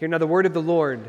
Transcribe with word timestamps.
Hear 0.00 0.08
now 0.08 0.16
the 0.16 0.26
word 0.26 0.46
of 0.46 0.54
the 0.54 0.62
Lord 0.62 1.04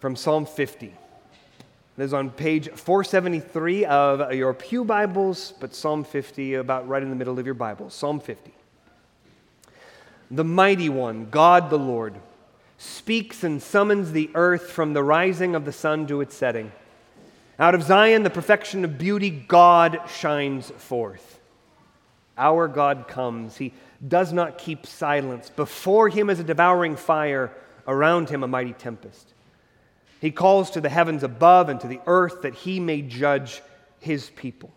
from 0.00 0.14
Psalm 0.14 0.44
50. 0.44 0.88
It 0.88 2.02
is 2.02 2.12
on 2.12 2.28
page 2.28 2.68
473 2.68 3.86
of 3.86 4.34
your 4.34 4.52
Pew 4.52 4.84
Bibles, 4.84 5.54
but 5.60 5.74
Psalm 5.74 6.04
50 6.04 6.56
about 6.56 6.86
right 6.86 7.02
in 7.02 7.08
the 7.08 7.16
middle 7.16 7.38
of 7.38 7.46
your 7.46 7.54
Bible. 7.54 7.88
Psalm 7.88 8.20
50. 8.20 8.52
The 10.30 10.44
mighty 10.44 10.90
one, 10.90 11.30
God 11.30 11.70
the 11.70 11.78
Lord, 11.78 12.16
speaks 12.76 13.44
and 13.44 13.62
summons 13.62 14.12
the 14.12 14.30
earth 14.34 14.70
from 14.70 14.92
the 14.92 15.02
rising 15.02 15.54
of 15.54 15.64
the 15.64 15.72
sun 15.72 16.06
to 16.08 16.20
its 16.20 16.36
setting. 16.36 16.72
Out 17.58 17.74
of 17.74 17.82
Zion, 17.82 18.24
the 18.24 18.28
perfection 18.28 18.84
of 18.84 18.98
beauty, 18.98 19.30
God 19.30 20.02
shines 20.06 20.68
forth. 20.68 21.40
Our 22.36 22.68
God 22.68 23.08
comes. 23.08 23.56
He 23.56 23.72
does 24.06 24.34
not 24.34 24.58
keep 24.58 24.84
silence. 24.84 25.48
Before 25.48 26.10
him 26.10 26.28
is 26.28 26.40
a 26.40 26.44
devouring 26.44 26.96
fire, 26.96 27.50
around 27.86 28.28
him 28.28 28.42
a 28.42 28.48
mighty 28.48 28.72
tempest. 28.72 29.34
He 30.20 30.30
calls 30.30 30.70
to 30.72 30.80
the 30.80 30.88
heavens 30.88 31.22
above 31.22 31.68
and 31.68 31.80
to 31.80 31.88
the 31.88 32.00
earth 32.06 32.42
that 32.42 32.54
he 32.54 32.78
may 32.78 33.02
judge 33.02 33.62
his 34.00 34.30
people. 34.30 34.70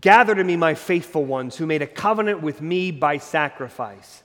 Gather 0.00 0.34
to 0.34 0.44
me, 0.44 0.56
my 0.56 0.74
faithful 0.74 1.24
ones, 1.24 1.56
who 1.56 1.66
made 1.66 1.82
a 1.82 1.86
covenant 1.86 2.42
with 2.42 2.60
me 2.60 2.90
by 2.90 3.18
sacrifice. 3.18 4.22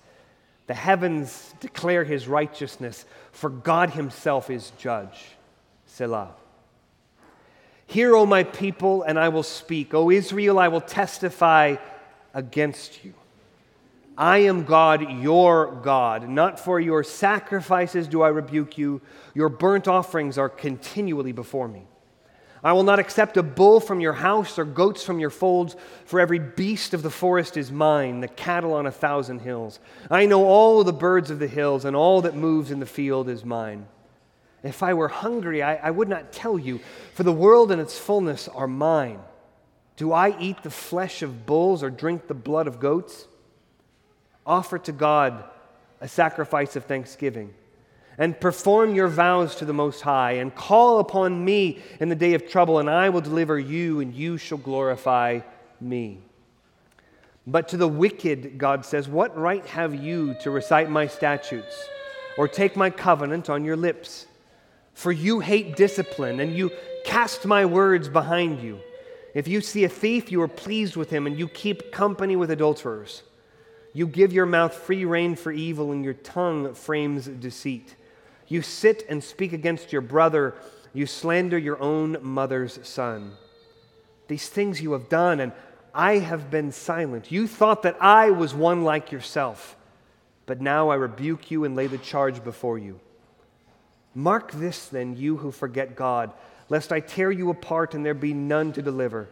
The 0.68 0.74
heavens 0.74 1.54
declare 1.60 2.04
his 2.04 2.28
righteousness, 2.28 3.06
for 3.32 3.50
God 3.50 3.92
himself 3.92 4.50
is 4.50 4.72
judge. 4.78 5.26
Selah. 5.86 6.32
Hear, 7.86 8.16
O 8.16 8.26
my 8.26 8.44
people, 8.44 9.04
and 9.04 9.18
I 9.20 9.30
will 9.30 9.44
speak. 9.44 9.94
O 9.94 10.10
Israel, 10.10 10.60
I 10.60 10.68
will 10.68 10.82
testify 10.82 11.76
against 12.34 13.04
you. 13.06 13.14
I 14.18 14.40
am 14.40 14.64
God, 14.64 15.22
your 15.22 15.80
God. 15.84 16.30
Not 16.30 16.60
for 16.60 16.80
your 16.80 17.04
sacrifices 17.04 18.08
do 18.08 18.22
I 18.22 18.30
rebuke 18.30 18.78
you. 18.78 19.02
Your 19.34 19.50
burnt 19.50 19.88
offerings 19.88 20.38
are 20.38 20.50
continually 20.50 21.32
before 21.32 21.68
me. 21.68 21.88
I 22.64 22.72
will 22.72 22.84
not 22.84 23.00
accept 23.00 23.36
a 23.36 23.44
bull 23.44 23.82
from 23.82 24.00
your 24.00 24.14
house 24.14 24.58
or 24.58 24.64
goats 24.64 25.04
from 25.04 25.20
your 25.20 25.30
folds, 25.30 25.76
for 26.06 26.22
every 26.22 26.40
beast 26.40 26.94
of 26.94 27.04
the 27.04 27.10
forest 27.10 27.58
is 27.58 27.72
mine, 27.72 28.22
the 28.22 28.28
cattle 28.30 28.74
on 28.74 28.86
a 28.86 28.92
thousand 28.92 29.40
hills. 29.40 29.80
I 30.10 30.28
know 30.28 30.46
all 30.46 30.84
the 30.84 30.94
birds 30.94 31.30
of 31.30 31.40
the 31.40 31.48
hills, 31.48 31.84
and 31.84 31.94
all 31.94 32.22
that 32.22 32.36
moves 32.36 32.72
in 32.72 32.80
the 32.80 32.86
field 32.86 33.28
is 33.28 33.44
mine. 33.44 33.88
If 34.64 34.82
I 34.82 34.94
were 34.94 35.10
hungry, 35.10 35.62
I, 35.62 35.76
I 35.76 35.92
would 35.92 36.08
not 36.08 36.32
tell 36.32 36.58
you, 36.58 36.80
for 37.14 37.24
the 37.24 37.34
world 37.34 37.70
and 37.70 37.82
its 37.82 38.00
fullness 38.00 38.48
are 38.48 38.68
mine. 38.68 39.20
Do 39.98 40.14
I 40.14 40.40
eat 40.40 40.64
the 40.64 40.72
flesh 40.72 41.22
of 41.22 41.46
bulls 41.46 41.84
or 41.84 41.90
drink 41.90 42.28
the 42.28 42.34
blood 42.34 42.68
of 42.68 42.80
goats? 42.80 43.28
Offer 44.46 44.80
to 44.80 44.92
God 44.92 45.44
a 46.02 46.08
sacrifice 46.08 46.76
of 46.76 46.86
thanksgiving 46.86 47.54
and 48.18 48.40
perform 48.40 48.94
your 48.94 49.08
vows 49.08 49.56
to 49.56 49.66
the 49.66 49.74
Most 49.74 50.02
High, 50.02 50.34
and 50.34 50.54
call 50.54 51.00
upon 51.00 51.44
me 51.44 51.82
in 52.00 52.10
the 52.10 52.16
day 52.16 52.34
of 52.34 52.48
trouble, 52.48 52.80
and 52.80 52.90
I 52.90 53.10
will 53.10 53.22
deliver 53.22 53.58
you, 53.58 54.02
and 54.02 54.14
you 54.14 54.38
shall 54.38 54.60
glorify 54.60 55.40
me. 55.82 56.20
But 57.46 57.68
to 57.70 57.78
the 57.78 57.88
wicked, 57.88 58.58
God 58.58 58.86
says, 58.86 59.08
What 59.10 59.38
right 59.38 59.66
have 59.66 59.96
you 59.96 60.36
to 60.42 60.52
recite 60.52 60.90
my 60.90 61.08
statutes 61.08 61.76
or 62.38 62.48
take 62.48 62.76
my 62.76 62.90
covenant 62.90 63.50
on 63.50 63.66
your 63.66 63.76
lips? 63.76 64.28
For 64.94 65.12
you 65.12 65.40
hate 65.40 65.76
discipline, 65.76 66.40
and 66.40 66.56
you 66.56 66.72
cast 67.04 67.46
my 67.46 67.66
words 67.66 68.08
behind 68.10 68.62
you. 68.62 68.80
If 69.34 69.48
you 69.48 69.60
see 69.60 69.84
a 69.86 69.90
thief, 69.90 70.32
you 70.32 70.40
are 70.44 70.48
pleased 70.48 70.96
with 70.96 71.10
him, 71.10 71.26
and 71.26 71.38
you 71.38 71.48
keep 71.48 71.92
company 71.92 72.36
with 72.36 72.52
adulterers. 72.52 73.24
You 73.94 74.08
give 74.08 74.34
your 74.34 74.48
mouth 74.48 74.74
free 74.74 75.06
rein 75.06 75.36
for 75.36 75.52
evil, 75.52 75.92
and 75.92 76.04
your 76.04 76.16
tongue 76.16 76.74
frames 76.74 77.28
deceit. 77.28 77.96
You 78.48 78.62
sit 78.62 79.06
and 79.08 79.24
speak 79.24 79.54
against 79.54 79.94
your 79.94 80.02
brother, 80.02 80.56
you 80.94 81.06
slander 81.06 81.58
your 81.58 81.80
own 81.80 82.18
mother's 82.22 82.80
son. 82.84 83.34
These 84.28 84.50
things 84.50 84.82
you 84.82 84.94
have 84.94 85.10
done, 85.10 85.40
and 85.40 85.52
I 85.94 86.18
have 86.18 86.50
been 86.50 86.72
silent. 86.72 87.32
You 87.32 87.48
thought 87.48 87.84
that 87.84 87.98
I 88.02 88.32
was 88.32 88.54
one 88.54 88.84
like 88.84 89.12
yourself, 89.12 89.76
but 90.48 90.60
now 90.60 90.90
I 90.90 90.96
rebuke 90.96 91.52
you 91.52 91.64
and 91.64 91.76
lay 91.76 91.88
the 91.88 92.00
charge 92.00 92.44
before 92.44 92.80
you. 92.80 93.00
Mark 94.16 94.52
this, 94.52 94.88
then, 94.88 95.18
you 95.18 95.38
who 95.38 95.52
forget 95.52 95.96
God, 95.96 96.32
lest 96.70 96.92
I 96.92 97.00
tear 97.00 97.32
you 97.32 97.50
apart 97.50 97.94
and 97.94 98.06
there 98.06 98.14
be 98.14 98.34
none 98.34 98.74
to 98.74 98.82
deliver. 98.82 99.28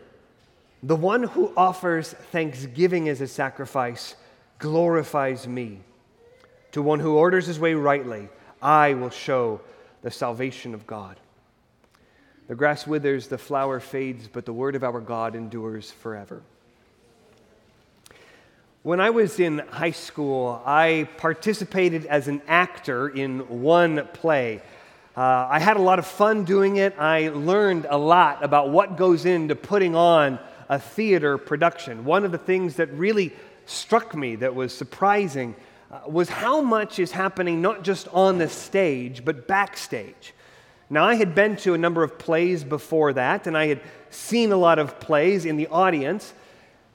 The 0.83 0.95
one 0.95 1.23
who 1.23 1.53
offers 1.55 2.13
thanksgiving 2.13 3.07
as 3.09 3.21
a 3.21 3.27
sacrifice 3.27 4.15
glorifies 4.61 5.47
me. 5.47 5.81
To 6.71 6.81
one 6.81 7.01
who 7.01 7.17
orders 7.17 7.47
his 7.47 7.59
way 7.59 7.73
rightly, 7.73 8.29
I 8.61 8.93
will 8.93 9.09
show 9.09 9.59
the 10.03 10.11
salvation 10.11 10.73
of 10.73 10.87
God. 10.87 11.19
The 12.47 12.55
grass 12.55 12.87
withers, 12.87 13.27
the 13.27 13.37
flower 13.37 13.79
fades, 13.79 14.29
but 14.31 14.45
the 14.45 14.53
word 14.53 14.75
of 14.75 14.83
our 14.83 15.01
God 15.01 15.35
endures 15.35 15.91
forever. 15.91 16.43
When 18.83 18.99
I 18.99 19.09
was 19.09 19.39
in 19.39 19.59
high 19.59 19.91
school, 19.91 20.61
I 20.65 21.09
participated 21.17 22.05
as 22.05 22.27
an 22.27 22.41
actor 22.47 23.09
in 23.09 23.61
one 23.61 24.07
play. 24.13 24.61
Uh, 25.15 25.47
I 25.49 25.59
had 25.59 25.77
a 25.77 25.81
lot 25.81 25.99
of 25.99 26.05
fun 26.05 26.45
doing 26.45 26.77
it. 26.77 26.97
I 26.97 27.29
learned 27.29 27.85
a 27.89 27.97
lot 27.97 28.43
about 28.43 28.69
what 28.69 28.95
goes 28.95 29.25
into 29.25 29.55
putting 29.55 29.95
on 29.95 30.39
a 30.69 30.79
theater 30.79 31.37
production. 31.37 32.05
One 32.05 32.23
of 32.23 32.31
the 32.31 32.37
things 32.37 32.77
that 32.77 32.91
really 32.93 33.33
struck 33.71 34.15
me 34.15 34.35
that 34.37 34.53
was 34.53 34.75
surprising 34.75 35.55
uh, 35.91 36.01
was 36.07 36.29
how 36.29 36.61
much 36.61 36.99
is 36.99 37.11
happening 37.11 37.61
not 37.61 37.83
just 37.83 38.07
on 38.09 38.37
the 38.37 38.47
stage, 38.47 39.25
but 39.25 39.47
backstage. 39.47 40.33
Now, 40.89 41.05
I 41.05 41.15
had 41.15 41.33
been 41.33 41.55
to 41.57 41.73
a 41.73 41.77
number 41.77 42.03
of 42.03 42.19
plays 42.19 42.63
before 42.63 43.13
that, 43.13 43.47
and 43.47 43.57
I 43.57 43.67
had 43.67 43.81
seen 44.09 44.51
a 44.51 44.57
lot 44.57 44.77
of 44.77 44.99
plays 44.99 45.45
in 45.45 45.55
the 45.55 45.67
audience. 45.67 46.33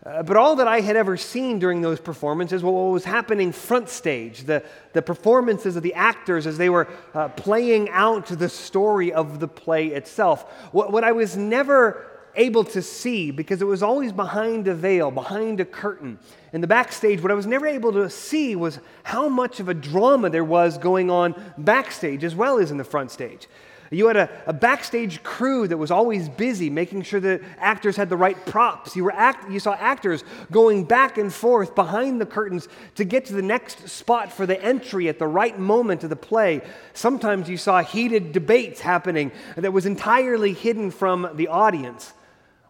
Uh, 0.05 0.23
but 0.23 0.37
all 0.37 0.57
that 0.57 0.69
I 0.69 0.81
had 0.81 0.97
ever 0.97 1.17
seen 1.17 1.59
during 1.59 1.81
those 1.81 1.99
performances 1.99 2.63
was 2.63 2.73
what 2.73 2.93
was 2.93 3.05
happening 3.05 3.51
front 3.53 3.89
stage, 3.89 4.45
the, 4.45 4.63
the 4.93 5.03
performances 5.03 5.77
of 5.77 5.83
the 5.83 5.95
actors 5.95 6.47
as 6.47 6.59
they 6.59 6.69
were 6.69 6.87
uh, 7.13 7.29
playing 7.31 7.91
out 7.91 8.27
the 8.27 8.49
story 8.49 9.13
of 9.13 9.41
the 9.41 9.49
play 9.49 9.89
itself. 9.89 10.45
What, 10.73 10.93
what 10.93 11.03
I 11.03 11.13
was 11.13 11.37
never 11.37 12.16
able 12.37 12.65
to 12.65 12.83
see, 12.83 13.31
because 13.31 13.61
it 13.63 13.67
was 13.67 13.83
always 13.83 14.13
behind 14.13 14.69
a 14.69 14.75
veil, 14.75 15.11
behind 15.11 15.61
a 15.61 15.65
curtain, 15.65 16.19
in 16.53 16.61
the 16.63 16.67
backstage, 16.67 17.21
what 17.21 17.31
I 17.31 17.35
was 17.35 17.47
never 17.47 17.67
able 17.67 17.93
to 17.93 18.09
see 18.09 18.57
was 18.57 18.79
how 19.03 19.29
much 19.29 19.61
of 19.61 19.69
a 19.69 19.75
drama 19.75 20.31
there 20.31 20.45
was 20.45 20.79
going 20.79 21.11
on 21.11 21.35
backstage 21.59 22.25
as 22.25 22.35
well 22.35 22.59
as 22.59 22.71
in 22.71 22.79
the 22.79 22.85
front 22.85 23.11
stage. 23.11 23.47
You 23.91 24.09
had 24.09 24.17
a, 24.17 24.31
a, 24.47 24.53
backstage 24.53 25.23
crew 25.23 25.69
that 25.69 25.77
was 25.77 25.91
always 25.91 26.29
busy 26.29 26.71
making 26.71 27.03
sure 27.03 27.21
that 27.21 27.43
actors 27.59 27.95
had 27.97 28.09
the 28.09 28.17
right 28.17 28.43
props. 28.47 28.97
You, 28.97 29.05
were 29.05 29.13
act, 29.13 29.51
you 29.51 29.61
saw 29.61 29.75
actors 29.75 30.25
going 30.51 30.85
back 30.85 31.19
and 31.19 31.33
forth 31.33 31.75
behind 31.75 32.21
the 32.21 32.27
curtains 32.27 32.69
to 32.97 33.05
get 33.05 33.27
to 33.27 33.35
the 33.35 33.43
next 33.43 33.89
spot 33.89 34.33
for 34.33 34.47
the 34.47 34.61
entry 34.61 35.09
at 35.09 35.19
the 35.19 35.29
right 35.29 35.59
moment 35.59 36.03
of 36.03 36.11
the 36.11 36.17
play. 36.17 36.63
Sometimes 36.95 37.49
you 37.49 37.57
saw 37.57 37.83
heated 37.83 38.33
debates 38.33 38.81
happening 38.81 39.31
that 39.57 39.73
was 39.73 39.87
entirely 39.87 40.53
hidden 40.53 40.91
from 40.91 41.29
the 41.35 41.49
audience. 41.49 42.13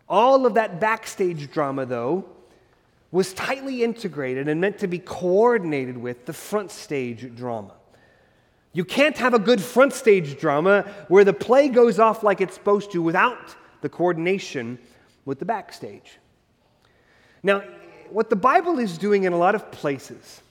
All 0.08 0.46
of 0.46 0.54
that 0.54 0.80
backstage 0.80 1.50
drama, 1.50 1.86
though, 1.86 2.24
was 3.10 3.32
tightly 3.32 3.82
integrated 3.82 4.48
and 4.48 4.60
meant 4.60 4.78
to 4.78 4.86
be 4.86 4.98
coordinated 4.98 5.96
with 5.96 6.26
the 6.26 6.32
front 6.32 6.70
stage 6.70 7.34
drama. 7.34 7.72
You 8.72 8.84
can't 8.84 9.16
have 9.16 9.32
a 9.32 9.38
good 9.38 9.60
front 9.60 9.94
stage 9.94 10.38
drama 10.38 10.82
where 11.08 11.24
the 11.24 11.32
play 11.32 11.68
goes 11.68 11.98
off 11.98 12.22
like 12.22 12.40
it's 12.40 12.54
supposed 12.54 12.92
to 12.92 13.00
without 13.00 13.56
the 13.80 13.88
coordination 13.88 14.78
with 15.24 15.38
the 15.38 15.44
backstage. 15.44 16.18
Now, 17.42 17.62
what 18.10 18.28
the 18.28 18.36
Bible 18.36 18.78
is 18.78 18.98
doing 18.98 19.24
in 19.24 19.32
a 19.32 19.38
lot 19.38 19.54
of 19.54 19.70
places 19.70 20.42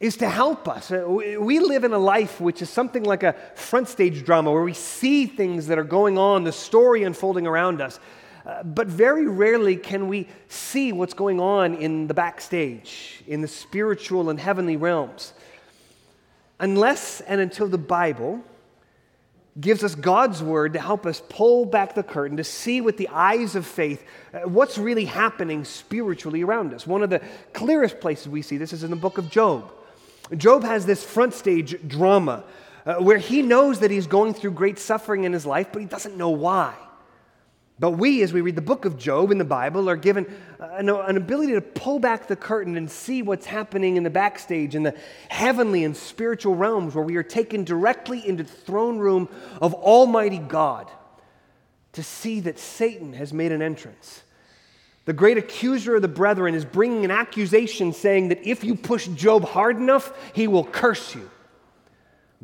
is 0.00 0.16
to 0.18 0.28
help 0.28 0.68
us. 0.68 0.90
Uh, 0.90 1.04
we 1.08 1.60
live 1.60 1.84
in 1.84 1.92
a 1.92 1.98
life 1.98 2.40
which 2.40 2.60
is 2.62 2.70
something 2.70 3.04
like 3.04 3.22
a 3.22 3.34
front 3.54 3.88
stage 3.88 4.24
drama 4.24 4.52
where 4.52 4.62
we 4.62 4.74
see 4.74 5.26
things 5.26 5.66
that 5.68 5.78
are 5.78 5.84
going 5.84 6.18
on, 6.18 6.44
the 6.44 6.52
story 6.52 7.04
unfolding 7.04 7.46
around 7.46 7.80
us. 7.80 8.00
Uh, 8.46 8.62
but 8.62 8.86
very 8.86 9.26
rarely 9.26 9.76
can 9.76 10.08
we 10.08 10.28
see 10.48 10.92
what's 10.92 11.14
going 11.14 11.40
on 11.40 11.74
in 11.74 12.06
the 12.06 12.14
backstage, 12.14 13.22
in 13.26 13.40
the 13.40 13.48
spiritual 13.48 14.28
and 14.28 14.38
heavenly 14.38 14.76
realms 14.76 15.32
unless 16.60 17.20
and 17.22 17.40
until 17.40 17.68
the 17.68 17.78
Bible 17.78 18.42
gives 19.60 19.84
us 19.84 19.94
God's 19.94 20.42
word 20.42 20.72
to 20.72 20.80
help 20.80 21.06
us 21.06 21.22
pull 21.28 21.64
back 21.64 21.94
the 21.94 22.02
curtain 22.02 22.38
to 22.38 22.44
see 22.44 22.80
with 22.80 22.96
the 22.96 23.08
eyes 23.08 23.54
of 23.54 23.66
faith 23.66 24.04
uh, 24.32 24.40
what's 24.40 24.78
really 24.78 25.04
happening 25.04 25.64
spiritually 25.64 26.42
around 26.42 26.74
us. 26.74 26.86
One 26.86 27.02
of 27.02 27.10
the 27.10 27.20
clearest 27.52 28.00
places 28.00 28.28
we 28.28 28.42
see 28.42 28.56
this 28.56 28.72
is 28.72 28.82
in 28.82 28.90
the 28.90 28.96
book 28.96 29.18
of 29.18 29.30
Job. 29.30 29.70
Job 30.36 30.64
has 30.64 30.86
this 30.86 31.04
front 31.04 31.34
stage 31.34 31.76
drama 31.86 32.42
uh, 32.84 32.96
where 32.96 33.18
he 33.18 33.42
knows 33.42 33.78
that 33.80 33.90
he's 33.90 34.08
going 34.08 34.34
through 34.34 34.52
great 34.52 34.78
suffering 34.78 35.24
in 35.24 35.32
his 35.32 35.46
life, 35.46 35.68
but 35.72 35.80
he 35.80 35.86
doesn't 35.86 36.16
know 36.16 36.30
why. 36.30 36.74
But 37.78 37.92
we, 37.92 38.22
as 38.22 38.32
we 38.32 38.40
read 38.40 38.54
the 38.54 38.62
book 38.62 38.84
of 38.84 38.96
Job 38.96 39.32
in 39.32 39.38
the 39.38 39.44
Bible, 39.44 39.90
are 39.90 39.96
given 39.96 40.32
an, 40.60 40.88
an, 40.88 41.16
ability 41.16 41.54
to 41.54 41.60
pull 41.60 41.98
back 41.98 42.28
the 42.28 42.36
curtain 42.36 42.76
and 42.76 42.88
see 42.88 43.20
what's 43.20 43.46
happening 43.46 43.96
in 43.96 44.04
the 44.04 44.10
backstage, 44.10 44.76
in 44.76 44.84
the 44.84 44.96
heavenly 45.28 45.82
and 45.82 45.96
spiritual 45.96 46.54
realms, 46.54 46.94
where 46.94 47.04
we 47.04 47.16
are 47.16 47.24
taken 47.24 47.64
directly 47.64 48.26
into 48.26 48.44
the 48.44 48.50
throne 48.50 48.98
room 48.98 49.28
of 49.60 49.74
Almighty 49.74 50.38
God 50.38 50.88
to 51.94 52.02
see 52.02 52.40
that 52.40 52.60
Satan 52.60 53.12
has 53.14 53.32
made 53.32 53.50
an 53.50 53.60
entrance. 53.60 54.22
The 55.04 55.12
great 55.12 55.36
accuser 55.36 55.96
of 55.96 56.02
the 56.02 56.08
brethren 56.08 56.54
is 56.54 56.64
bringing 56.64 57.04
an 57.04 57.10
accusation 57.10 57.92
saying 57.92 58.28
that 58.28 58.46
if 58.48 58.62
you 58.62 58.76
push 58.76 59.08
Job 59.08 59.44
hard 59.44 59.78
enough, 59.78 60.12
he 60.32 60.46
will 60.46 60.64
curse 60.64 61.14
you. 61.14 61.28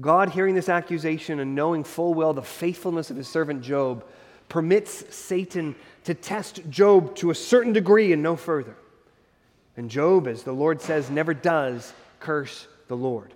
God, 0.01 0.31
hearing 0.31 0.55
this 0.55 0.69
accusation 0.69 1.41
and 1.41 1.55
knowing 1.55 1.85
full 1.85 2.15
well 2.15 2.33
the 2.33 2.43
faithfulness 2.43 3.11
of 3.11 3.17
his 3.17 3.29
servant 3.29 3.63
Job, 3.63 4.05
permits 4.51 5.15
Satan 5.15 5.75
to 6.05 6.13
test 6.13 6.61
Job 6.69 7.17
to 7.17 7.31
a 7.31 7.35
certain 7.35 7.73
degree 7.73 8.13
and 8.13 8.23
no 8.23 8.37
further. 8.37 8.77
And 9.79 9.91
Job, 9.91 10.29
as 10.29 10.43
the 10.43 10.53
Lord 10.53 10.83
says, 10.83 11.09
never 11.09 11.33
does 11.33 11.95
curse 12.19 12.67
the 12.89 12.97
Lord. 12.97 13.33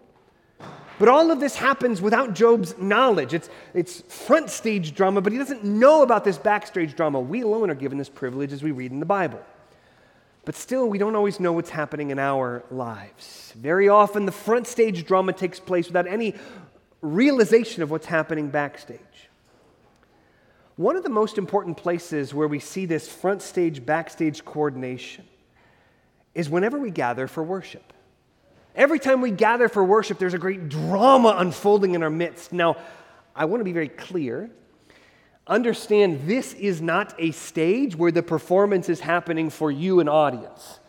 But 0.98 1.08
all 1.08 1.30
of 1.30 1.40
this 1.40 1.56
happens 1.56 2.02
without 2.02 2.34
Job's 2.34 2.76
knowledge. 2.78 3.32
It's, 3.34 3.48
it's 3.72 4.02
front 4.02 4.50
stage 4.50 4.94
drama, 4.94 5.20
but 5.20 5.32
he 5.32 5.38
doesn't 5.38 5.64
know 5.64 6.02
about 6.02 6.24
this 6.24 6.38
backstage 6.38 6.94
drama. 6.94 7.20
We 7.20 7.40
alone 7.40 7.70
are 7.70 7.74
given 7.74 7.98
this 7.98 8.08
privilege 8.08 8.52
as 8.52 8.62
we 8.62 8.70
read 8.70 8.92
in 8.92 9.00
the 9.00 9.06
Bible. 9.06 9.40
But 10.44 10.54
still, 10.54 10.88
we 10.88 10.98
don't 10.98 11.16
always 11.16 11.40
know 11.40 11.52
what's 11.52 11.70
happening 11.70 12.10
in 12.10 12.18
our 12.18 12.62
lives. 12.70 13.52
Very 13.56 13.88
often, 13.88 14.26
the 14.26 14.32
front 14.32 14.66
stage 14.66 15.06
drama 15.06 15.32
takes 15.32 15.58
place 15.58 15.86
without 15.86 16.06
any 16.06 16.34
realization 17.00 17.82
of 17.82 17.90
what's 17.90 18.06
happening 18.06 18.48
backstage. 18.48 19.00
One 20.76 20.96
of 20.96 21.04
the 21.04 21.08
most 21.08 21.38
important 21.38 21.76
places 21.76 22.34
where 22.34 22.48
we 22.48 22.58
see 22.58 22.84
this 22.84 23.08
front 23.08 23.42
stage, 23.42 23.86
backstage 23.86 24.44
coordination 24.44 25.24
is 26.34 26.50
whenever 26.50 26.78
we 26.78 26.90
gather 26.90 27.28
for 27.28 27.44
worship. 27.44 27.92
Every 28.74 28.98
time 28.98 29.20
we 29.20 29.30
gather 29.30 29.68
for 29.68 29.84
worship, 29.84 30.18
there's 30.18 30.34
a 30.34 30.38
great 30.38 30.68
drama 30.68 31.36
unfolding 31.38 31.94
in 31.94 32.02
our 32.02 32.10
midst. 32.10 32.52
Now, 32.52 32.76
I 33.36 33.44
want 33.44 33.60
to 33.60 33.64
be 33.64 33.72
very 33.72 33.88
clear. 33.88 34.50
Understand 35.46 36.26
this 36.26 36.54
is 36.54 36.82
not 36.82 37.14
a 37.18 37.30
stage 37.30 37.94
where 37.94 38.10
the 38.10 38.22
performance 38.22 38.88
is 38.88 38.98
happening 38.98 39.50
for 39.50 39.70
you, 39.70 40.00
an 40.00 40.08
audience. 40.08 40.80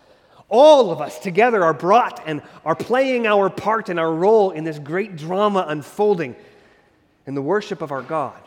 All 0.49 0.89
of 0.91 0.99
us 0.99 1.19
together 1.19 1.63
are 1.63 1.73
brought 1.73 2.23
and 2.25 2.41
are 2.63 2.75
playing 2.75 3.27
our 3.27 3.51
part 3.51 3.89
and 3.89 3.99
our 3.99 4.11
role 4.11 4.49
in 4.49 4.63
this 4.63 4.79
great 4.79 5.15
drama 5.15 5.65
unfolding 5.67 6.35
in 7.27 7.35
the 7.35 7.41
worship 7.41 7.83
of 7.83 7.91
our 7.91 8.01
God. 8.01 8.39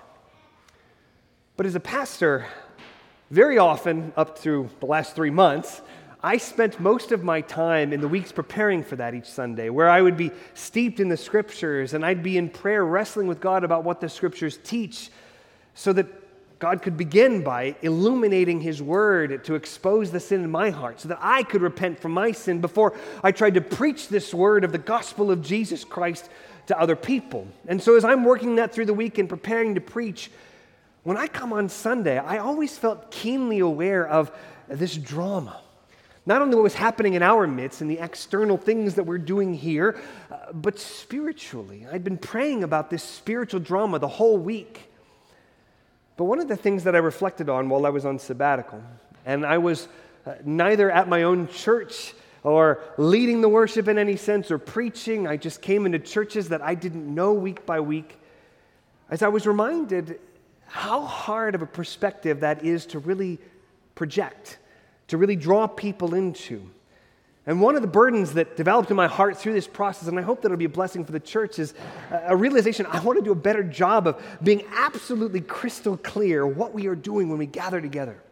But 1.58 1.66
as 1.66 1.74
a 1.74 1.80
pastor, 1.80 2.46
very 3.32 3.58
often, 3.58 4.12
up 4.16 4.38
through 4.38 4.70
the 4.78 4.86
last 4.86 5.16
three 5.16 5.30
months, 5.30 5.82
I 6.22 6.36
spent 6.36 6.78
most 6.78 7.10
of 7.10 7.24
my 7.24 7.40
time 7.40 7.92
in 7.92 8.00
the 8.00 8.06
weeks 8.06 8.30
preparing 8.30 8.84
for 8.84 8.94
that 8.94 9.12
each 9.12 9.26
Sunday, 9.26 9.68
where 9.68 9.90
I 9.90 10.00
would 10.00 10.16
be 10.16 10.30
steeped 10.54 11.00
in 11.00 11.08
the 11.08 11.16
scriptures 11.16 11.94
and 11.94 12.06
I'd 12.06 12.22
be 12.22 12.38
in 12.38 12.48
prayer 12.48 12.84
wrestling 12.84 13.26
with 13.26 13.40
God 13.40 13.64
about 13.64 13.82
what 13.82 14.00
the 14.00 14.08
scriptures 14.08 14.60
teach 14.62 15.10
so 15.74 15.92
that 15.94 16.06
God 16.60 16.80
could 16.80 16.96
begin 16.96 17.42
by 17.42 17.74
illuminating 17.82 18.60
His 18.60 18.80
word 18.80 19.42
to 19.42 19.56
expose 19.56 20.12
the 20.12 20.20
sin 20.20 20.44
in 20.44 20.50
my 20.52 20.70
heart 20.70 21.00
so 21.00 21.08
that 21.08 21.18
I 21.20 21.42
could 21.42 21.62
repent 21.62 21.98
from 21.98 22.12
my 22.12 22.30
sin 22.30 22.60
before 22.60 22.96
I 23.24 23.32
tried 23.32 23.54
to 23.54 23.60
preach 23.60 24.06
this 24.06 24.32
word 24.32 24.62
of 24.62 24.70
the 24.70 24.78
gospel 24.78 25.32
of 25.32 25.42
Jesus 25.42 25.82
Christ 25.82 26.28
to 26.68 26.78
other 26.78 26.94
people. 26.94 27.48
And 27.66 27.82
so, 27.82 27.96
as 27.96 28.04
I'm 28.04 28.22
working 28.22 28.54
that 28.56 28.72
through 28.72 28.86
the 28.86 28.94
week 28.94 29.18
and 29.18 29.28
preparing 29.28 29.74
to 29.74 29.80
preach, 29.80 30.30
when 31.02 31.16
I 31.16 31.26
come 31.26 31.52
on 31.52 31.68
Sunday, 31.68 32.18
I 32.18 32.38
always 32.38 32.76
felt 32.76 33.10
keenly 33.10 33.60
aware 33.60 34.06
of 34.06 34.30
this 34.68 34.96
drama 34.96 35.60
not 36.28 36.42
only 36.42 36.54
what 36.54 36.62
was 36.62 36.74
happening 36.74 37.14
in 37.14 37.22
our 37.22 37.46
midst 37.46 37.80
and 37.80 37.90
the 37.90 37.98
external 37.98 38.58
things 38.58 38.96
that 38.96 39.04
we're 39.04 39.16
doing 39.16 39.54
here, 39.54 39.98
uh, 40.30 40.52
but 40.52 40.78
spiritually. 40.78 41.86
I'd 41.90 42.04
been 42.04 42.18
praying 42.18 42.64
about 42.64 42.90
this 42.90 43.02
spiritual 43.02 43.60
drama 43.60 43.98
the 43.98 44.08
whole 44.08 44.36
week. 44.36 44.90
But 46.18 46.24
one 46.24 46.38
of 46.38 46.46
the 46.46 46.56
things 46.56 46.84
that 46.84 46.94
I 46.94 46.98
reflected 46.98 47.48
on 47.48 47.70
while 47.70 47.86
I 47.86 47.88
was 47.88 48.04
on 48.04 48.18
sabbatical, 48.18 48.82
and 49.24 49.46
I 49.46 49.56
was 49.56 49.88
uh, 50.26 50.34
neither 50.44 50.90
at 50.90 51.08
my 51.08 51.22
own 51.22 51.48
church 51.48 52.12
or 52.42 52.82
leading 52.98 53.40
the 53.40 53.48
worship 53.48 53.88
in 53.88 53.96
any 53.96 54.16
sense 54.16 54.50
or 54.50 54.58
preaching, 54.58 55.26
I 55.26 55.38
just 55.38 55.62
came 55.62 55.86
into 55.86 55.98
churches 55.98 56.50
that 56.50 56.60
I 56.60 56.74
didn't 56.74 57.14
know 57.14 57.32
week 57.32 57.64
by 57.64 57.80
week, 57.80 58.18
as 59.08 59.22
I 59.22 59.28
was 59.28 59.46
reminded 59.46 60.20
how 60.68 61.02
hard 61.02 61.54
of 61.54 61.62
a 61.62 61.66
perspective 61.66 62.40
that 62.40 62.64
is 62.64 62.86
to 62.86 62.98
really 62.98 63.38
project 63.94 64.58
to 65.08 65.16
really 65.16 65.36
draw 65.36 65.66
people 65.66 66.14
into. 66.14 66.70
And 67.46 67.62
one 67.62 67.76
of 67.76 67.82
the 67.82 67.88
burdens 67.88 68.34
that 68.34 68.56
developed 68.56 68.90
in 68.90 68.96
my 68.96 69.06
heart 69.06 69.38
through 69.38 69.54
this 69.54 69.66
process, 69.66 70.06
and 70.06 70.18
I 70.18 70.22
hope 70.22 70.42
that 70.42 70.48
it'll 70.48 70.58
be 70.58 70.66
a 70.66 70.68
blessing 70.68 71.04
for 71.04 71.12
the 71.12 71.20
church, 71.20 71.58
is 71.58 71.72
a 72.10 72.36
realization 72.36 72.84
I 72.86 73.00
want 73.00 73.18
to 73.18 73.24
do 73.24 73.32
a 73.32 73.34
better 73.34 73.62
job 73.62 74.06
of 74.06 74.22
being 74.42 74.64
absolutely 74.70 75.40
crystal 75.40 75.96
clear 75.96 76.46
what 76.46 76.74
we 76.74 76.86
are 76.88 76.94
doing 76.94 77.30
when 77.30 77.38
we 77.38 77.46
gather 77.46 77.80
together. 77.80 78.22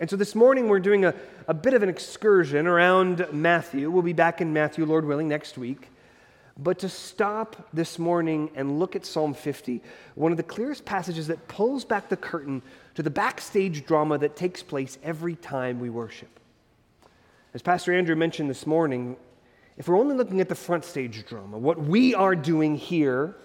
And 0.00 0.08
so 0.08 0.16
this 0.16 0.34
morning 0.34 0.68
we're 0.68 0.80
doing 0.80 1.04
a, 1.04 1.14
a 1.48 1.54
bit 1.54 1.74
of 1.74 1.82
an 1.82 1.90
excursion 1.90 2.66
around 2.66 3.26
Matthew. 3.30 3.90
We'll 3.90 4.02
be 4.02 4.14
back 4.14 4.40
in 4.40 4.54
Matthew, 4.54 4.86
Lord 4.86 5.04
willing, 5.04 5.28
next 5.28 5.58
week. 5.58 5.90
But 6.58 6.78
to 6.78 6.88
stop 6.88 7.68
this 7.72 7.98
morning 7.98 8.50
and 8.54 8.78
look 8.78 8.96
at 8.96 9.04
Psalm 9.04 9.34
50, 9.34 9.82
one 10.14 10.32
of 10.32 10.38
the 10.38 10.42
clearest 10.42 10.86
passages 10.86 11.26
that 11.26 11.48
pulls 11.48 11.84
back 11.84 12.08
the 12.08 12.16
curtain 12.16 12.62
to 12.94 13.02
the 13.02 13.10
backstage 13.10 13.84
drama 13.84 14.16
that 14.18 14.36
takes 14.36 14.62
place 14.62 14.98
every 15.02 15.34
time 15.34 15.80
we 15.80 15.90
worship. 15.90 16.40
As 17.52 17.60
Pastor 17.60 17.92
Andrew 17.92 18.16
mentioned 18.16 18.48
this 18.48 18.66
morning, 18.66 19.16
if 19.76 19.88
we're 19.88 19.98
only 19.98 20.16
looking 20.16 20.40
at 20.40 20.48
the 20.48 20.54
front 20.54 20.84
stage 20.86 21.26
drama, 21.26 21.58
what 21.58 21.78
we 21.78 22.14
are 22.14 22.34
doing 22.34 22.76
here, 22.76 23.36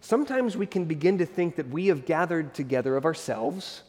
sometimes 0.00 0.56
we 0.56 0.66
can 0.66 0.84
begin 0.84 1.18
to 1.18 1.26
think 1.26 1.56
that 1.56 1.68
we 1.68 1.88
have 1.88 2.06
gathered 2.06 2.54
together 2.54 2.96
of 2.96 3.04
ourselves 3.04 3.82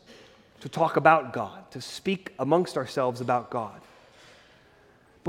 to 0.62 0.69
talk 0.69 0.98
about 0.98 1.34
God, 1.34 1.69
to 1.72 1.81
speak 1.81 2.34
amongst 2.40 2.78
ourselves 2.78 3.22
about 3.22 3.52
God. 3.52 3.80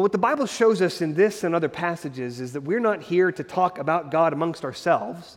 But 0.00 0.04
what 0.04 0.12
the 0.12 0.18
Bible 0.18 0.46
shows 0.46 0.80
us 0.80 1.02
in 1.02 1.12
this 1.12 1.44
and 1.44 1.54
other 1.54 1.68
passages 1.68 2.40
is 2.40 2.54
that 2.54 2.62
we're 2.62 2.80
not 2.80 3.02
here 3.02 3.30
to 3.30 3.44
talk 3.44 3.78
about 3.78 4.10
God 4.10 4.32
amongst 4.32 4.64
ourselves. 4.64 5.36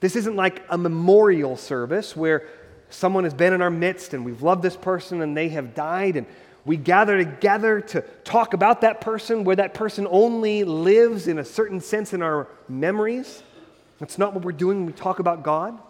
This 0.00 0.16
isn't 0.16 0.36
like 0.36 0.62
a 0.68 0.76
memorial 0.76 1.56
service 1.56 2.14
where 2.14 2.46
someone 2.90 3.24
has 3.24 3.32
been 3.32 3.54
in 3.54 3.62
our 3.62 3.70
midst 3.70 4.12
and 4.12 4.22
we've 4.22 4.42
loved 4.42 4.62
this 4.62 4.76
person 4.76 5.22
and 5.22 5.34
they 5.34 5.48
have 5.48 5.74
died 5.74 6.16
and 6.16 6.26
we 6.66 6.76
gather 6.76 7.16
together 7.16 7.80
to 7.80 8.02
talk 8.22 8.52
about 8.52 8.82
that 8.82 9.00
person 9.00 9.44
where 9.44 9.56
that 9.56 9.72
person 9.72 10.06
only 10.10 10.62
lives 10.64 11.26
in 11.26 11.38
a 11.38 11.44
certain 11.46 11.80
sense 11.80 12.12
in 12.12 12.20
our 12.20 12.48
memories. 12.68 13.42
That's 13.98 14.18
not 14.18 14.34
what 14.34 14.44
we're 14.44 14.52
doing 14.52 14.80
when 14.80 14.86
we 14.88 14.92
talk 14.92 15.20
about 15.20 15.42
God. 15.42 15.80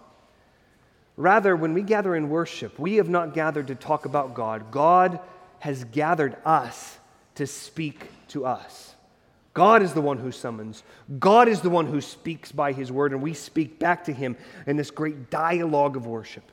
Rather, 1.17 1.57
when 1.57 1.75
we 1.75 1.83
gather 1.83 2.15
in 2.15 2.31
worship, 2.31 2.79
we 2.79 2.99
have 2.99 3.09
not 3.09 3.35
gathered 3.35 3.67
to 3.67 3.75
talk 3.75 4.05
about 4.05 4.33
God. 4.33 4.71
God 4.71 5.19
has 5.59 5.83
gathered 5.83 6.37
us 6.45 6.96
to 7.37 7.47
speak 7.47 8.09
to 8.29 8.45
us. 8.45 8.95
God 9.55 9.83
is 9.83 9.95
the 9.95 10.03
one 10.03 10.19
who 10.19 10.33
summons. 10.33 10.83
God 11.19 11.49
is 11.49 11.63
the 11.63 11.71
one 11.71 11.87
who 11.87 12.03
speaks 12.03 12.53
by 12.53 12.73
his 12.73 12.93
word, 12.93 13.13
and 13.13 13.23
we 13.23 13.33
speak 13.33 13.79
back 13.79 14.05
to 14.05 14.13
him 14.13 14.37
in 14.67 14.77
this 14.77 14.91
great 14.91 15.31
dialogue 15.31 15.97
of 15.97 16.07
worship. 16.07 16.45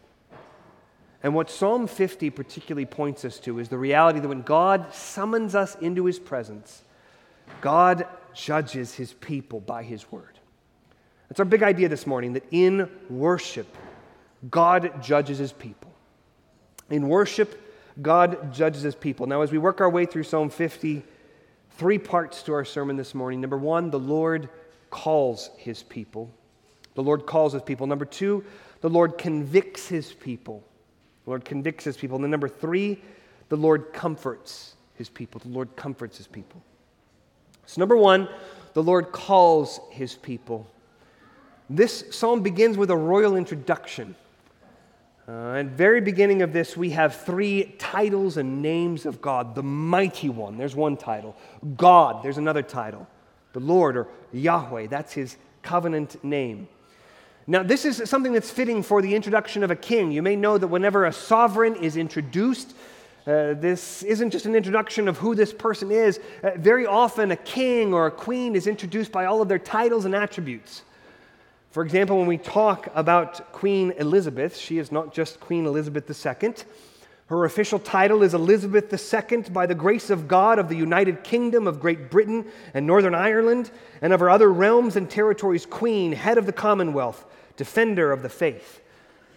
And 1.21 1.35
what 1.35 1.49
Psalm 1.49 1.87
50 1.87 2.29
particularly 2.29 2.85
points 2.85 3.25
us 3.25 3.39
to 3.39 3.59
is 3.59 3.69
the 3.69 3.77
reality 3.77 4.19
that 4.19 4.27
when 4.27 4.41
God 4.41 4.93
summons 4.93 5.55
us 5.55 5.75
into 5.75 6.05
his 6.05 6.19
presence, 6.19 6.83
God 7.59 8.07
judges 8.33 8.93
his 8.93 9.13
people 9.13 9.59
by 9.59 9.83
his 9.83 10.09
word. 10.11 10.39
That's 11.27 11.39
our 11.39 11.45
big 11.45 11.63
idea 11.63 11.89
this 11.89 12.07
morning 12.07 12.33
that 12.33 12.45
in 12.51 12.89
worship, 13.09 13.67
God 14.49 15.01
judges 15.01 15.37
his 15.37 15.51
people. 15.51 15.91
In 16.89 17.07
worship, 17.07 17.59
God 18.01 18.53
judges 18.53 18.81
his 18.81 18.95
people. 18.95 19.27
Now, 19.27 19.41
as 19.41 19.51
we 19.51 19.57
work 19.57 19.81
our 19.81 19.89
way 19.89 20.05
through 20.05 20.23
Psalm 20.23 20.50
50, 20.50 21.03
three 21.77 21.97
parts 21.97 22.43
to 22.43 22.53
our 22.53 22.65
sermon 22.65 22.95
this 22.95 23.13
morning. 23.13 23.41
Number 23.41 23.57
one, 23.57 23.89
the 23.89 24.00
Lord 24.00 24.50
calls 24.89 25.50
his 25.57 25.83
people. 25.83 26.31
The 26.95 27.03
Lord 27.03 27.25
calls 27.25 27.53
his 27.53 27.62
people. 27.62 27.88
Number 27.88 28.05
two, 28.05 28.43
the 28.81 28.89
Lord 28.89 29.17
convicts 29.17 29.88
his 29.88 30.13
people. 30.13 30.63
The 31.23 31.31
Lord 31.31 31.45
convicts 31.45 31.85
his 31.85 31.97
people. 31.97 32.15
And 32.15 32.23
then 32.23 32.31
number 32.31 32.50
three, 32.50 33.01
the 33.50 33.57
Lord 33.57 33.93
comforts 33.93 34.75
his 34.95 35.09
people. 35.09 35.41
The 35.43 35.50
Lord 35.50 35.75
comforts 35.75 36.17
his 36.17 36.27
people. 36.27 36.62
So, 37.65 37.79
number 37.79 37.95
one, 37.95 38.27
the 38.73 38.83
Lord 38.83 39.12
calls 39.12 39.79
his 39.89 40.15
people. 40.15 40.67
This 41.69 42.03
psalm 42.12 42.41
begins 42.41 42.77
with 42.77 42.91
a 42.91 42.97
royal 42.97 43.35
introduction. 43.35 44.15
Uh, 45.25 45.53
at 45.53 45.63
the 45.63 45.75
very 45.75 46.01
beginning 46.01 46.41
of 46.41 46.51
this, 46.51 46.75
we 46.75 46.89
have 46.89 47.15
three 47.15 47.75
titles 47.77 48.35
and 48.35 48.61
names 48.61 49.05
of 49.05 49.21
God. 49.21 49.55
The 49.55 49.63
Mighty 49.63 50.27
One, 50.27 50.57
there's 50.57 50.75
one 50.75 50.97
title. 50.97 51.35
God, 51.77 52.23
there's 52.23 52.37
another 52.37 52.61
title. 52.61 53.07
The 53.53 53.61
Lord, 53.61 53.95
or 53.95 54.07
Yahweh, 54.33 54.87
that's 54.87 55.13
his 55.13 55.37
covenant 55.61 56.21
name. 56.25 56.67
Now, 57.47 57.63
this 57.63 57.85
is 57.85 58.09
something 58.09 58.33
that's 58.33 58.51
fitting 58.51 58.83
for 58.83 59.01
the 59.01 59.15
introduction 59.15 59.63
of 59.63 59.71
a 59.71 59.75
king. 59.77 60.11
You 60.11 60.21
may 60.21 60.35
know 60.35 60.57
that 60.57 60.67
whenever 60.67 61.05
a 61.05 61.13
sovereign 61.13 61.75
is 61.75 61.95
introduced, 61.95 62.75
uh, 63.25 63.53
this 63.53 64.03
isn't 64.03 64.31
just 64.31 64.45
an 64.45 64.55
introduction 64.55 65.07
of 65.07 65.17
who 65.17 65.35
this 65.35 65.53
person 65.53 65.89
is. 65.89 66.19
Uh, 66.41 66.51
very 66.57 66.85
often, 66.85 67.31
a 67.31 67.37
king 67.37 67.93
or 67.93 68.07
a 68.07 68.11
queen 68.11 68.55
is 68.55 68.67
introduced 68.67 69.11
by 69.13 69.25
all 69.25 69.41
of 69.41 69.47
their 69.47 69.59
titles 69.59 70.03
and 70.03 70.13
attributes. 70.13 70.83
For 71.73 71.81
example, 71.81 72.19
when 72.19 72.27
we 72.27 72.37
talk 72.37 72.87
about 72.93 73.51
Queen 73.51 73.95
Elizabeth, 73.97 74.55
she 74.55 74.77
is 74.77 74.91
not 74.91 75.11
just 75.11 75.39
Queen 75.39 75.65
Elizabeth 75.65 76.07
II. 76.07 76.53
Her 77.25 77.45
official 77.45 77.79
title 77.79 78.21
is 78.21 78.35
Elizabeth 78.35 78.93
II 78.93 79.49
by 79.49 79.65
the 79.65 79.73
grace 79.73 80.11
of 80.11 80.27
God 80.27 80.59
of 80.59 80.69
the 80.69 80.75
United 80.75 81.23
Kingdom 81.23 81.65
of 81.65 81.79
Great 81.79 82.11
Britain 82.11 82.45
and 82.75 82.85
Northern 82.85 83.15
Ireland, 83.15 83.71
and 84.03 84.13
of 84.13 84.19
her 84.19 84.29
other 84.29 84.53
realms 84.53 84.97
and 84.97 85.09
territories, 85.09 85.65
Queen, 85.65 86.11
head 86.11 86.37
of 86.37 86.45
the 86.45 86.53
Commonwealth, 86.53 87.25
defender 87.57 88.11
of 88.11 88.21
the 88.21 88.29
faith. 88.29 88.79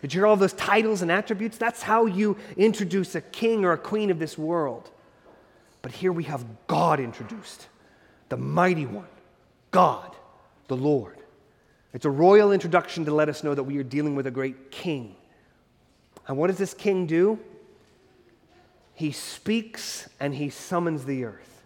Did 0.02 0.12
you 0.12 0.20
hear 0.20 0.26
all 0.26 0.36
those 0.36 0.52
titles 0.52 1.00
and 1.00 1.10
attributes? 1.10 1.56
That's 1.56 1.80
how 1.80 2.04
you 2.04 2.36
introduce 2.58 3.14
a 3.14 3.22
king 3.22 3.64
or 3.64 3.72
a 3.72 3.78
queen 3.78 4.10
of 4.10 4.18
this 4.18 4.36
world. 4.36 4.90
But 5.80 5.90
here 5.92 6.12
we 6.12 6.24
have 6.24 6.44
God 6.66 7.00
introduced, 7.00 7.68
the 8.28 8.36
mighty 8.36 8.84
one, 8.84 9.08
God, 9.70 10.14
the 10.68 10.76
Lord. 10.76 11.16
It's 11.96 12.04
a 12.04 12.10
royal 12.10 12.52
introduction 12.52 13.06
to 13.06 13.14
let 13.14 13.30
us 13.30 13.42
know 13.42 13.54
that 13.54 13.62
we 13.62 13.78
are 13.78 13.82
dealing 13.82 14.16
with 14.16 14.26
a 14.26 14.30
great 14.30 14.70
king. 14.70 15.16
And 16.28 16.36
what 16.36 16.48
does 16.48 16.58
this 16.58 16.74
king 16.74 17.06
do? 17.06 17.38
He 18.92 19.12
speaks 19.12 20.06
and 20.20 20.34
he 20.34 20.50
summons 20.50 21.06
the 21.06 21.24
earth. 21.24 21.62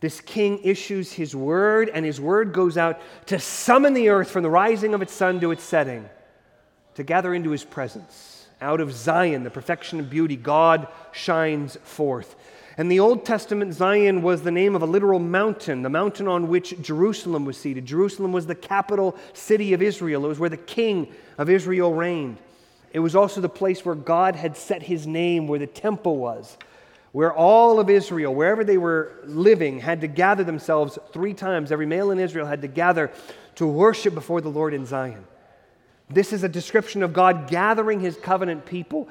This 0.00 0.20
king 0.20 0.60
issues 0.62 1.14
his 1.14 1.34
word, 1.34 1.88
and 1.88 2.04
his 2.04 2.20
word 2.20 2.52
goes 2.52 2.76
out 2.76 3.00
to 3.28 3.38
summon 3.38 3.94
the 3.94 4.10
earth 4.10 4.30
from 4.30 4.42
the 4.42 4.50
rising 4.50 4.92
of 4.92 5.00
its 5.00 5.14
sun 5.14 5.40
to 5.40 5.52
its 5.52 5.62
setting, 5.62 6.06
to 6.96 7.02
gather 7.02 7.32
into 7.32 7.48
his 7.48 7.64
presence. 7.64 8.46
Out 8.60 8.82
of 8.82 8.92
Zion, 8.92 9.42
the 9.42 9.48
perfection 9.48 10.00
of 10.00 10.10
beauty, 10.10 10.36
God 10.36 10.86
shines 11.12 11.78
forth. 11.82 12.36
And 12.78 12.90
the 12.90 13.00
Old 13.00 13.26
Testament, 13.26 13.74
Zion 13.74 14.22
was 14.22 14.42
the 14.42 14.50
name 14.50 14.74
of 14.74 14.82
a 14.82 14.86
literal 14.86 15.18
mountain, 15.18 15.82
the 15.82 15.90
mountain 15.90 16.26
on 16.26 16.48
which 16.48 16.80
Jerusalem 16.80 17.44
was 17.44 17.58
seated. 17.58 17.84
Jerusalem 17.84 18.32
was 18.32 18.46
the 18.46 18.54
capital 18.54 19.16
city 19.34 19.74
of 19.74 19.82
Israel, 19.82 20.24
it 20.24 20.28
was 20.28 20.38
where 20.38 20.48
the 20.48 20.56
king 20.56 21.12
of 21.36 21.50
Israel 21.50 21.92
reigned. 21.92 22.38
It 22.92 23.00
was 23.00 23.14
also 23.14 23.42
the 23.42 23.48
place 23.50 23.84
where 23.84 23.94
God 23.94 24.34
had 24.34 24.56
set 24.56 24.82
his 24.82 25.06
name, 25.06 25.46
where 25.46 25.58
the 25.58 25.66
temple 25.66 26.16
was 26.16 26.56
where 27.12 27.32
all 27.32 27.80
of 27.80 27.88
Israel, 27.88 28.34
wherever 28.34 28.64
they 28.64 28.78
were 28.78 29.12
living, 29.24 29.80
had 29.80 30.02
to 30.02 30.06
gather 30.06 30.44
themselves 30.44 30.98
three 31.12 31.34
times. 31.34 31.72
Every 31.72 31.86
male 31.86 32.10
in 32.10 32.18
Israel 32.18 32.46
had 32.46 32.62
to 32.62 32.68
gather 32.68 33.10
to 33.56 33.66
worship 33.66 34.14
before 34.14 34.40
the 34.40 34.50
Lord 34.50 34.74
in 34.74 34.84
Zion. 34.86 35.24
This 36.10 36.32
is 36.32 36.42
a 36.42 36.48
description 36.48 37.02
of 37.02 37.12
God 37.12 37.48
gathering 37.48 38.00
his 38.00 38.16
covenant 38.16 38.66
people. 38.66 39.08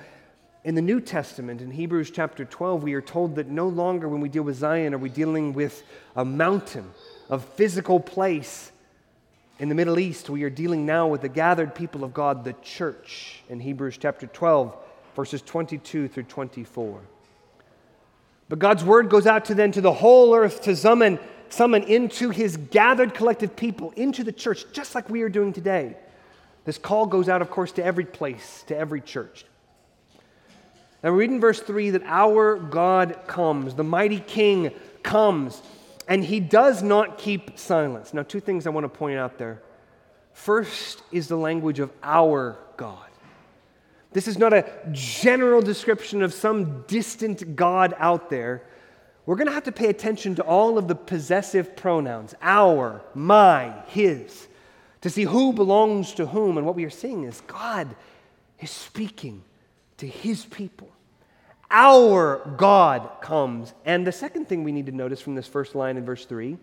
In 0.68 0.76
the 0.76 0.82
New 0.82 1.00
Testament, 1.00 1.62
in 1.62 1.72
Hebrews 1.72 2.12
chapter 2.12 2.44
12, 2.44 2.84
we 2.84 2.94
are 2.94 3.02
told 3.02 3.36
that 3.36 3.48
no 3.48 3.70
longer 3.70 4.10
when 4.10 4.20
we 4.20 4.28
deal 4.28 4.44
with 4.44 4.58
Zion 4.58 4.94
are 4.94 4.98
we 4.98 5.08
dealing 5.08 5.54
with 5.54 5.82
a 6.14 6.26
mountain, 6.26 6.92
a 7.30 7.40
physical 7.40 8.02
place. 8.02 8.74
In 9.60 9.70
the 9.70 9.76
Middle 9.76 9.98
East, 9.98 10.30
we 10.30 10.44
are 10.44 10.50
dealing 10.50 10.86
now 10.86 11.08
with 11.08 11.22
the 11.22 11.30
gathered 11.30 11.74
people 11.74 12.04
of 12.04 12.14
God, 12.14 12.44
the 12.44 12.52
church, 12.62 13.44
in 13.48 13.62
Hebrews 13.62 13.98
chapter 13.98 14.28
12, 14.28 14.76
verses 15.16 15.42
22 15.42 16.10
through 16.10 16.24
24. 16.24 17.00
But 18.50 18.60
God's 18.60 18.84
word 18.84 19.10
goes 19.10 19.26
out 19.26 19.46
to 19.46 19.56
then 19.56 19.72
to 19.72 19.80
the 19.80 19.94
whole 19.94 20.36
earth 20.36 20.64
to 20.64 20.76
summon, 20.76 21.18
summon 21.48 21.84
into 21.84 22.30
his 22.30 22.58
gathered 22.58 23.14
collective 23.14 23.56
people, 23.56 23.94
into 23.96 24.22
the 24.22 24.34
church, 24.34 24.66
just 24.74 24.96
like 24.96 25.10
we 25.10 25.22
are 25.22 25.30
doing 25.30 25.54
today. 25.54 25.96
This 26.66 26.78
call 26.78 27.06
goes 27.06 27.30
out, 27.30 27.42
of 27.42 27.50
course, 27.50 27.72
to 27.72 27.86
every 27.86 28.04
place, 28.04 28.66
to 28.68 28.76
every 28.76 29.00
church. 29.00 29.46
Now, 31.08 31.14
we 31.14 31.20
read 31.20 31.32
in 31.32 31.40
verse 31.40 31.62
3 31.62 31.92
that 31.92 32.04
our 32.04 32.58
God 32.58 33.18
comes, 33.28 33.76
the 33.76 33.84
mighty 33.86 34.20
King 34.20 34.72
comes, 35.04 35.62
and 36.06 36.22
he 36.22 36.42
does 36.42 36.84
not 36.84 37.18
keep 37.18 37.58
silence. 37.58 38.14
Now, 38.14 38.24
two 38.24 38.42
things 38.42 38.68
I 38.68 38.72
want 38.72 38.84
to 38.84 38.90
point 38.90 39.18
out 39.18 39.38
there. 39.38 39.62
First 40.34 41.02
is 41.14 41.30
the 41.30 41.38
language 41.38 41.80
of 41.80 41.94
our 42.04 42.60
God. 42.76 43.08
This 44.12 44.28
is 44.28 44.38
not 44.38 44.52
a 44.52 44.70
general 44.92 45.62
description 45.62 46.22
of 46.22 46.34
some 46.34 46.82
distant 46.88 47.56
God 47.56 47.96
out 48.00 48.30
there. 48.30 48.64
We're 49.26 49.38
going 49.38 49.48
to 49.48 49.54
have 49.54 49.64
to 49.64 49.72
pay 49.72 49.88
attention 49.88 50.36
to 50.36 50.44
all 50.44 50.78
of 50.78 50.90
the 50.90 50.96
possessive 50.96 51.78
pronouns 51.78 52.36
our, 52.42 53.02
my, 53.14 53.72
his, 53.88 54.50
to 55.00 55.10
see 55.10 55.24
who 55.24 55.54
belongs 55.54 56.16
to 56.16 56.26
whom. 56.26 56.58
And 56.58 56.66
what 56.66 56.76
we 56.76 56.84
are 56.84 56.90
seeing 56.90 57.24
is 57.24 57.40
God 57.48 57.96
is 58.60 58.72
speaking 58.72 59.46
to 60.00 60.06
his 60.06 60.44
people. 60.44 60.90
Our 61.70 62.54
God 62.58 63.10
comes. 63.22 63.74
And 63.86 64.08
the 64.08 64.12
second 64.12 64.48
thing 64.48 64.64
we 64.64 64.72
need 64.72 64.86
to 64.86 64.92
notice 64.92 65.22
from 65.22 65.36
this 65.36 65.48
first 65.48 65.76
line 65.76 65.98
in 65.98 66.06
verse 66.06 66.26
3 66.26 66.58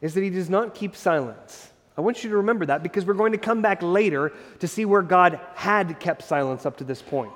is 0.00 0.14
that 0.14 0.22
he 0.22 0.30
does 0.30 0.50
not 0.50 0.74
keep 0.74 0.96
silence. 0.96 1.70
I 1.96 2.00
want 2.00 2.22
you 2.22 2.30
to 2.30 2.36
remember 2.36 2.66
that 2.66 2.82
because 2.82 3.06
we're 3.06 3.14
going 3.14 3.32
to 3.32 3.38
come 3.38 3.62
back 3.62 3.82
later 3.82 4.32
to 4.58 4.68
see 4.68 4.84
where 4.84 5.02
God 5.02 5.40
had 5.54 5.98
kept 5.98 6.22
silence 6.22 6.66
up 6.66 6.76
to 6.78 6.84
this 6.84 7.00
point. 7.00 7.32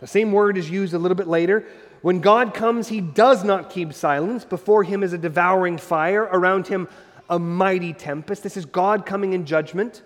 The 0.00 0.06
same 0.06 0.32
word 0.32 0.56
is 0.56 0.68
used 0.68 0.94
a 0.94 0.98
little 0.98 1.14
bit 1.14 1.28
later. 1.28 1.66
When 2.02 2.20
God 2.20 2.54
comes, 2.54 2.88
he 2.88 3.00
does 3.00 3.44
not 3.44 3.70
keep 3.70 3.92
silence. 3.92 4.44
Before 4.44 4.82
him 4.82 5.02
is 5.02 5.12
a 5.12 5.18
devouring 5.18 5.76
fire, 5.76 6.22
around 6.22 6.66
him, 6.66 6.88
a 7.28 7.38
mighty 7.38 7.92
tempest. 7.92 8.42
This 8.42 8.56
is 8.56 8.64
God 8.64 9.04
coming 9.04 9.34
in 9.34 9.44
judgment. 9.44 10.02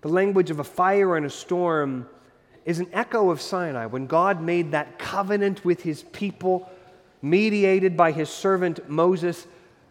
The 0.00 0.08
language 0.08 0.50
of 0.50 0.58
a 0.58 0.64
fire 0.64 1.16
and 1.16 1.26
a 1.26 1.30
storm 1.30 2.08
is 2.68 2.78
an 2.78 2.88
echo 2.92 3.30
of 3.30 3.40
Sinai 3.40 3.86
when 3.86 4.06
God 4.06 4.40
made 4.40 4.72
that 4.72 4.98
covenant 4.98 5.64
with 5.64 5.82
his 5.82 6.02
people, 6.02 6.70
mediated 7.22 7.96
by 7.96 8.12
his 8.12 8.28
servant 8.28 8.88
Moses 8.88 9.46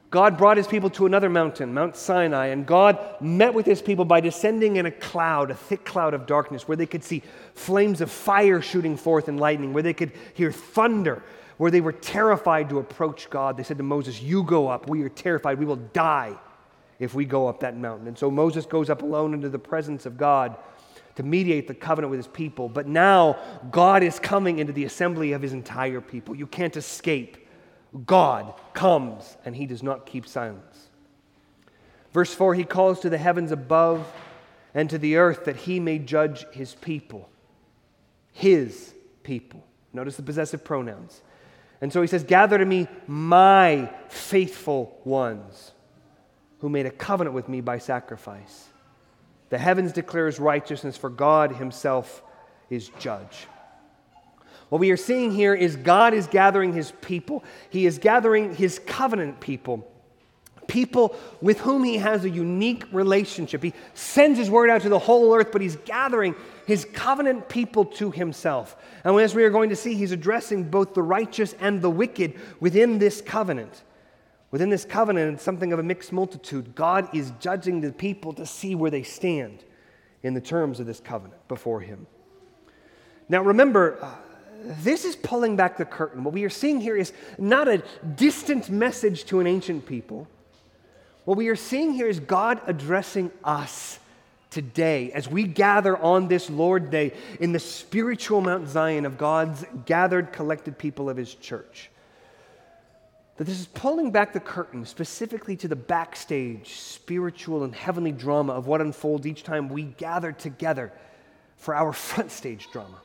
God 0.09 0.37
brought 0.37 0.55
his 0.55 0.67
people 0.67 0.89
to 0.91 1.05
another 1.05 1.29
mountain, 1.29 1.73
Mount 1.73 1.97
Sinai, 1.97 2.47
and 2.47 2.65
God 2.65 2.97
met 3.19 3.53
with 3.53 3.65
his 3.65 3.81
people 3.81 4.05
by 4.05 4.21
descending 4.21 4.77
in 4.77 4.85
a 4.85 4.91
cloud, 4.91 5.51
a 5.51 5.55
thick 5.55 5.83
cloud 5.83 6.13
of 6.13 6.25
darkness, 6.25 6.65
where 6.65 6.77
they 6.77 6.85
could 6.85 7.03
see 7.03 7.23
flames 7.53 7.99
of 7.99 8.09
fire 8.09 8.61
shooting 8.61 8.95
forth 8.95 9.27
and 9.27 9.37
lightning, 9.37 9.73
where 9.73 9.83
they 9.83 9.93
could 9.93 10.13
hear 10.33 10.49
thunder, 10.49 11.23
where 11.57 11.71
they 11.71 11.81
were 11.81 11.91
terrified 11.91 12.69
to 12.69 12.79
approach 12.79 13.29
God. 13.29 13.57
They 13.57 13.63
said 13.63 13.77
to 13.77 13.83
Moses, 13.83 14.21
You 14.21 14.43
go 14.43 14.69
up. 14.69 14.89
We 14.89 15.03
are 15.03 15.09
terrified. 15.09 15.59
We 15.59 15.65
will 15.65 15.75
die 15.75 16.37
if 16.99 17.13
we 17.13 17.25
go 17.25 17.47
up 17.47 17.59
that 17.59 17.75
mountain. 17.75 18.07
And 18.07 18.17
so 18.17 18.31
Moses 18.31 18.65
goes 18.65 18.89
up 18.89 19.01
alone 19.01 19.33
into 19.33 19.49
the 19.49 19.59
presence 19.59 20.05
of 20.05 20.17
God 20.17 20.55
to 21.17 21.23
mediate 21.23 21.67
the 21.67 21.73
covenant 21.73 22.11
with 22.11 22.19
his 22.19 22.27
people. 22.27 22.69
But 22.69 22.87
now 22.87 23.37
God 23.69 24.03
is 24.03 24.19
coming 24.19 24.59
into 24.59 24.71
the 24.71 24.85
assembly 24.85 25.33
of 25.33 25.41
his 25.41 25.51
entire 25.51 25.99
people. 25.99 26.35
You 26.35 26.47
can't 26.47 26.77
escape 26.77 27.47
God 28.05 28.53
comes 28.73 29.37
and 29.43 29.55
he 29.55 29.65
does 29.65 29.81
not 29.81 30.05
keep 30.05 30.27
silence. 30.27 30.89
Verse 32.13 32.33
4 32.33 32.53
He 32.53 32.63
calls 32.63 32.99
to 32.99 33.09
the 33.09 33.17
heavens 33.17 33.51
above 33.51 34.11
and 34.73 34.89
to 34.89 34.97
the 34.97 35.15
earth 35.15 35.45
that 35.45 35.55
he 35.55 35.79
may 35.79 35.97
judge 35.97 36.45
his 36.51 36.75
people. 36.75 37.29
His 38.31 38.93
people. 39.23 39.65
Notice 39.93 40.17
the 40.17 40.23
possessive 40.23 40.63
pronouns. 40.63 41.21
And 41.81 41.91
so 41.91 42.01
he 42.01 42.07
says, 42.07 42.23
Gather 42.23 42.59
to 42.59 42.65
me 42.65 42.87
my 43.07 43.91
faithful 44.09 44.99
ones 45.03 45.71
who 46.59 46.69
made 46.69 46.85
a 46.85 46.91
covenant 46.91 47.33
with 47.33 47.49
me 47.49 47.61
by 47.61 47.79
sacrifice. 47.79 48.67
The 49.49 49.57
heavens 49.57 49.93
declares 49.93 50.39
righteousness, 50.39 50.97
for 50.97 51.09
God 51.09 51.53
himself 51.53 52.21
is 52.69 52.89
judge. 52.99 53.47
What 54.69 54.79
we 54.79 54.91
are 54.91 54.97
seeing 54.97 55.31
here 55.31 55.53
is 55.53 55.77
God 55.77 56.13
is 56.13 56.27
gathering 56.27 56.73
his 56.73 56.91
people. 57.01 57.43
He 57.69 57.85
is 57.85 57.99
gathering 57.99 58.55
his 58.55 58.79
covenant 58.79 59.39
people, 59.39 59.89
people 60.67 61.15
with 61.39 61.59
whom 61.61 61.85
he 61.85 61.97
has 61.97 62.25
a 62.25 62.29
unique 62.29 62.85
relationship. 62.91 63.63
He 63.63 63.73
sends 63.93 64.37
his 64.37 64.49
word 64.49 64.69
out 64.69 64.81
to 64.81 64.89
the 64.89 64.99
whole 64.99 65.33
earth, 65.33 65.53
but 65.53 65.61
he's 65.61 65.77
gathering 65.77 66.35
his 66.65 66.83
covenant 66.83 67.47
people 67.47 67.85
to 67.85 68.11
himself. 68.11 68.75
And 69.05 69.17
as 69.21 69.33
we 69.33 69.45
are 69.45 69.49
going 69.49 69.69
to 69.69 69.75
see, 69.77 69.95
he's 69.95 70.11
addressing 70.11 70.65
both 70.65 70.93
the 70.93 71.01
righteous 71.01 71.55
and 71.61 71.81
the 71.81 71.89
wicked 71.89 72.33
within 72.59 72.99
this 72.99 73.21
covenant. 73.21 73.83
Within 74.49 74.69
this 74.69 74.85
covenant, 74.85 75.35
it's 75.35 75.43
something 75.43 75.73
of 75.73 75.79
a 75.79 75.83
mixed 75.83 76.13
multitude. 76.13 76.73
God 76.73 77.13
is 77.13 77.31
judging 77.39 77.81
the 77.81 77.91
people 77.91 78.33
to 78.33 78.45
see 78.45 78.75
where 78.75 78.91
they 78.91 79.03
stand 79.03 79.63
in 80.23 80.33
the 80.33 80.41
terms 80.41 80.79
of 80.79 80.85
this 80.85 80.99
covenant 80.99 81.45
before 81.47 81.81
him. 81.81 82.07
Now, 83.29 83.41
remember, 83.41 83.97
uh, 84.01 84.11
this 84.81 85.05
is 85.05 85.15
pulling 85.15 85.55
back 85.55 85.77
the 85.77 85.85
curtain. 85.85 86.23
What 86.23 86.33
we 86.33 86.43
are 86.45 86.49
seeing 86.49 86.79
here 86.79 86.95
is 86.95 87.11
not 87.37 87.67
a 87.67 87.83
distant 88.15 88.69
message 88.69 89.25
to 89.25 89.39
an 89.39 89.47
ancient 89.47 89.85
people. 89.85 90.27
What 91.25 91.37
we 91.37 91.49
are 91.49 91.55
seeing 91.57 91.93
here 91.93 92.07
is 92.07 92.21
God 92.21 92.61
addressing 92.67 93.31
us 93.43 93.99
today 94.49 95.11
as 95.11 95.27
we 95.27 95.43
gather 95.43 95.97
on 95.97 96.29
this 96.29 96.49
Lord 96.49 96.89
Day 96.89 97.13
in 97.41 97.51
the 97.51 97.59
spiritual 97.59 98.39
Mount 98.39 98.69
Zion 98.69 99.05
of 99.05 99.17
God's 99.17 99.65
gathered, 99.85 100.31
collected 100.31 100.77
people 100.77 101.09
of 101.09 101.17
His 101.17 101.35
church. 101.35 101.89
That 103.37 103.45
this 103.45 103.59
is 103.59 103.67
pulling 103.67 104.11
back 104.11 104.33
the 104.33 104.39
curtain 104.39 104.85
specifically 104.85 105.55
to 105.57 105.67
the 105.67 105.75
backstage, 105.75 106.73
spiritual 106.73 107.63
and 107.63 107.73
heavenly 107.73 108.11
drama 108.11 108.53
of 108.53 108.65
what 108.65 108.81
unfolds 108.81 109.27
each 109.27 109.43
time 109.43 109.69
we 109.69 109.83
gather 109.83 110.31
together 110.31 110.91
for 111.57 111.75
our 111.75 111.93
front 111.93 112.31
stage 112.31 112.69
drama. 112.71 112.99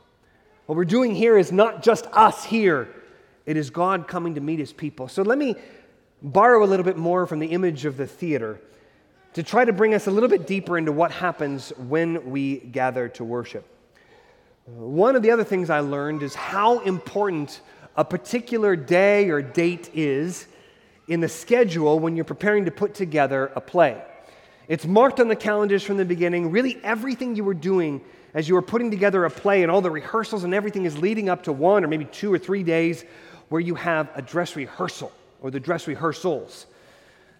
What 0.65 0.75
we're 0.75 0.85
doing 0.85 1.13
here 1.13 1.37
is 1.37 1.51
not 1.51 1.83
just 1.83 2.07
us 2.13 2.43
here, 2.43 2.89
it 3.45 3.57
is 3.57 3.69
God 3.69 4.07
coming 4.07 4.35
to 4.35 4.41
meet 4.41 4.59
his 4.59 4.73
people. 4.73 5.07
So 5.07 5.21
let 5.21 5.37
me 5.37 5.55
borrow 6.21 6.63
a 6.63 6.67
little 6.67 6.85
bit 6.85 6.97
more 6.97 7.27
from 7.27 7.39
the 7.39 7.47
image 7.47 7.85
of 7.85 7.97
the 7.97 8.07
theater 8.07 8.59
to 9.33 9.43
try 9.43 9.65
to 9.65 9.73
bring 9.73 9.93
us 9.93 10.07
a 10.07 10.11
little 10.11 10.29
bit 10.29 10.47
deeper 10.47 10.77
into 10.77 10.91
what 10.91 11.11
happens 11.11 11.71
when 11.77 12.31
we 12.31 12.57
gather 12.57 13.09
to 13.09 13.23
worship. 13.23 13.67
One 14.65 15.15
of 15.15 15.21
the 15.21 15.31
other 15.31 15.43
things 15.43 15.69
I 15.69 15.81
learned 15.81 16.23
is 16.23 16.33
how 16.33 16.79
important 16.79 17.59
a 17.95 18.05
particular 18.05 18.75
day 18.75 19.29
or 19.29 19.41
date 19.41 19.89
is 19.93 20.47
in 21.07 21.19
the 21.19 21.29
schedule 21.29 21.99
when 21.99 22.15
you're 22.15 22.25
preparing 22.25 22.65
to 22.65 22.71
put 22.71 22.93
together 22.93 23.51
a 23.55 23.61
play. 23.61 24.01
It's 24.67 24.85
marked 24.85 25.19
on 25.19 25.27
the 25.27 25.35
calendars 25.35 25.83
from 25.83 25.97
the 25.97 26.05
beginning. 26.05 26.51
Really, 26.51 26.79
everything 26.83 27.35
you 27.35 27.43
were 27.43 27.53
doing 27.53 28.01
as 28.33 28.47
you 28.47 28.55
were 28.55 28.61
putting 28.61 28.89
together 28.89 29.25
a 29.25 29.29
play 29.29 29.61
and 29.61 29.71
all 29.71 29.81
the 29.81 29.91
rehearsals 29.91 30.43
and 30.43 30.53
everything 30.53 30.85
is 30.85 30.97
leading 30.97 31.29
up 31.29 31.43
to 31.43 31.53
one 31.53 31.83
or 31.83 31.87
maybe 31.87 32.05
two 32.05 32.33
or 32.33 32.39
three 32.39 32.63
days 32.63 33.03
where 33.49 33.61
you 33.61 33.75
have 33.75 34.09
a 34.15 34.21
dress 34.21 34.55
rehearsal 34.55 35.11
or 35.41 35.51
the 35.51 35.59
dress 35.59 35.87
rehearsals. 35.87 36.65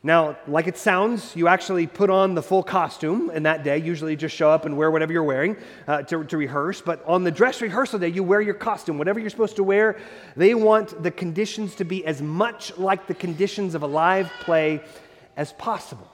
Now, 0.05 0.37
like 0.49 0.67
it 0.67 0.77
sounds, 0.77 1.33
you 1.33 1.47
actually 1.47 1.87
put 1.87 2.09
on 2.09 2.35
the 2.35 2.43
full 2.43 2.61
costume 2.61 3.29
in 3.29 3.43
that 3.43 3.63
day. 3.63 3.77
Usually, 3.77 4.11
you 4.11 4.17
just 4.17 4.35
show 4.35 4.49
up 4.49 4.65
and 4.65 4.75
wear 4.75 4.91
whatever 4.91 5.13
you're 5.13 5.23
wearing 5.23 5.55
uh, 5.87 6.01
to, 6.03 6.25
to 6.25 6.35
rehearse. 6.35 6.81
But 6.81 7.05
on 7.05 7.23
the 7.23 7.31
dress 7.31 7.61
rehearsal 7.61 7.99
day, 7.99 8.09
you 8.09 8.21
wear 8.21 8.41
your 8.41 8.53
costume, 8.53 8.97
whatever 8.97 9.21
you're 9.21 9.29
supposed 9.29 9.55
to 9.55 9.63
wear. 9.63 9.97
They 10.35 10.55
want 10.55 11.01
the 11.01 11.09
conditions 11.09 11.75
to 11.75 11.85
be 11.85 12.05
as 12.05 12.21
much 12.21 12.77
like 12.77 13.07
the 13.07 13.13
conditions 13.13 13.75
of 13.75 13.83
a 13.83 13.87
live 13.87 14.29
play 14.41 14.81
as 15.37 15.53
possible. 15.53 16.11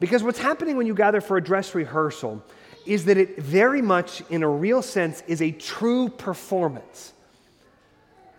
Because 0.00 0.22
what's 0.22 0.38
happening 0.38 0.78
when 0.78 0.86
you 0.86 0.94
gather 0.94 1.20
for 1.20 1.36
a 1.36 1.44
dress 1.44 1.74
rehearsal 1.74 2.42
is 2.86 3.04
that 3.04 3.18
it 3.18 3.38
very 3.38 3.82
much, 3.82 4.22
in 4.30 4.42
a 4.42 4.48
real 4.48 4.80
sense, 4.80 5.22
is 5.26 5.42
a 5.42 5.50
true 5.50 6.08
performance. 6.08 7.12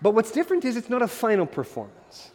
But 0.02 0.16
what's 0.16 0.32
different 0.32 0.66
is 0.66 0.78
it's 0.78 0.90
not 0.90 1.04
a 1.04 1.08
final 1.08 1.46
performance 1.46 2.32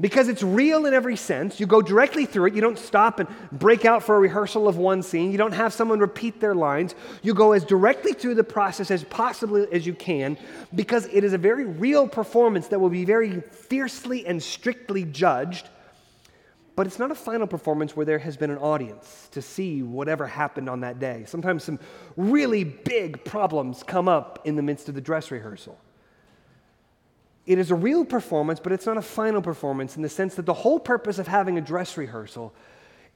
because 0.00 0.28
it's 0.28 0.42
real 0.42 0.86
in 0.86 0.94
every 0.94 1.16
sense. 1.16 1.60
You 1.60 1.66
go 1.66 1.80
directly 1.80 2.26
through 2.26 2.46
it. 2.46 2.54
You 2.54 2.60
don't 2.60 2.78
stop 2.78 3.20
and 3.20 3.28
break 3.52 3.84
out 3.84 4.02
for 4.02 4.16
a 4.16 4.18
rehearsal 4.18 4.66
of 4.66 4.76
one 4.76 5.02
scene. 5.02 5.30
You 5.30 5.38
don't 5.38 5.52
have 5.52 5.72
someone 5.72 6.00
repeat 6.00 6.40
their 6.40 6.54
lines. 6.54 6.94
You 7.22 7.32
go 7.32 7.52
as 7.52 7.64
directly 7.64 8.12
through 8.12 8.34
the 8.34 8.44
process 8.44 8.90
as 8.90 9.04
possibly 9.04 9.66
as 9.72 9.86
you 9.86 9.94
can 9.94 10.36
because 10.74 11.06
it 11.12 11.22
is 11.22 11.32
a 11.32 11.38
very 11.38 11.64
real 11.64 12.08
performance 12.08 12.68
that 12.68 12.80
will 12.80 12.90
be 12.90 13.04
very 13.04 13.40
fiercely 13.40 14.26
and 14.26 14.42
strictly 14.42 15.04
judged. 15.04 15.68
But 16.76 16.88
it's 16.88 16.98
not 16.98 17.12
a 17.12 17.14
final 17.14 17.46
performance 17.46 17.94
where 17.94 18.04
there 18.04 18.18
has 18.18 18.36
been 18.36 18.50
an 18.50 18.58
audience 18.58 19.28
to 19.30 19.40
see 19.40 19.84
whatever 19.84 20.26
happened 20.26 20.68
on 20.68 20.80
that 20.80 20.98
day. 20.98 21.22
Sometimes 21.24 21.62
some 21.62 21.78
really 22.16 22.64
big 22.64 23.24
problems 23.24 23.84
come 23.84 24.08
up 24.08 24.40
in 24.44 24.56
the 24.56 24.62
midst 24.62 24.88
of 24.88 24.96
the 24.96 25.00
dress 25.00 25.30
rehearsal. 25.30 25.78
It 27.46 27.58
is 27.58 27.70
a 27.70 27.74
real 27.74 28.04
performance, 28.04 28.58
but 28.58 28.72
it's 28.72 28.86
not 28.86 28.96
a 28.96 29.02
final 29.02 29.42
performance 29.42 29.96
in 29.96 30.02
the 30.02 30.08
sense 30.08 30.34
that 30.36 30.46
the 30.46 30.54
whole 30.54 30.80
purpose 30.80 31.18
of 31.18 31.26
having 31.26 31.58
a 31.58 31.60
dress 31.60 31.96
rehearsal 31.96 32.54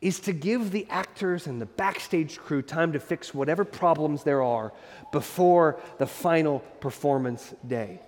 is 0.00 0.20
to 0.20 0.32
give 0.32 0.70
the 0.70 0.86
actors 0.90 1.46
and 1.46 1.60
the 1.60 1.66
backstage 1.66 2.38
crew 2.38 2.62
time 2.62 2.92
to 2.92 3.00
fix 3.00 3.34
whatever 3.34 3.64
problems 3.64 4.22
there 4.22 4.42
are 4.42 4.72
before 5.12 5.80
the 5.98 6.06
final 6.06 6.60
performance 6.80 7.54
day. 7.66 8.00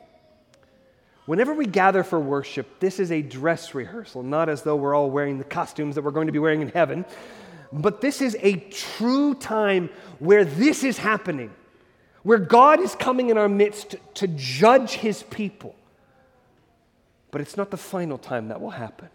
Whenever 1.26 1.54
we 1.54 1.66
gather 1.66 2.02
for 2.02 2.18
worship, 2.18 2.80
this 2.80 3.00
is 3.00 3.10
a 3.10 3.22
dress 3.22 3.74
rehearsal, 3.74 4.22
not 4.22 4.48
as 4.48 4.62
though 4.62 4.76
we're 4.76 4.94
all 4.94 5.10
wearing 5.10 5.38
the 5.38 5.44
costumes 5.44 5.94
that 5.94 6.02
we're 6.02 6.10
going 6.10 6.26
to 6.26 6.32
be 6.32 6.38
wearing 6.38 6.60
in 6.60 6.68
heaven, 6.68 7.04
but 7.72 8.00
this 8.00 8.20
is 8.20 8.36
a 8.40 8.56
true 8.56 9.34
time 9.34 9.90
where 10.18 10.44
this 10.44 10.82
is 10.84 10.98
happening, 10.98 11.52
where 12.22 12.38
God 12.38 12.80
is 12.80 12.94
coming 12.94 13.30
in 13.30 13.38
our 13.38 13.48
midst 13.48 13.96
to 14.14 14.28
judge 14.28 14.92
his 14.92 15.22
people. 15.24 15.74
But 17.30 17.40
it's 17.40 17.56
not 17.56 17.70
the 17.70 17.76
final 17.76 18.18
time 18.18 18.49
that 18.49 18.60
will 18.60 18.70
happen. 18.70 19.08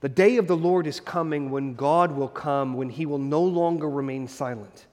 The 0.00 0.08
day 0.08 0.36
of 0.36 0.48
the 0.48 0.56
Lord 0.56 0.86
is 0.86 1.00
coming 1.00 1.50
when 1.50 1.74
God 1.74 2.12
will 2.12 2.28
come, 2.28 2.74
when 2.74 2.90
he 2.90 3.06
will 3.06 3.18
no 3.18 3.42
longer 3.42 3.88
remain 3.88 4.26
silent. 4.26 4.86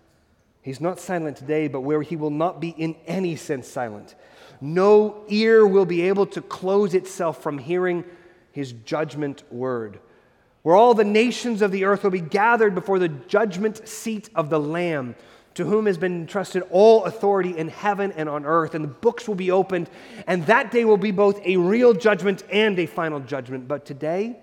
He's 0.61 0.81
not 0.81 0.99
silent 0.99 1.37
today, 1.37 1.67
but 1.67 1.81
where 1.81 2.01
he 2.01 2.15
will 2.15 2.29
not 2.29 2.59
be 2.59 2.69
in 2.69 2.95
any 3.07 3.35
sense 3.35 3.67
silent. 3.67 4.15
No 4.61 5.23
ear 5.27 5.65
will 5.65 5.85
be 5.85 6.01
able 6.03 6.25
to 6.27 6.41
close 6.41 6.93
itself 6.93 7.41
from 7.41 7.57
hearing 7.57 8.03
his 8.51 8.73
judgment 8.73 9.43
word. 9.51 9.99
Where 10.61 10.75
all 10.75 10.93
the 10.93 11.05
nations 11.05 11.61
of 11.61 11.71
the 11.71 11.85
earth 11.85 12.03
will 12.03 12.11
be 12.11 12.19
gathered 12.19 12.75
before 12.75 12.99
the 12.99 13.07
judgment 13.07 13.87
seat 13.87 14.29
of 14.35 14.49
the 14.49 14.59
Lamb 14.59 15.15
to 15.59 15.65
whom 15.65 15.87
has 15.87 15.97
been 15.97 16.21
entrusted 16.21 16.63
all 16.71 17.03
authority 17.03 17.57
in 17.57 17.67
heaven 17.67 18.13
and 18.13 18.29
on 18.29 18.45
earth, 18.45 18.75
and 18.75 18.81
the 18.81 18.87
books 18.87 19.27
will 19.27 19.35
be 19.35 19.51
opened, 19.51 19.89
and 20.25 20.45
that 20.45 20.71
day 20.71 20.85
will 20.85 20.95
be 20.95 21.11
both 21.11 21.37
a 21.45 21.57
real 21.57 21.93
judgment 21.93 22.45
and 22.49 22.79
a 22.79 22.85
final 22.85 23.19
judgment. 23.19 23.67
But 23.67 23.85
today, 23.85 24.37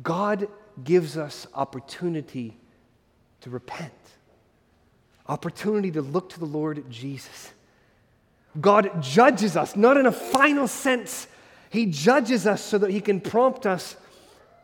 God 0.00 0.46
gives 0.84 1.18
us 1.18 1.48
opportunity 1.54 2.56
to 3.40 3.50
repent, 3.50 3.92
opportunity 5.26 5.90
to 5.90 6.02
look 6.02 6.28
to 6.30 6.38
the 6.38 6.46
Lord 6.46 6.88
Jesus. 6.88 7.50
God 8.60 9.02
judges 9.02 9.56
us, 9.56 9.74
not 9.74 9.96
in 9.96 10.06
a 10.06 10.12
final 10.12 10.68
sense. 10.68 11.26
He 11.68 11.86
judges 11.86 12.46
us 12.46 12.62
so 12.62 12.78
that 12.78 12.92
He 12.92 13.00
can 13.00 13.20
prompt 13.20 13.66
us 13.66 13.96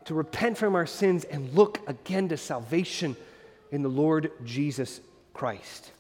to 0.05 0.15
repent 0.15 0.57
from 0.57 0.77
our 0.77 0.87
sins 0.87 1.25
and 1.25 1.53
look 1.53 1.81
again 1.89 2.29
to 2.29 2.37
salvation 2.37 3.17
in 3.73 3.83
the 3.83 3.89
Lord 3.89 4.31
Jesus 4.45 5.01
Christ. 5.37 5.93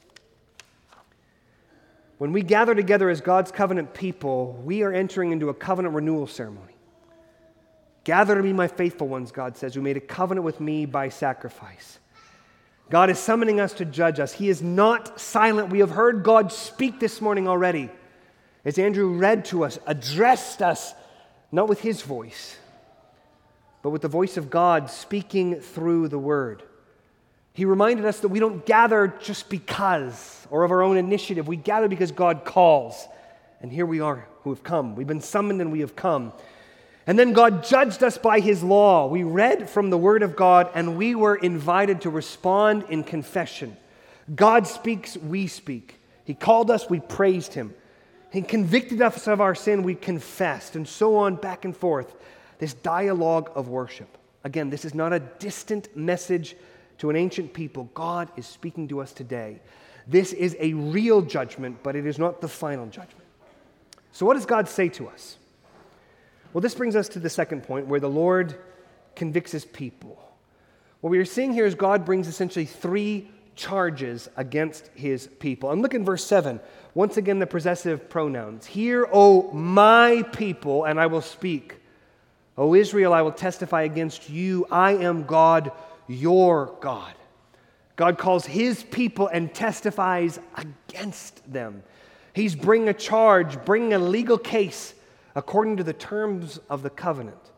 When 2.17 2.33
we 2.33 2.43
gather 2.43 2.75
together 2.75 3.11
as 3.11 3.21
God's 3.21 3.53
covenant 3.53 3.93
people, 3.93 4.59
we 4.65 4.83
are 4.83 4.91
entering 4.91 5.33
into 5.33 5.51
a 5.51 5.55
covenant 5.55 5.95
renewal 5.95 6.27
ceremony. 6.27 6.73
Gather 8.05 8.35
to 8.37 8.43
be 8.43 8.55
my 8.55 8.69
faithful 8.69 9.09
ones, 9.09 9.33
God 9.33 9.59
says, 9.59 9.75
who 9.75 9.83
made 9.83 9.99
a 9.99 10.01
covenant 10.01 10.45
with 10.45 10.59
me 10.59 10.87
by 10.87 11.11
sacrifice. 11.11 11.99
God 12.89 13.11
is 13.11 13.19
summoning 13.19 13.61
us 13.61 13.75
to 13.75 13.85
judge 13.85 14.21
us. 14.21 14.33
He 14.33 14.49
is 14.49 14.63
not 14.63 15.21
silent. 15.21 15.69
We 15.69 15.81
have 15.81 15.91
heard 15.91 16.23
God 16.23 16.51
speak 16.51 16.99
this 16.99 17.21
morning 17.21 17.47
already. 17.47 17.91
As 18.65 18.79
Andrew 18.79 19.19
read 19.19 19.45
to 19.47 19.65
us, 19.65 19.79
addressed 19.87 20.63
us, 20.63 20.95
not 21.53 21.69
with 21.69 21.81
his 21.81 22.01
voice, 22.01 22.57
but 23.83 23.91
with 23.91 24.03
the 24.03 24.09
voice 24.09 24.39
of 24.39 24.49
God 24.49 24.89
speaking 24.89 25.61
through 25.61 26.09
the 26.09 26.19
word. 26.19 26.63
He 27.57 27.65
reminded 27.65 28.05
us 28.05 28.21
that 28.21 28.29
we 28.29 28.39
don't 28.39 28.67
gather 28.67 29.15
just 29.19 29.49
because 29.49 30.47
or 30.51 30.65
of 30.65 30.71
our 30.71 30.83
own 30.83 30.99
initiative. 30.99 31.49
We 31.49 31.57
gather 31.57 31.89
because 31.89 32.13
God 32.13 32.45
calls. 32.45 33.09
And 33.63 33.73
here 33.73 33.87
we 33.87 34.01
are 34.01 34.29
who 34.43 34.51
have 34.51 34.63
come. 34.63 34.95
We've 34.95 35.07
been 35.07 35.23
summoned 35.23 35.63
and 35.63 35.73
we 35.73 35.81
have 35.81 35.97
come. 35.97 36.35
And 37.07 37.19
then 37.19 37.33
God 37.33 37.65
judged 37.65 38.03
us 38.03 38.19
by 38.19 38.41
his 38.41 38.63
law. 38.63 39.07
We 39.07 39.23
read 39.23 39.71
from 39.71 39.89
the 39.89 39.97
word 39.97 40.23
of 40.23 40.37
God 40.37 40.69
and 40.75 40.99
we 40.99 41.15
were 41.15 41.35
invited 41.35 42.03
to 42.03 42.11
respond 42.11 42.85
in 42.91 43.03
confession. 43.05 43.79
God 44.35 44.67
speaks, 44.67 45.17
we 45.17 45.47
speak. 45.47 45.99
He 46.25 46.35
called 46.35 46.71
us, 46.71 46.91
we 46.91 47.01
praised 47.01 47.55
him. 47.55 47.75
He 48.31 48.43
convicted 48.43 49.01
us 49.01 49.27
of 49.27 49.41
our 49.41 49.55
sin, 49.55 49.83
we 49.83 49.95
confessed, 49.95 50.77
and 50.77 50.87
so 50.87 51.17
on 51.17 51.37
back 51.37 51.65
and 51.65 51.75
forth. 51.75 52.15
This 52.59 52.75
dialogue 52.75 53.51
of 53.55 53.69
worship. 53.69 54.19
Again, 54.45 54.69
this 54.69 54.85
is 54.85 54.95
not 54.95 55.15
a 55.15 55.21
distant 55.21 55.97
message 55.97 56.55
to 56.99 57.11
an 57.11 57.17
ancient 57.17 57.53
people, 57.53 57.91
God 57.95 58.29
is 58.37 58.47
speaking 58.47 58.89
to 58.89 59.01
us 59.01 59.13
today. 59.13 59.61
This 60.07 60.33
is 60.33 60.57
a 60.61 60.73
real 60.75 61.21
judgment, 61.23 61.83
but 61.83 61.97
it 61.97 62.07
is 62.07 62.19
not 62.19 62.41
the 62.41 62.49
final 62.49 62.87
judgment. 62.87 63.25
So, 64.13 64.25
what 64.25 64.35
does 64.35 64.47
God 64.47 64.69
say 64.69 64.89
to 64.91 65.09
us? 65.09 65.37
Well, 66.53 66.63
this 66.63 66.75
brings 66.75 66.97
us 66.97 67.09
to 67.11 67.19
the 67.19 67.29
second 67.29 67.65
point 67.65 67.87
where 67.87 68.01
the 68.01 68.09
Lord 68.09 68.59
convicts 69.15 69.53
his 69.53 69.65
people. 69.65 70.23
What 71.01 71.11
we 71.11 71.19
are 71.19 71.25
seeing 71.25 71.53
here 71.53 71.67
is 71.67 71.75
God 71.75 72.05
brings 72.05 72.29
essentially 72.29 72.65
three 72.65 73.29
charges 73.57 74.29
against 74.37 74.89
his 74.95 75.27
people. 75.39 75.71
And 75.73 75.83
look 75.83 75.95
in 75.95 76.05
verse 76.05 76.25
7. 76.25 76.61
Once 76.95 77.17
again, 77.17 77.39
the 77.39 77.47
possessive 77.47 78.09
pronouns. 78.09 78.67
Hear, 78.67 79.09
O 79.13 79.51
my 79.53 80.23
people, 80.33 80.85
and 80.85 81.01
I 81.01 81.07
will 81.07 81.21
speak. 81.21 81.77
O 82.57 82.75
Israel, 82.75 83.13
I 83.13 83.23
will 83.23 83.33
testify 83.33 83.83
against 83.83 84.31
you. 84.31 84.67
I 84.71 84.93
am 84.93 85.25
God 85.25 85.73
your 86.07 86.77
God. 86.81 87.15
God 87.97 88.19
calls 88.19 88.45
his 88.45 88.85
people 88.85 89.29
and 89.29 89.53
testifies 89.55 90.39
against 90.57 91.51
them. 91.51 91.83
He's 92.35 92.55
bringing 92.55 92.89
a 92.89 92.95
charge, 92.95 93.65
bringing 93.65 93.95
a 93.95 93.99
legal 93.99 94.37
case 94.37 94.95
according 95.35 95.79
to 95.79 95.85
the 95.85 95.95
terms 95.95 96.59
of 96.69 96.83
the 96.83 96.91
covenant 96.91 97.51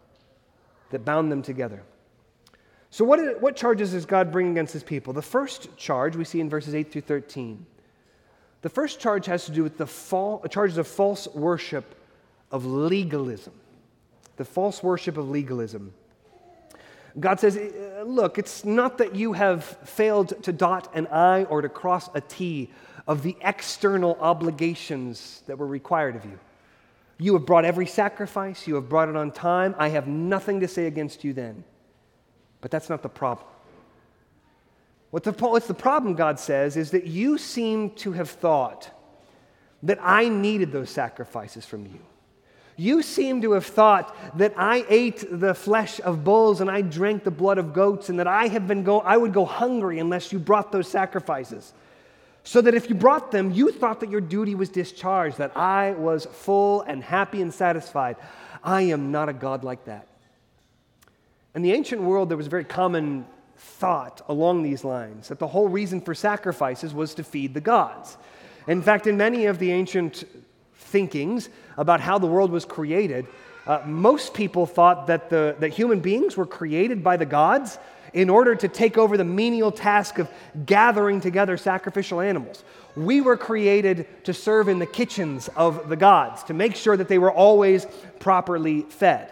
that 0.90 1.04
bound 1.04 1.30
them 1.30 1.42
together. 1.42 1.82
So, 2.90 3.04
what, 3.04 3.18
is, 3.18 3.40
what 3.40 3.56
charges 3.56 3.92
is 3.92 4.06
God 4.06 4.32
bringing 4.32 4.52
against 4.52 4.72
his 4.72 4.82
people? 4.82 5.12
The 5.12 5.20
first 5.20 5.76
charge 5.76 6.16
we 6.16 6.24
see 6.24 6.40
in 6.40 6.48
verses 6.48 6.74
8 6.74 6.90
through 6.90 7.02
13. 7.02 7.66
The 8.62 8.68
first 8.68 8.98
charge 8.98 9.26
has 9.26 9.44
to 9.46 9.52
do 9.52 9.62
with 9.62 9.78
the 9.78 9.86
fall, 9.86 10.42
charges 10.50 10.78
of 10.78 10.86
false 10.86 11.28
worship 11.28 11.94
of 12.50 12.64
legalism. 12.64 13.52
the 14.36 14.44
false 14.44 14.82
worship 14.82 15.16
of 15.16 15.28
legalism. 15.28 15.92
God 17.18 17.40
says, 17.40 17.56
uh, 17.56 18.02
Look, 18.04 18.38
it's 18.38 18.64
not 18.64 18.98
that 18.98 19.14
you 19.14 19.32
have 19.32 19.64
failed 19.64 20.42
to 20.44 20.52
dot 20.52 20.94
an 20.94 21.06
I 21.08 21.44
or 21.44 21.62
to 21.62 21.68
cross 21.68 22.08
a 22.14 22.20
T 22.20 22.70
of 23.06 23.22
the 23.22 23.36
external 23.40 24.16
obligations 24.20 25.42
that 25.46 25.58
were 25.58 25.66
required 25.66 26.16
of 26.16 26.24
you. 26.24 26.38
You 27.18 27.32
have 27.34 27.46
brought 27.46 27.64
every 27.64 27.86
sacrifice, 27.86 28.66
you 28.66 28.76
have 28.76 28.88
brought 28.88 29.08
it 29.08 29.16
on 29.16 29.32
time. 29.32 29.74
I 29.78 29.88
have 29.88 30.06
nothing 30.06 30.60
to 30.60 30.68
say 30.68 30.86
against 30.86 31.24
you 31.24 31.32
then. 31.32 31.64
But 32.60 32.70
that's 32.70 32.88
not 32.88 33.02
the 33.02 33.08
problem. 33.08 33.48
What 35.10 35.24
the, 35.24 35.32
what's 35.32 35.66
the 35.66 35.74
problem, 35.74 36.14
God 36.14 36.38
says, 36.38 36.76
is 36.76 36.90
that 36.90 37.06
you 37.06 37.38
seem 37.38 37.90
to 37.96 38.12
have 38.12 38.28
thought 38.28 38.90
that 39.82 39.98
I 40.02 40.28
needed 40.28 40.70
those 40.70 40.90
sacrifices 40.90 41.64
from 41.64 41.86
you. 41.86 42.00
You 42.80 43.02
seem 43.02 43.42
to 43.42 43.52
have 43.52 43.66
thought 43.66 44.16
that 44.38 44.54
I 44.56 44.86
ate 44.88 45.24
the 45.28 45.52
flesh 45.52 46.00
of 46.00 46.22
bulls 46.22 46.60
and 46.60 46.70
I 46.70 46.80
drank 46.80 47.24
the 47.24 47.30
blood 47.32 47.58
of 47.58 47.72
goats 47.72 48.08
and 48.08 48.20
that 48.20 48.28
I, 48.28 48.46
have 48.46 48.68
been 48.68 48.84
go- 48.84 49.00
I 49.00 49.16
would 49.16 49.32
go 49.32 49.44
hungry 49.44 49.98
unless 49.98 50.32
you 50.32 50.38
brought 50.38 50.70
those 50.70 50.86
sacrifices. 50.86 51.72
So 52.44 52.60
that 52.60 52.74
if 52.74 52.88
you 52.88 52.94
brought 52.94 53.32
them, 53.32 53.50
you 53.50 53.72
thought 53.72 53.98
that 53.98 54.10
your 54.10 54.20
duty 54.20 54.54
was 54.54 54.68
discharged, 54.68 55.38
that 55.38 55.56
I 55.56 55.90
was 55.90 56.26
full 56.26 56.82
and 56.82 57.02
happy 57.02 57.42
and 57.42 57.52
satisfied. 57.52 58.14
I 58.62 58.82
am 58.82 59.10
not 59.10 59.28
a 59.28 59.32
God 59.32 59.64
like 59.64 59.84
that. 59.86 60.06
In 61.56 61.62
the 61.62 61.72
ancient 61.72 62.00
world, 62.00 62.28
there 62.30 62.36
was 62.36 62.46
a 62.46 62.50
very 62.50 62.64
common 62.64 63.26
thought 63.56 64.22
along 64.28 64.62
these 64.62 64.84
lines 64.84 65.28
that 65.28 65.40
the 65.40 65.48
whole 65.48 65.68
reason 65.68 66.00
for 66.00 66.14
sacrifices 66.14 66.94
was 66.94 67.12
to 67.14 67.24
feed 67.24 67.54
the 67.54 67.60
gods. 67.60 68.16
In 68.68 68.82
fact, 68.82 69.08
in 69.08 69.16
many 69.16 69.46
of 69.46 69.58
the 69.58 69.72
ancient 69.72 70.24
thinkings 70.88 71.48
about 71.76 72.00
how 72.00 72.18
the 72.18 72.26
world 72.26 72.50
was 72.50 72.64
created, 72.64 73.26
uh, 73.66 73.82
most 73.86 74.34
people 74.34 74.66
thought 74.66 75.06
that, 75.06 75.28
the, 75.30 75.54
that 75.60 75.68
human 75.68 76.00
beings 76.00 76.36
were 76.36 76.46
created 76.46 77.04
by 77.04 77.16
the 77.16 77.26
gods 77.26 77.78
in 78.14 78.30
order 78.30 78.54
to 78.54 78.68
take 78.68 78.96
over 78.96 79.16
the 79.16 79.24
menial 79.24 79.70
task 79.70 80.18
of 80.18 80.30
gathering 80.64 81.20
together 81.20 81.56
sacrificial 81.56 82.20
animals. 82.20 82.64
We 82.96 83.20
were 83.20 83.36
created 83.36 84.06
to 84.24 84.32
serve 84.32 84.68
in 84.68 84.78
the 84.78 84.86
kitchens 84.86 85.48
of 85.54 85.88
the 85.88 85.96
gods, 85.96 86.42
to 86.44 86.54
make 86.54 86.74
sure 86.74 86.96
that 86.96 87.08
they 87.08 87.18
were 87.18 87.30
always 87.30 87.86
properly 88.18 88.82
fed. 88.82 89.30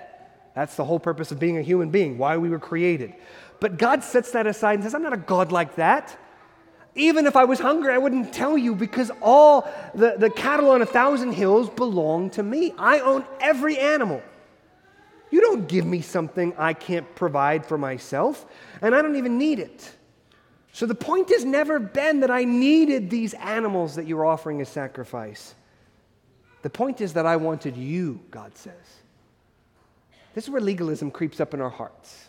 That's 0.55 0.77
the 0.77 0.85
whole 0.85 1.01
purpose 1.01 1.33
of 1.33 1.38
being 1.38 1.59
a 1.59 1.62
human 1.62 1.90
being, 1.90 2.19
why 2.19 2.37
we 2.37 2.49
were 2.49 2.59
created. 2.59 3.14
But 3.61 3.79
God 3.79 4.05
sets 4.05 4.33
that 4.33 4.47
aside 4.47 4.75
and 4.75 4.83
says, 4.83 4.95
I'm 4.95 5.03
not 5.03 5.12
a 5.14 5.19
God 5.19 5.53
like 5.53 5.77
that. 5.77 6.16
Even 6.96 7.26
if 7.26 7.37
I 7.37 7.44
was 7.44 7.61
hungry, 7.61 7.92
I 7.92 7.98
wouldn't 7.98 8.32
tell 8.32 8.56
you 8.56 8.74
because 8.74 9.11
all 9.20 9.70
the, 9.94 10.14
the 10.16 10.30
cattle 10.30 10.70
on 10.70 10.80
a 10.80 10.87
thousand 10.87 11.32
hills 11.32 11.68
belong 11.68 12.30
to 12.30 12.42
me. 12.42 12.72
I 12.78 13.00
own 13.00 13.24
every 13.38 13.78
animal. 13.78 14.22
You 15.30 15.42
don't 15.42 15.68
give 15.68 15.85
me 15.85 16.00
something 16.00 16.54
I 16.56 16.72
can't 16.72 17.14
provide 17.14 17.66
for 17.66 17.76
myself, 17.76 18.46
and 18.80 18.94
I 18.94 19.02
don't 19.02 19.16
even 19.16 19.37
need 19.37 19.59
it. 19.59 19.92
So 20.72 20.87
the 20.87 20.94
point 20.94 21.28
has 21.28 21.44
never 21.44 21.78
been 21.78 22.20
that 22.20 22.30
I 22.30 22.44
needed 22.44 23.11
these 23.11 23.35
animals 23.35 23.96
that 23.96 24.06
you're 24.06 24.24
offering 24.24 24.62
as 24.62 24.70
sacrifice. 24.70 25.54
The 26.62 26.70
point 26.70 27.02
is 27.02 27.12
that 27.12 27.26
I 27.26 27.37
wanted 27.37 27.76
you, 27.76 28.20
God 28.30 28.56
says. 28.56 28.74
This 30.35 30.44
is 30.44 30.50
where 30.50 30.62
legalism 30.62 31.11
creeps 31.11 31.40
up 31.40 31.52
in 31.52 31.61
our 31.61 31.70
hearts. 31.70 32.28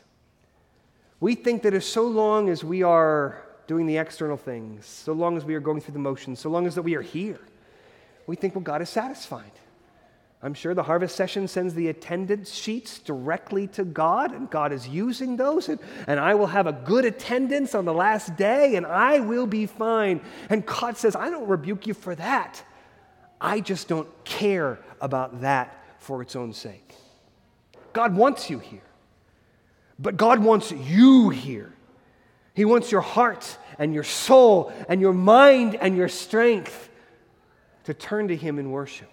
We 1.21 1.35
think 1.35 1.63
that 1.63 1.73
as 1.73 1.85
so 1.85 2.03
long 2.03 2.49
as 2.49 2.63
we 2.63 2.83
are 2.83 3.46
doing 3.67 3.85
the 3.85 3.97
external 3.97 4.37
things, 4.37 4.85
so 4.85 5.13
long 5.13 5.37
as 5.37 5.45
we 5.45 5.53
are 5.53 5.59
going 5.59 5.81
through 5.81 5.93
the 5.93 5.99
motions, 5.99 6.39
so 6.39 6.49
long 6.49 6.65
as 6.65 6.75
that 6.75 6.81
we 6.81 6.95
are 6.95 7.01
here, 7.01 7.39
we 8.25 8.35
think, 8.35 8.55
well, 8.55 8.63
God 8.63 8.81
is 8.81 8.89
satisfied. 8.89 9.51
I'm 10.41 10.53
sure 10.53 10.73
the 10.73 10.83
harvest 10.83 11.15
session 11.15 11.47
sends 11.47 11.73
the 11.73 11.87
attendance 11.89 12.53
sheets 12.53 12.99
directly 12.99 13.67
to 13.67 13.83
God, 13.83 14.33
and 14.33 14.49
God 14.49 14.71
is 14.71 14.87
using 14.87 15.35
those, 15.35 15.67
and, 15.67 15.79
and 16.05 16.19
I 16.19 16.35
will 16.35 16.47
have 16.47 16.67
a 16.67 16.73
good 16.73 17.05
attendance 17.05 17.73
on 17.75 17.85
the 17.85 17.93
last 17.93 18.35
day, 18.35 18.75
and 18.75 18.85
I 18.85 19.19
will 19.19 19.47
be 19.47 19.65
fine. 19.65 20.21
And 20.49 20.65
God 20.65 20.97
says, 20.97 21.15
I 21.15 21.29
don't 21.29 21.47
rebuke 21.47 21.87
you 21.87 21.93
for 21.93 22.15
that. 22.15 22.63
I 23.41 23.59
just 23.59 23.87
don't 23.87 24.07
care 24.23 24.79
about 25.01 25.41
that 25.41 25.83
for 25.99 26.21
its 26.21 26.35
own 26.35 26.53
sake. 26.53 26.93
God 27.93 28.15
wants 28.15 28.49
you 28.49 28.59
here. 28.59 28.81
But 29.99 30.17
God 30.17 30.39
wants 30.39 30.71
you 30.71 31.29
here. 31.29 31.73
He 32.57 32.65
wants 32.65 32.91
your 32.91 33.01
heart 33.01 33.55
and 33.77 33.93
your 33.93 34.03
soul 34.03 34.73
and 34.89 34.99
your 34.99 35.13
mind 35.13 35.75
and 35.75 35.95
your 35.95 36.09
strength 36.09 36.89
to 37.83 37.93
turn 37.93 38.29
to 38.29 38.35
Him 38.35 38.57
in 38.57 38.71
worship. 38.71 39.11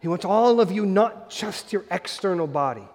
He 0.00 0.06
wants 0.06 0.24
all 0.24 0.60
of 0.60 0.70
you, 0.70 0.86
not 0.86 1.30
just 1.30 1.72
your 1.72 1.84
external 1.90 2.46
body. 2.46 2.86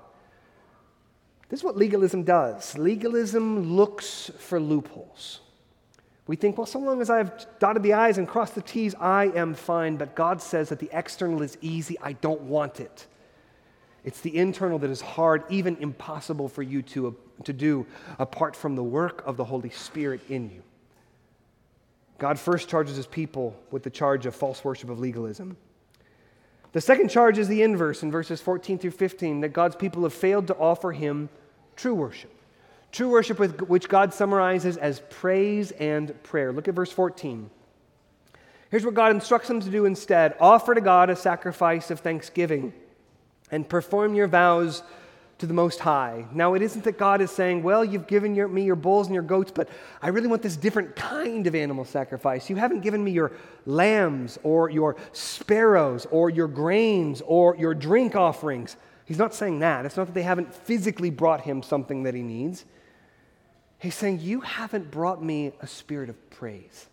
This 1.49 1.59
is 1.59 1.63
what 1.65 1.75
legalism 1.75 2.23
does 2.23 2.77
legalism 2.77 3.75
looks 3.75 4.31
for 4.39 4.61
loopholes. 4.61 5.41
We 6.25 6.37
think, 6.37 6.57
well, 6.57 6.65
so 6.65 6.79
long 6.79 7.01
as 7.01 7.09
I've 7.09 7.29
dotted 7.59 7.83
the 7.83 7.95
I's 7.95 8.17
and 8.17 8.29
crossed 8.29 8.55
the 8.55 8.61
T's, 8.61 8.95
I 8.95 9.25
am 9.35 9.55
fine. 9.55 9.97
But 9.97 10.15
God 10.15 10.41
says 10.41 10.69
that 10.69 10.79
the 10.79 10.89
external 10.93 11.41
is 11.41 11.57
easy. 11.59 11.97
I 12.01 12.13
don't 12.13 12.43
want 12.43 12.79
it. 12.79 13.07
It's 14.05 14.21
the 14.21 14.37
internal 14.37 14.79
that 14.79 14.89
is 14.89 15.01
hard, 15.01 15.43
even 15.49 15.75
impossible 15.81 16.47
for 16.47 16.63
you 16.63 16.81
to, 16.83 17.17
to 17.45 17.53
do 17.53 17.85
apart 18.17 18.55
from 18.55 18.75
the 18.75 18.83
work 18.83 19.23
of 19.25 19.37
the 19.37 19.45
Holy 19.45 19.69
Spirit 19.69 20.21
in 20.29 20.49
you. 20.49 20.63
God 22.17 22.37
first 22.37 22.67
charges 22.67 22.97
his 22.97 23.07
people 23.07 23.57
with 23.71 23.83
the 23.83 23.89
charge 23.89 24.25
of 24.25 24.35
false 24.35 24.63
worship 24.63 24.89
of 24.89 24.99
legalism. 24.99 25.55
The 26.73 26.81
second 26.81 27.09
charge 27.09 27.37
is 27.37 27.47
the 27.47 27.63
inverse 27.63 28.03
in 28.03 28.11
verses 28.11 28.41
14 28.41 28.77
through 28.77 28.91
15 28.91 29.41
that 29.41 29.49
God's 29.49 29.75
people 29.75 30.03
have 30.03 30.13
failed 30.13 30.47
to 30.47 30.55
offer 30.57 30.91
him 30.91 31.29
true 31.75 31.95
worship. 31.95 32.31
True 32.91 33.09
worship, 33.09 33.39
with, 33.39 33.61
which 33.61 33.87
God 33.87 34.13
summarizes 34.13 34.77
as 34.77 35.01
praise 35.09 35.71
and 35.71 36.21
prayer. 36.23 36.51
Look 36.51 36.67
at 36.67 36.73
verse 36.73 36.91
14. 36.91 37.49
Here's 38.69 38.85
what 38.85 38.93
God 38.93 39.11
instructs 39.11 39.47
them 39.47 39.61
to 39.61 39.69
do 39.69 39.85
instead 39.85 40.35
offer 40.39 40.75
to 40.75 40.81
God 40.81 41.09
a 41.09 41.15
sacrifice 41.15 41.89
of 41.89 42.01
thanksgiving 42.01 42.73
and 43.51 43.67
perform 43.67 44.13
your 44.13 44.27
vows 44.27 44.83
to 45.39 45.47
the 45.47 45.53
Most 45.53 45.79
High. 45.79 46.25
Now, 46.33 46.53
it 46.53 46.61
isn't 46.61 46.83
that 46.83 46.97
God 46.97 47.21
is 47.21 47.31
saying, 47.31 47.63
Well, 47.63 47.83
you've 47.83 48.07
given 48.07 48.35
your, 48.35 48.47
me 48.47 48.63
your 48.63 48.75
bulls 48.75 49.07
and 49.07 49.13
your 49.13 49.23
goats, 49.23 49.51
but 49.53 49.69
I 50.01 50.09
really 50.09 50.27
want 50.27 50.41
this 50.41 50.57
different 50.57 50.95
kind 50.95 51.47
of 51.47 51.55
animal 51.55 51.85
sacrifice. 51.85 52.49
You 52.49 52.57
haven't 52.57 52.81
given 52.81 53.03
me 53.03 53.11
your 53.11 53.31
lambs 53.65 54.37
or 54.43 54.69
your 54.69 54.97
sparrows 55.13 56.05
or 56.11 56.29
your 56.29 56.47
grains 56.47 57.21
or 57.25 57.55
your 57.55 57.73
drink 57.73 58.15
offerings. 58.15 58.75
He's 59.05 59.17
not 59.17 59.33
saying 59.33 59.59
that. 59.59 59.85
It's 59.85 59.97
not 59.97 60.07
that 60.07 60.13
they 60.13 60.23
haven't 60.23 60.53
physically 60.53 61.09
brought 61.09 61.41
him 61.41 61.63
something 61.63 62.03
that 62.03 62.13
he 62.13 62.21
needs. 62.21 62.65
He's 63.79 63.95
saying, 63.95 64.19
You 64.19 64.41
haven't 64.41 64.91
brought 64.91 65.23
me 65.23 65.53
a 65.61 65.67
spirit 65.67 66.09
of 66.09 66.29
praise. 66.29 66.87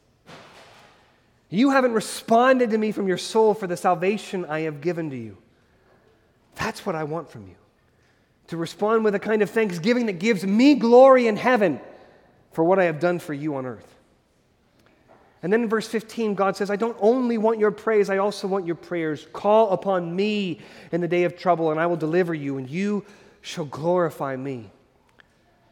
You 1.48 1.70
haven't 1.70 1.92
responded 1.92 2.70
to 2.70 2.78
me 2.78 2.92
from 2.92 3.08
your 3.08 3.18
soul 3.18 3.54
for 3.54 3.66
the 3.66 3.76
salvation 3.76 4.44
I 4.44 4.60
have 4.60 4.80
given 4.80 5.10
to 5.10 5.16
you. 5.16 5.36
That's 6.54 6.86
what 6.86 6.94
I 6.94 7.04
want 7.04 7.30
from 7.30 7.48
you. 7.48 7.54
To 8.48 8.56
respond 8.56 9.04
with 9.04 9.14
a 9.14 9.18
kind 9.18 9.42
of 9.42 9.50
thanksgiving 9.50 10.06
that 10.06 10.18
gives 10.20 10.44
me 10.44 10.74
glory 10.74 11.26
in 11.26 11.36
heaven 11.36 11.80
for 12.52 12.64
what 12.64 12.78
I 12.78 12.84
have 12.84 13.00
done 13.00 13.18
for 13.18 13.34
you 13.34 13.56
on 13.56 13.66
earth. 13.66 13.96
And 15.42 15.52
then 15.52 15.62
in 15.62 15.68
verse 15.68 15.86
15, 15.86 16.34
God 16.34 16.56
says, 16.56 16.70
I 16.70 16.76
don't 16.76 16.96
only 17.00 17.38
want 17.38 17.58
your 17.58 17.70
praise, 17.70 18.08
I 18.08 18.18
also 18.18 18.48
want 18.48 18.66
your 18.66 18.74
prayers. 18.74 19.26
Call 19.32 19.70
upon 19.70 20.14
me 20.14 20.60
in 20.92 21.00
the 21.00 21.08
day 21.08 21.24
of 21.24 21.36
trouble, 21.36 21.70
and 21.70 21.78
I 21.78 21.86
will 21.86 21.96
deliver 21.96 22.34
you, 22.34 22.58
and 22.58 22.68
you 22.68 23.04
shall 23.42 23.66
glorify 23.66 24.34
me. 24.34 24.70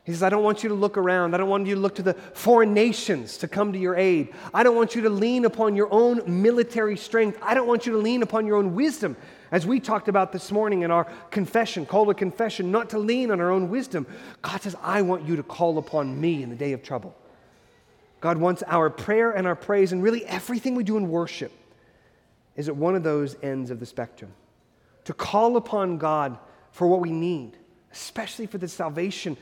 He 0.05 0.13
says, 0.13 0.23
I 0.23 0.29
don't 0.29 0.45
want 0.45 0.63
you 0.63 0.69
to 0.69 0.75
look 0.75 0.99
around. 0.99 1.35
I 1.35 1.39
don't 1.39 1.49
want 1.49 1.67
you 1.67 1.75
to 1.77 1.81
look 1.81 1.95
to 1.95 2.03
the 2.03 2.13
foreign 2.13 2.75
nations 2.75 3.39
to 3.39 3.49
come 3.49 3.73
to 3.73 3.79
your 3.79 3.97
aid. 3.97 4.35
I 4.53 4.63
don't 4.63 4.77
want 4.77 4.95
you 4.95 5.01
to 5.03 5.11
lean 5.11 5.47
upon 5.47 5.75
your 5.75 5.89
own 5.91 6.43
military 6.43 6.99
strength. 6.99 7.39
I 7.41 7.55
don't 7.55 7.67
want 7.67 7.87
you 7.87 7.93
to 7.93 7.99
lean 7.99 8.23
upon 8.23 8.47
your 8.47 8.59
own 8.59 8.75
wisdom. 8.75 9.17
As 9.55 9.65
we 9.65 9.79
talked 9.79 10.09
about 10.09 10.33
this 10.33 10.51
morning 10.51 10.83
in 10.83 10.91
our 10.91 11.05
confession, 11.31 11.87
call 11.87 12.07
to 12.07 12.15
confession, 12.15 12.73
not 12.73 12.91
to 12.91 12.99
lean 12.99 13.31
on 13.31 13.41
our 13.41 13.53
own 13.53 13.69
wisdom. 13.69 14.05
God 14.43 14.61
says, 14.61 14.75
I 14.83 15.03
want 15.03 15.29
you 15.29 15.37
to 15.37 15.45
call 15.45 15.79
upon 15.79 16.21
me 16.21 16.43
in 16.43 16.51
the 16.51 16.57
day 16.57 16.73
of 16.73 16.83
trouble. 16.83 17.15
God 18.21 18.37
wants 18.37 18.65
our 18.67 18.91
prayer 18.91 19.31
and 19.31 19.47
our 19.47 19.55
praise, 19.55 19.93
and 19.93 20.03
really 20.03 20.27
everything 20.27 20.75
we 20.75 20.83
do 20.83 20.97
in 20.97 21.09
worship 21.09 21.53
is 22.57 22.69
at 22.69 22.75
one 22.75 22.97
of 22.97 23.05
those 23.05 23.37
ends 23.45 23.71
of 23.71 23.79
the 23.79 23.87
spectrum. 23.87 24.33
To 25.05 25.15
call 25.15 25.57
upon 25.57 25.99
God 25.99 26.37
for 26.73 26.89
what 26.89 26.99
we 26.99 27.13
need, 27.13 27.57
especially 27.93 28.47
for 28.47 28.59
the 28.59 28.67
salvation 28.67 29.37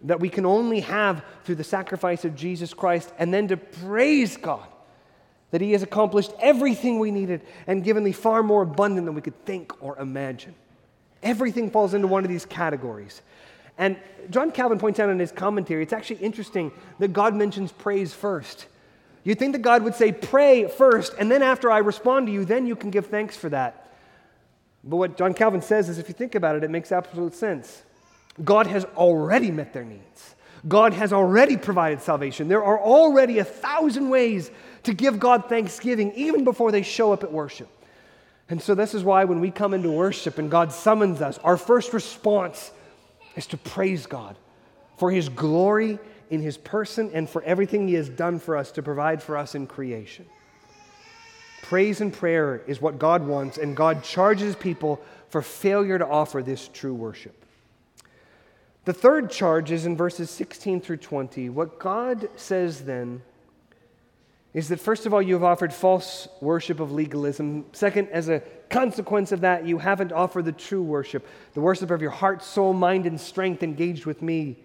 that 0.00 0.18
we 0.18 0.30
can 0.30 0.46
only 0.46 0.80
have 0.80 1.22
through 1.44 1.56
the 1.56 1.62
sacrifice 1.62 2.24
of 2.24 2.34
Jesus 2.34 2.72
Christ, 2.72 3.12
and 3.18 3.34
then 3.34 3.48
to 3.48 3.58
praise 3.58 4.38
God 4.38 4.66
that 5.50 5.60
He 5.60 5.72
has 5.72 5.82
accomplished 5.82 6.32
everything 6.40 6.98
we 6.98 7.10
needed 7.10 7.42
and 7.66 7.84
given 7.84 8.04
me 8.04 8.12
far 8.12 8.42
more 8.42 8.62
abundant 8.62 9.06
than 9.06 9.14
we 9.14 9.20
could 9.20 9.44
think 9.44 9.72
or 9.82 9.98
imagine. 9.98 10.54
Everything 11.22 11.70
falls 11.70 11.94
into 11.94 12.06
one 12.06 12.24
of 12.24 12.30
these 12.30 12.44
categories. 12.44 13.22
And 13.76 13.96
John 14.30 14.50
Calvin 14.50 14.78
points 14.78 14.98
out 14.98 15.08
in 15.08 15.18
his 15.18 15.32
commentary, 15.32 15.82
it's 15.82 15.92
actually 15.92 16.16
interesting 16.16 16.72
that 16.98 17.12
God 17.12 17.34
mentions 17.34 17.72
praise 17.72 18.12
first. 18.12 18.66
You'd 19.24 19.38
think 19.38 19.52
that 19.52 19.62
God 19.62 19.82
would 19.84 19.94
say, 19.94 20.12
Pray 20.12 20.68
first, 20.68 21.12
and 21.18 21.30
then 21.30 21.42
after 21.42 21.70
I 21.70 21.78
respond 21.78 22.26
to 22.26 22.32
you, 22.32 22.44
then 22.44 22.66
you 22.66 22.76
can 22.76 22.90
give 22.90 23.06
thanks 23.06 23.36
for 23.36 23.48
that. 23.50 23.92
But 24.84 24.96
what 24.96 25.16
John 25.16 25.34
Calvin 25.34 25.62
says 25.62 25.88
is 25.88 25.98
if 25.98 26.08
you 26.08 26.14
think 26.14 26.34
about 26.34 26.56
it, 26.56 26.64
it 26.64 26.70
makes 26.70 26.92
absolute 26.92 27.34
sense. 27.34 27.82
God 28.44 28.66
has 28.66 28.84
already 28.96 29.50
met 29.50 29.72
their 29.72 29.84
needs. 29.84 30.34
God 30.66 30.92
has 30.94 31.12
already 31.12 31.56
provided 31.56 32.00
salvation. 32.00 32.48
There 32.48 32.64
are 32.64 32.80
already 32.80 33.38
a 33.38 33.44
thousand 33.44 34.08
ways 34.08 34.50
to 34.88 34.94
give 34.94 35.20
God 35.20 35.50
thanksgiving 35.50 36.14
even 36.14 36.44
before 36.44 36.72
they 36.72 36.80
show 36.80 37.12
up 37.12 37.22
at 37.22 37.30
worship. 37.30 37.68
And 38.48 38.60
so, 38.60 38.74
this 38.74 38.94
is 38.94 39.04
why 39.04 39.24
when 39.24 39.38
we 39.38 39.50
come 39.50 39.74
into 39.74 39.90
worship 39.90 40.38
and 40.38 40.50
God 40.50 40.72
summons 40.72 41.20
us, 41.20 41.36
our 41.44 41.58
first 41.58 41.92
response 41.92 42.72
is 43.36 43.46
to 43.48 43.58
praise 43.58 44.06
God 44.06 44.34
for 44.96 45.10
His 45.10 45.28
glory 45.28 45.98
in 46.30 46.40
His 46.40 46.56
person 46.56 47.10
and 47.12 47.28
for 47.28 47.42
everything 47.42 47.86
He 47.86 47.94
has 47.94 48.08
done 48.08 48.38
for 48.38 48.56
us 48.56 48.72
to 48.72 48.82
provide 48.82 49.22
for 49.22 49.36
us 49.36 49.54
in 49.54 49.66
creation. 49.66 50.24
Praise 51.60 52.00
and 52.00 52.10
prayer 52.10 52.62
is 52.66 52.80
what 52.80 52.98
God 52.98 53.26
wants, 53.26 53.58
and 53.58 53.76
God 53.76 54.02
charges 54.02 54.56
people 54.56 55.02
for 55.28 55.42
failure 55.42 55.98
to 55.98 56.06
offer 56.06 56.42
this 56.42 56.66
true 56.68 56.94
worship. 56.94 57.44
The 58.86 58.94
third 58.94 59.30
charge 59.30 59.70
is 59.70 59.84
in 59.84 59.98
verses 59.98 60.30
16 60.30 60.80
through 60.80 60.96
20. 60.96 61.50
What 61.50 61.78
God 61.78 62.30
says 62.36 62.86
then 62.86 63.20
is 64.58 64.66
that 64.70 64.80
first 64.80 65.06
of 65.06 65.14
all, 65.14 65.22
you 65.22 65.34
have 65.34 65.44
offered 65.44 65.72
false 65.72 66.26
worship 66.40 66.80
of 66.80 66.90
legalism. 66.90 67.64
Second, 67.70 68.08
as 68.08 68.28
a 68.28 68.42
consequence 68.70 69.30
of 69.30 69.42
that, 69.42 69.64
you 69.64 69.78
haven't 69.78 70.10
offered 70.10 70.46
the 70.46 70.50
true 70.50 70.82
worship, 70.82 71.24
the 71.54 71.60
worship 71.60 71.92
of 71.92 72.02
your 72.02 72.10
heart, 72.10 72.42
soul, 72.42 72.72
mind, 72.72 73.06
and 73.06 73.20
strength 73.20 73.62
engaged 73.62 74.04
with 74.04 74.20
me. 74.20 74.56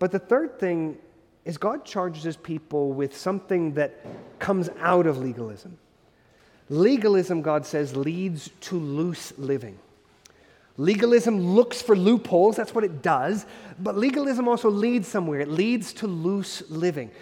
But 0.00 0.10
the 0.10 0.18
third 0.18 0.58
thing 0.58 0.98
is 1.44 1.56
God 1.56 1.84
charges 1.84 2.24
his 2.24 2.36
people 2.36 2.92
with 2.92 3.16
something 3.16 3.74
that 3.74 4.04
comes 4.40 4.70
out 4.80 5.06
of 5.06 5.18
legalism. 5.18 5.78
Legalism, 6.68 7.42
God 7.42 7.64
says, 7.64 7.94
leads 7.94 8.50
to 8.62 8.76
loose 8.76 9.32
living. 9.38 9.78
Legalism 10.78 11.54
looks 11.54 11.80
for 11.80 11.94
loopholes, 11.94 12.56
that's 12.56 12.74
what 12.74 12.82
it 12.82 13.02
does, 13.02 13.46
but 13.78 13.96
legalism 13.96 14.48
also 14.48 14.68
leads 14.68 15.06
somewhere. 15.06 15.38
It 15.38 15.48
leads 15.48 15.92
to 15.92 16.08
loose 16.08 16.68
living. 16.68 17.12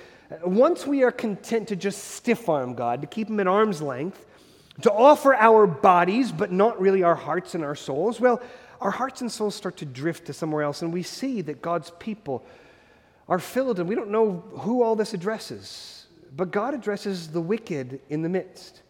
Once 0.43 0.87
we 0.87 1.03
are 1.03 1.13
content 1.13 1.69
to 1.69 1.77
just 1.77 2.03
stiff 2.03 2.49
arm 2.49 2.75
God, 2.75 3.01
to 3.03 3.07
keep 3.07 3.29
Him 3.29 3.41
at 3.41 3.47
arm's 3.47 3.83
length, 3.83 4.25
to 4.83 4.93
offer 4.93 5.35
our 5.35 5.67
bodies, 5.67 6.33
but 6.33 6.51
not 6.51 6.81
really 6.81 7.03
our 7.03 7.15
hearts 7.15 7.55
and 7.55 7.63
our 7.63 7.75
souls, 7.75 8.21
well, 8.21 8.43
our 8.81 8.91
hearts 8.91 9.21
and 9.21 9.31
souls 9.31 9.55
start 9.55 9.77
to 9.79 9.85
drift 9.85 10.27
to 10.27 10.33
somewhere 10.33 10.63
else, 10.63 10.83
and 10.83 10.93
we 10.93 11.03
see 11.03 11.41
that 11.43 11.63
God's 11.63 11.91
people 11.99 12.45
are 13.29 13.39
filled, 13.39 13.79
and 13.79 13.89
we 13.89 13.95
don't 13.95 14.11
know 14.11 14.43
who 14.53 14.83
all 14.83 14.97
this 14.97 15.15
addresses, 15.15 16.07
but 16.37 16.51
God 16.51 16.75
addresses 16.75 17.29
the 17.29 17.41
wicked 17.41 18.01
in 18.09 18.23
the 18.23 18.29
midst. 18.29 18.83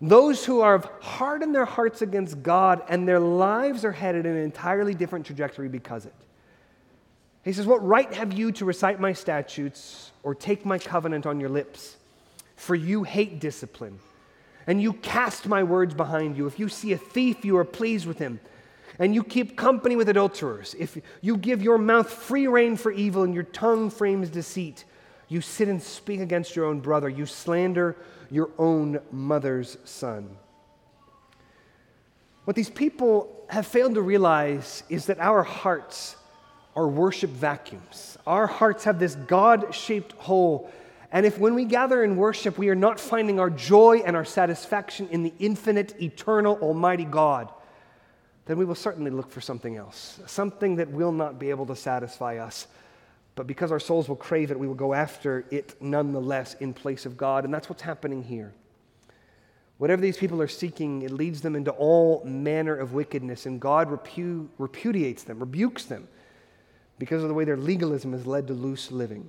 Those 0.00 0.44
who 0.44 0.60
are 0.60 0.78
hardened 1.00 1.54
their 1.54 1.64
hearts 1.64 2.02
against 2.02 2.42
God 2.42 2.82
and 2.88 3.06
their 3.06 3.18
lives 3.18 3.84
are 3.84 3.92
headed 3.92 4.26
in 4.26 4.36
an 4.36 4.42
entirely 4.42 4.94
different 4.94 5.26
trajectory 5.26 5.68
because 5.68 6.06
it. 6.06 6.14
He 7.48 7.54
says, 7.54 7.66
What 7.66 7.82
right 7.82 8.12
have 8.12 8.34
you 8.34 8.52
to 8.52 8.66
recite 8.66 9.00
my 9.00 9.14
statutes 9.14 10.10
or 10.22 10.34
take 10.34 10.66
my 10.66 10.78
covenant 10.78 11.24
on 11.24 11.40
your 11.40 11.48
lips? 11.48 11.96
For 12.56 12.74
you 12.74 13.04
hate 13.04 13.40
discipline, 13.40 14.00
and 14.66 14.82
you 14.82 14.92
cast 14.92 15.46
my 15.46 15.62
words 15.62 15.94
behind 15.94 16.36
you. 16.36 16.46
If 16.46 16.58
you 16.58 16.68
see 16.68 16.92
a 16.92 16.98
thief, 16.98 17.46
you 17.46 17.56
are 17.56 17.64
pleased 17.64 18.04
with 18.04 18.18
him, 18.18 18.38
and 18.98 19.14
you 19.14 19.24
keep 19.24 19.56
company 19.56 19.96
with 19.96 20.10
adulterers. 20.10 20.76
If 20.78 20.98
you 21.22 21.38
give 21.38 21.62
your 21.62 21.78
mouth 21.78 22.10
free 22.10 22.46
rein 22.46 22.76
for 22.76 22.92
evil 22.92 23.22
and 23.22 23.32
your 23.32 23.44
tongue 23.44 23.88
frames 23.88 24.28
deceit, 24.28 24.84
you 25.28 25.40
sit 25.40 25.68
and 25.68 25.82
speak 25.82 26.20
against 26.20 26.54
your 26.54 26.66
own 26.66 26.80
brother, 26.80 27.08
you 27.08 27.24
slander 27.24 27.96
your 28.30 28.50
own 28.58 29.00
mother's 29.10 29.78
son. 29.86 30.36
What 32.44 32.56
these 32.56 32.68
people 32.68 33.46
have 33.48 33.66
failed 33.66 33.94
to 33.94 34.02
realize 34.02 34.82
is 34.90 35.06
that 35.06 35.18
our 35.18 35.42
hearts 35.42 36.16
are 36.78 36.88
worship 36.88 37.30
vacuums. 37.30 38.16
Our 38.26 38.46
hearts 38.46 38.84
have 38.84 38.98
this 38.98 39.14
God 39.14 39.74
shaped 39.74 40.12
hole. 40.12 40.70
And 41.10 41.26
if 41.26 41.38
when 41.38 41.54
we 41.54 41.64
gather 41.64 42.04
in 42.04 42.16
worship, 42.16 42.56
we 42.56 42.68
are 42.68 42.74
not 42.74 43.00
finding 43.00 43.40
our 43.40 43.50
joy 43.50 44.02
and 44.04 44.14
our 44.14 44.24
satisfaction 44.24 45.08
in 45.10 45.22
the 45.22 45.32
infinite, 45.38 46.00
eternal, 46.00 46.58
almighty 46.62 47.04
God, 47.04 47.50
then 48.46 48.58
we 48.58 48.64
will 48.64 48.74
certainly 48.74 49.10
look 49.10 49.30
for 49.30 49.40
something 49.40 49.76
else, 49.76 50.20
something 50.26 50.76
that 50.76 50.90
will 50.90 51.12
not 51.12 51.38
be 51.38 51.50
able 51.50 51.66
to 51.66 51.76
satisfy 51.76 52.38
us 52.38 52.66
but 53.38 53.46
because 53.46 53.70
our 53.70 53.78
souls 53.78 54.08
will 54.08 54.16
crave 54.16 54.50
it, 54.50 54.58
we 54.58 54.66
will 54.66 54.74
go 54.74 54.92
after 54.92 55.44
it 55.52 55.80
nonetheless 55.80 56.54
in 56.54 56.74
place 56.74 57.06
of 57.06 57.16
God. 57.16 57.44
And 57.44 57.54
that's 57.54 57.68
what's 57.68 57.82
happening 57.82 58.24
here. 58.24 58.52
Whatever 59.76 60.02
these 60.02 60.16
people 60.16 60.42
are 60.42 60.48
seeking, 60.48 61.02
it 61.02 61.12
leads 61.12 61.40
them 61.40 61.54
into 61.54 61.70
all 61.70 62.24
manner 62.24 62.74
of 62.74 62.94
wickedness, 62.94 63.46
and 63.46 63.60
God 63.60 63.90
repu- 63.90 64.48
repudiates 64.58 65.22
them, 65.22 65.38
rebukes 65.38 65.84
them, 65.84 66.08
because 66.98 67.22
of 67.22 67.28
the 67.28 67.34
way 67.34 67.44
their 67.44 67.56
legalism 67.56 68.12
has 68.12 68.26
led 68.26 68.46
to 68.48 68.54
loose 68.54 68.90
living. 68.90 69.28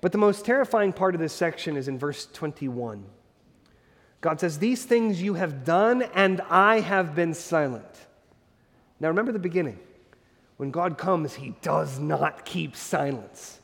But 0.00 0.12
the 0.12 0.18
most 0.18 0.44
terrifying 0.44 0.92
part 0.92 1.14
of 1.14 1.20
this 1.20 1.32
section 1.32 1.76
is 1.76 1.88
in 1.88 1.98
verse 1.98 2.26
21. 2.32 3.04
God 4.20 4.40
says, 4.40 4.58
These 4.58 4.84
things 4.84 5.22
you 5.22 5.34
have 5.34 5.64
done, 5.64 6.02
and 6.14 6.40
I 6.42 6.80
have 6.80 7.14
been 7.14 7.34
silent. 7.34 7.84
Now 9.00 9.08
remember 9.08 9.32
the 9.32 9.38
beginning. 9.38 9.78
When 10.56 10.70
God 10.70 10.98
comes, 10.98 11.34
he 11.34 11.54
does 11.62 11.98
not 11.98 12.44
keep 12.44 12.76
silence. 12.76 13.58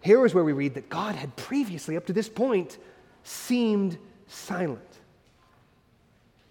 Here 0.00 0.24
is 0.24 0.34
where 0.34 0.44
we 0.44 0.52
read 0.52 0.74
that 0.74 0.88
God 0.88 1.14
had 1.14 1.36
previously, 1.36 1.96
up 1.96 2.06
to 2.06 2.12
this 2.12 2.28
point, 2.28 2.78
seemed 3.22 3.98
silent. 4.26 4.80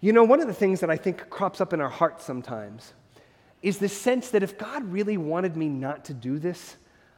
You 0.00 0.12
know, 0.12 0.24
one 0.24 0.40
of 0.40 0.46
the 0.46 0.54
things 0.54 0.80
that 0.80 0.90
I 0.90 0.96
think 0.96 1.28
crops 1.30 1.60
up 1.60 1.72
in 1.72 1.80
our 1.80 1.88
hearts 1.88 2.24
sometimes 2.24 2.92
is 3.62 3.78
the 3.78 3.88
sense 3.88 4.30
that 4.30 4.42
if 4.42 4.56
God 4.56 4.84
really 4.90 5.16
wanted 5.16 5.56
me 5.56 5.68
not 5.68 6.06
to 6.06 6.14
do 6.14 6.38
this, 6.38 6.76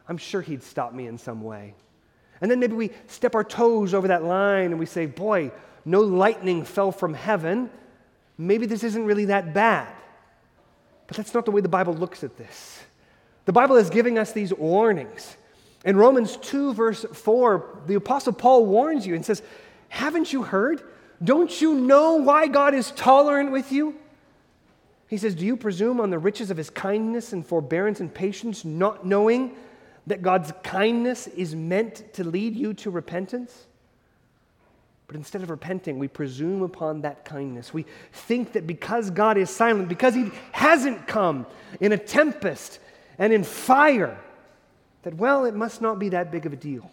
I'm 0.08 0.18
sure 0.18 0.40
He'd 0.40 0.62
stop 0.62 0.92
me 0.92 1.06
in 1.06 1.18
some 1.18 1.42
way. 1.42 1.74
And 2.40 2.50
then 2.50 2.58
maybe 2.58 2.74
we 2.74 2.90
step 3.06 3.34
our 3.34 3.44
toes 3.44 3.94
over 3.94 4.08
that 4.08 4.24
line 4.24 4.66
and 4.66 4.78
we 4.78 4.86
say, 4.86 5.06
Boy, 5.06 5.52
no 5.84 6.00
lightning 6.00 6.64
fell 6.64 6.90
from 6.92 7.14
heaven. 7.14 7.70
Maybe 8.36 8.66
this 8.66 8.82
isn't 8.82 9.04
really 9.04 9.26
that 9.26 9.54
bad. 9.54 9.92
But 11.06 11.16
that's 11.16 11.34
not 11.34 11.44
the 11.44 11.50
way 11.50 11.60
the 11.60 11.68
Bible 11.68 11.94
looks 11.94 12.24
at 12.24 12.36
this. 12.36 12.80
The 13.44 13.52
Bible 13.52 13.76
is 13.76 13.90
giving 13.90 14.18
us 14.18 14.32
these 14.32 14.52
warnings. 14.52 15.36
In 15.84 15.96
Romans 15.96 16.36
2, 16.36 16.74
verse 16.74 17.04
4, 17.12 17.82
the 17.86 17.94
Apostle 17.94 18.32
Paul 18.32 18.66
warns 18.66 19.06
you 19.06 19.14
and 19.14 19.24
says, 19.24 19.42
Haven't 19.88 20.32
you 20.32 20.42
heard? 20.42 20.82
Don't 21.22 21.60
you 21.60 21.74
know 21.74 22.16
why 22.16 22.48
God 22.48 22.74
is 22.74 22.90
tolerant 22.92 23.52
with 23.52 23.70
you? 23.70 23.96
He 25.12 25.18
says, 25.18 25.34
Do 25.34 25.44
you 25.44 25.58
presume 25.58 26.00
on 26.00 26.08
the 26.08 26.18
riches 26.18 26.50
of 26.50 26.56
his 26.56 26.70
kindness 26.70 27.34
and 27.34 27.46
forbearance 27.46 28.00
and 28.00 28.14
patience, 28.14 28.64
not 28.64 29.04
knowing 29.04 29.54
that 30.06 30.22
God's 30.22 30.54
kindness 30.62 31.26
is 31.26 31.54
meant 31.54 32.14
to 32.14 32.24
lead 32.24 32.56
you 32.56 32.72
to 32.72 32.90
repentance? 32.90 33.66
But 35.06 35.16
instead 35.16 35.42
of 35.42 35.50
repenting, 35.50 35.98
we 35.98 36.08
presume 36.08 36.62
upon 36.62 37.02
that 37.02 37.26
kindness. 37.26 37.74
We 37.74 37.84
think 38.10 38.52
that 38.54 38.66
because 38.66 39.10
God 39.10 39.36
is 39.36 39.50
silent, 39.50 39.90
because 39.90 40.14
He 40.14 40.30
hasn't 40.50 41.06
come 41.06 41.44
in 41.78 41.92
a 41.92 41.98
tempest 41.98 42.78
and 43.18 43.34
in 43.34 43.44
fire, 43.44 44.18
that, 45.02 45.12
well, 45.16 45.44
it 45.44 45.54
must 45.54 45.82
not 45.82 45.98
be 45.98 46.08
that 46.08 46.32
big 46.32 46.46
of 46.46 46.54
a 46.54 46.56
deal. 46.56 46.90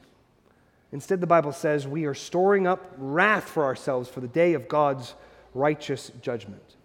Instead, 0.91 1.21
the 1.21 1.25
Bible 1.25 1.53
says 1.53 1.87
we 1.87 2.03
are 2.03 2.13
storing 2.13 2.67
up 2.67 2.93
wrath 2.97 3.45
for 3.45 3.63
ourselves 3.63 4.09
for 4.09 4.19
the 4.19 4.27
day 4.27 4.55
of 4.55 4.67
God's 4.67 5.13
righteous 5.53 6.11
judgment. 6.21 6.75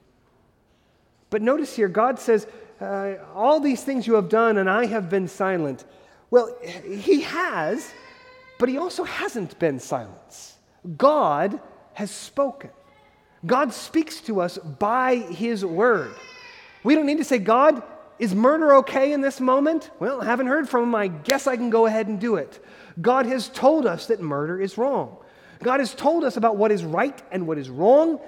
But 1.34 1.42
notice 1.42 1.74
here, 1.74 1.88
God 1.88 2.20
says, 2.20 2.46
uh, 2.80 3.14
All 3.34 3.58
these 3.58 3.82
things 3.82 4.06
you 4.06 4.14
have 4.14 4.28
done, 4.28 4.56
and 4.58 4.70
I 4.70 4.86
have 4.86 5.10
been 5.10 5.26
silent. 5.26 5.84
Well, 6.30 6.56
He 6.62 7.22
has, 7.22 7.90
but 8.56 8.68
He 8.68 8.78
also 8.78 9.02
hasn't 9.02 9.58
been 9.58 9.80
silent. 9.80 10.52
God 10.96 11.58
has 11.94 12.12
spoken. 12.12 12.70
God 13.44 13.72
speaks 13.72 14.20
to 14.20 14.40
us 14.40 14.58
by 14.58 15.16
His 15.16 15.64
word. 15.64 16.14
We 16.84 16.94
don't 16.94 17.04
need 17.04 17.18
to 17.18 17.24
say, 17.24 17.38
God, 17.38 17.82
is 18.20 18.32
murder 18.32 18.76
okay 18.76 19.12
in 19.12 19.20
this 19.20 19.40
moment? 19.40 19.90
Well, 19.98 20.22
I 20.22 20.26
haven't 20.26 20.46
heard 20.46 20.68
from 20.68 20.84
him. 20.84 20.94
I 20.94 21.08
guess 21.08 21.48
I 21.48 21.56
can 21.56 21.68
go 21.68 21.86
ahead 21.86 22.06
and 22.06 22.20
do 22.20 22.36
it. 22.36 22.64
God 23.02 23.26
has 23.26 23.48
told 23.48 23.86
us 23.86 24.06
that 24.06 24.20
murder 24.20 24.60
is 24.60 24.78
wrong. 24.78 25.16
God 25.64 25.80
has 25.80 25.94
told 25.94 26.22
us 26.22 26.36
about 26.36 26.58
what 26.58 26.70
is 26.70 26.84
right 26.84 27.20
and 27.32 27.48
what 27.48 27.58
is 27.58 27.70
wrong. 27.70 28.20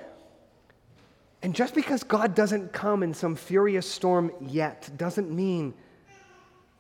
And 1.42 1.54
just 1.54 1.74
because 1.74 2.02
God 2.02 2.34
doesn't 2.34 2.72
come 2.72 3.02
in 3.02 3.14
some 3.14 3.36
furious 3.36 3.88
storm 3.88 4.32
yet 4.40 4.90
doesn't 4.96 5.30
mean 5.30 5.74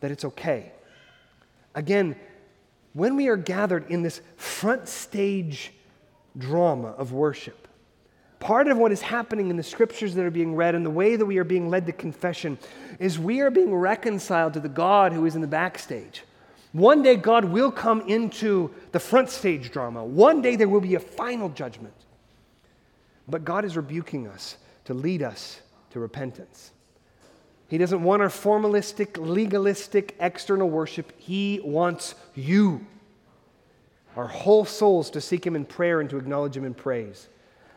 that 0.00 0.10
it's 0.10 0.24
okay. 0.24 0.72
Again, 1.74 2.16
when 2.94 3.16
we 3.16 3.28
are 3.28 3.36
gathered 3.36 3.90
in 3.90 4.02
this 4.02 4.22
front 4.36 4.88
stage 4.88 5.72
drama 6.38 6.88
of 6.88 7.12
worship, 7.12 7.68
part 8.40 8.68
of 8.68 8.78
what 8.78 8.92
is 8.92 9.02
happening 9.02 9.50
in 9.50 9.56
the 9.56 9.62
scriptures 9.62 10.14
that 10.14 10.24
are 10.24 10.30
being 10.30 10.54
read 10.54 10.74
and 10.74 10.84
the 10.84 10.90
way 10.90 11.16
that 11.16 11.26
we 11.26 11.38
are 11.38 11.44
being 11.44 11.68
led 11.68 11.86
to 11.86 11.92
confession 11.92 12.58
is 12.98 13.18
we 13.18 13.40
are 13.40 13.50
being 13.50 13.74
reconciled 13.74 14.54
to 14.54 14.60
the 14.60 14.68
God 14.68 15.12
who 15.12 15.26
is 15.26 15.34
in 15.34 15.42
the 15.42 15.46
backstage. 15.46 16.24
One 16.72 17.02
day, 17.02 17.16
God 17.16 17.44
will 17.46 17.70
come 17.70 18.02
into 18.02 18.70
the 18.92 19.00
front 19.00 19.30
stage 19.30 19.70
drama. 19.70 20.04
One 20.04 20.42
day, 20.42 20.56
there 20.56 20.68
will 20.68 20.80
be 20.80 20.94
a 20.94 21.00
final 21.00 21.48
judgment. 21.48 21.94
But 23.28 23.44
God 23.44 23.64
is 23.64 23.76
rebuking 23.76 24.26
us 24.28 24.56
to 24.84 24.94
lead 24.94 25.22
us 25.22 25.60
to 25.90 26.00
repentance. 26.00 26.70
He 27.68 27.78
doesn't 27.78 28.02
want 28.02 28.22
our 28.22 28.28
formalistic, 28.28 29.16
legalistic, 29.18 30.14
external 30.20 30.70
worship. 30.70 31.12
He 31.18 31.60
wants 31.64 32.14
you, 32.34 32.86
our 34.14 34.28
whole 34.28 34.64
souls, 34.64 35.10
to 35.10 35.20
seek 35.20 35.44
Him 35.44 35.56
in 35.56 35.64
prayer 35.64 36.00
and 36.00 36.08
to 36.10 36.16
acknowledge 36.16 36.56
Him 36.56 36.64
in 36.64 36.74
praise. 36.74 37.28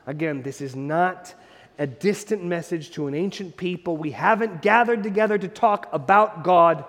Again, 0.06 0.44
this 0.44 0.62
is 0.62 0.76
not 0.76 1.34
a 1.80 1.88
distant 1.88 2.44
message 2.44 2.92
to 2.92 3.08
an 3.08 3.16
ancient 3.16 3.58
people. 3.58 3.98
We 3.98 4.12
haven't 4.12 4.62
gathered 4.62 5.02
together 5.02 5.38
to 5.38 5.48
talk 5.48 5.88
about 5.92 6.44
God. 6.44 6.86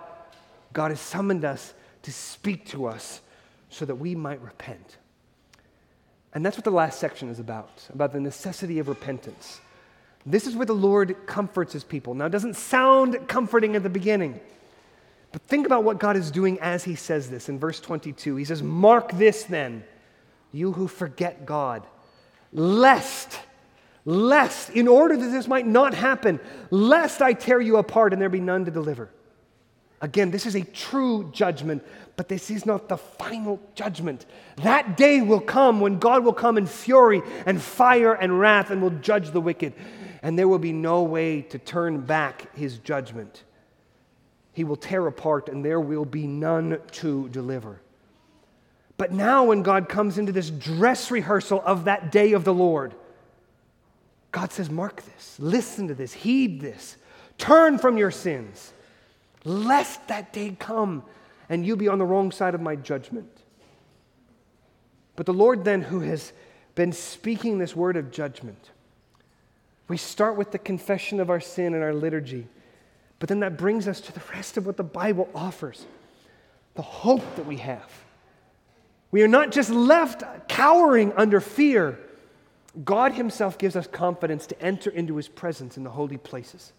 God 0.73 0.91
has 0.91 1.01
summoned 1.01 1.45
us 1.45 1.73
to 2.03 2.13
speak 2.13 2.67
to 2.67 2.87
us 2.87 3.21
so 3.71 3.85
that 3.85 3.95
we 3.95 4.15
might 4.15 4.43
repent. 4.43 4.99
And 6.33 6.47
that's 6.47 6.57
what 6.57 6.65
the 6.65 6.71
last 6.71 7.01
section 7.01 7.29
is 7.29 7.41
about 7.41 7.89
about 7.93 8.13
the 8.13 8.21
necessity 8.21 8.79
of 8.79 8.89
repentance. 8.89 9.61
This 10.25 10.47
is 10.47 10.55
where 10.55 10.67
the 10.67 10.75
Lord 10.75 11.27
comforts 11.27 11.73
his 11.73 11.85
people. 11.85 12.15
Now, 12.15 12.27
it 12.27 12.31
doesn't 12.31 12.55
sound 12.55 13.27
comforting 13.27 13.75
at 13.75 13.83
the 13.83 13.91
beginning, 13.91 14.39
but 15.33 15.43
think 15.43 15.67
about 15.67 15.83
what 15.83 15.99
God 15.99 16.17
is 16.17 16.31
doing 16.31 16.59
as 16.61 16.85
he 16.85 16.95
says 16.95 17.31
this 17.31 17.49
in 17.49 17.59
verse 17.59 17.81
22. 17.81 18.37
He 18.37 18.45
says, 18.45 18.63
Mark 18.63 19.13
this 19.13 19.45
then, 19.45 19.83
you 20.53 20.73
who 20.73 20.89
forget 20.89 21.47
God, 21.47 21.87
lest, 22.53 23.41
lest, 24.05 24.71
in 24.71 24.89
order 24.89 25.17
that 25.17 25.29
this 25.29 25.49
might 25.49 25.67
not 25.67 25.95
happen, 25.95 26.39
lest 26.71 27.23
I 27.23 27.33
tear 27.33 27.61
you 27.61 27.79
apart 27.79 28.13
and 28.13 28.21
there 28.21 28.29
be 28.29 28.41
none 28.41 28.67
to 28.67 28.71
deliver. 28.71 29.09
Again, 30.03 30.31
this 30.31 30.47
is 30.47 30.55
a 30.55 30.63
true 30.63 31.31
judgment, 31.33 31.85
but 32.21 32.29
this 32.29 32.51
is 32.51 32.67
not 32.67 32.87
the 32.87 32.99
final 32.99 33.59
judgment. 33.75 34.27
That 34.57 34.99
day 34.99 35.23
will 35.23 35.41
come 35.41 35.81
when 35.81 35.99
God 35.99 36.23
will 36.23 36.35
come 36.35 36.59
in 36.59 36.67
fury 36.67 37.23
and 37.47 37.63
fire 37.63 38.13
and 38.13 38.39
wrath 38.39 38.71
and 38.71 38.83
will 38.83 38.91
judge 38.91 39.31
the 39.31 39.41
wicked. 39.41 39.73
And 40.21 40.39
there 40.39 40.47
will 40.47 40.59
be 40.59 40.75
no 40.75 41.03
way 41.03 41.41
to 41.41 41.59
turn 41.59 42.03
back 42.03 42.55
his 42.55 42.77
judgment. 42.77 43.45
He 44.53 44.65
will 44.65 44.77
tear 44.77 45.07
apart, 45.07 45.49
and 45.49 45.65
there 45.65 45.81
will 45.81 46.05
be 46.05 46.27
none 46.27 46.79
to 46.91 47.31
deliver. 47.31 47.81
But 48.99 49.13
now, 49.13 49.45
when 49.45 49.63
God 49.63 49.89
comes 49.89 50.19
into 50.19 50.31
this 50.31 50.51
dress 50.51 51.11
rehearsal 51.11 51.63
of 51.65 51.87
that 51.87 52.13
day 52.13 52.33
of 52.35 52.45
the 52.45 52.53
Lord, 52.53 52.95
God 54.31 54.53
says, 54.53 54.69
Mark 54.69 55.03
this, 55.07 55.37
listen 55.39 55.89
to 55.89 55.95
this, 55.95 56.13
heed 56.13 56.61
this, 56.61 56.99
turn 57.39 57.79
from 57.79 57.97
your 57.97 58.11
sins 58.11 58.75
lest 59.43 60.07
that 60.09 60.35
day 60.35 60.55
come 60.59 61.03
and 61.51 61.67
you 61.67 61.77
be 61.77 61.89
on 61.89 61.99
the 61.99 62.07
wrong 62.07 62.33
side 62.33 62.55
of 62.55 62.63
my 62.63 62.77
judgment. 62.77 63.29
But 65.17 65.27
the 65.27 65.35
Lord, 65.35 65.65
then, 65.65 65.83
who 65.83 66.01
has 66.01 66.33
been 66.77 66.93
speaking 66.93 67.59
this 67.59 67.77
word 67.77 67.97
of 67.97 68.11
judgment, 68.11 68.71
we 69.89 69.99
start 69.99 70.37
with 70.37 70.53
the 70.53 70.59
confession 70.59 71.19
of 71.21 71.29
our 71.29 71.41
sin 71.41 71.75
and 71.75 71.83
our 71.83 71.93
liturgy, 71.93 72.47
but 73.19 73.29
then 73.29 73.41
that 73.41 73.59
brings 73.59 73.89
us 73.89 74.01
to 74.03 74.13
the 74.13 74.23
rest 74.33 74.57
of 74.57 74.65
what 74.65 74.79
the 74.79 74.85
Bible 74.85 75.29
offers 75.35 75.85
the 76.77 76.83
hope 76.83 77.35
that 77.35 77.47
we 77.47 77.57
have. 77.57 77.91
We 79.11 79.23
are 79.23 79.29
not 79.29 79.51
just 79.51 79.71
left 79.71 80.23
cowering 80.49 81.13
under 81.15 81.41
fear. 81.41 81.99
God 82.85 83.13
Himself 83.13 83.59
gives 83.59 83.75
us 83.75 83.89
confidence 83.89 84.47
to 84.47 84.63
enter 84.63 84.89
into 84.89 85.17
His 85.17 85.27
presence 85.27 85.77
in 85.77 85.83
the 85.83 85.91
holy 85.91 86.17
places. 86.17 86.73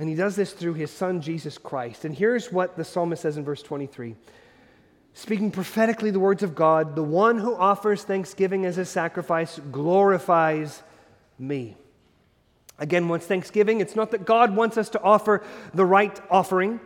And 0.00 0.08
he 0.08 0.14
does 0.14 0.34
this 0.34 0.54
through 0.54 0.74
his 0.74 0.90
son, 0.90 1.20
Jesus 1.20 1.58
Christ. 1.58 2.06
And 2.06 2.16
here's 2.16 2.50
what 2.50 2.74
the 2.74 2.84
psalmist 2.84 3.20
says 3.20 3.36
in 3.36 3.44
verse 3.44 3.62
23 3.62 4.16
Speaking 5.12 5.50
prophetically 5.50 6.10
the 6.10 6.18
words 6.18 6.42
of 6.42 6.54
God, 6.54 6.96
the 6.96 7.02
one 7.02 7.38
who 7.38 7.54
offers 7.54 8.02
thanksgiving 8.02 8.64
as 8.64 8.78
a 8.78 8.86
sacrifice 8.86 9.60
glorifies 9.70 10.82
me. 11.38 11.76
Again, 12.78 13.08
what's 13.08 13.26
thanksgiving? 13.26 13.82
It's 13.82 13.94
not 13.94 14.12
that 14.12 14.24
God 14.24 14.56
wants 14.56 14.78
us 14.78 14.88
to 14.90 15.02
offer 15.02 15.42
the 15.74 15.84
right 15.84 16.18
offering, 16.30 16.80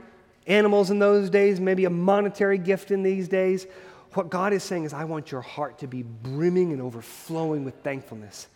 animals 0.49 0.91
in 0.91 0.99
those 0.99 1.31
days, 1.31 1.61
maybe 1.61 1.85
a 1.85 1.91
monetary 1.91 2.59
gift 2.59 2.91
in 2.91 3.05
these 3.05 3.29
days. 3.29 3.69
What 4.15 4.29
God 4.29 4.53
is 4.53 4.65
saying 4.65 4.85
is, 4.85 4.93
I 4.93 5.05
want 5.05 5.31
your 5.31 5.41
heart 5.41 5.79
to 5.79 5.87
be 5.87 6.03
brimming 6.03 6.73
and 6.73 6.83
overflowing 6.83 7.65
with 7.65 7.77
thankfulness. 7.85 8.49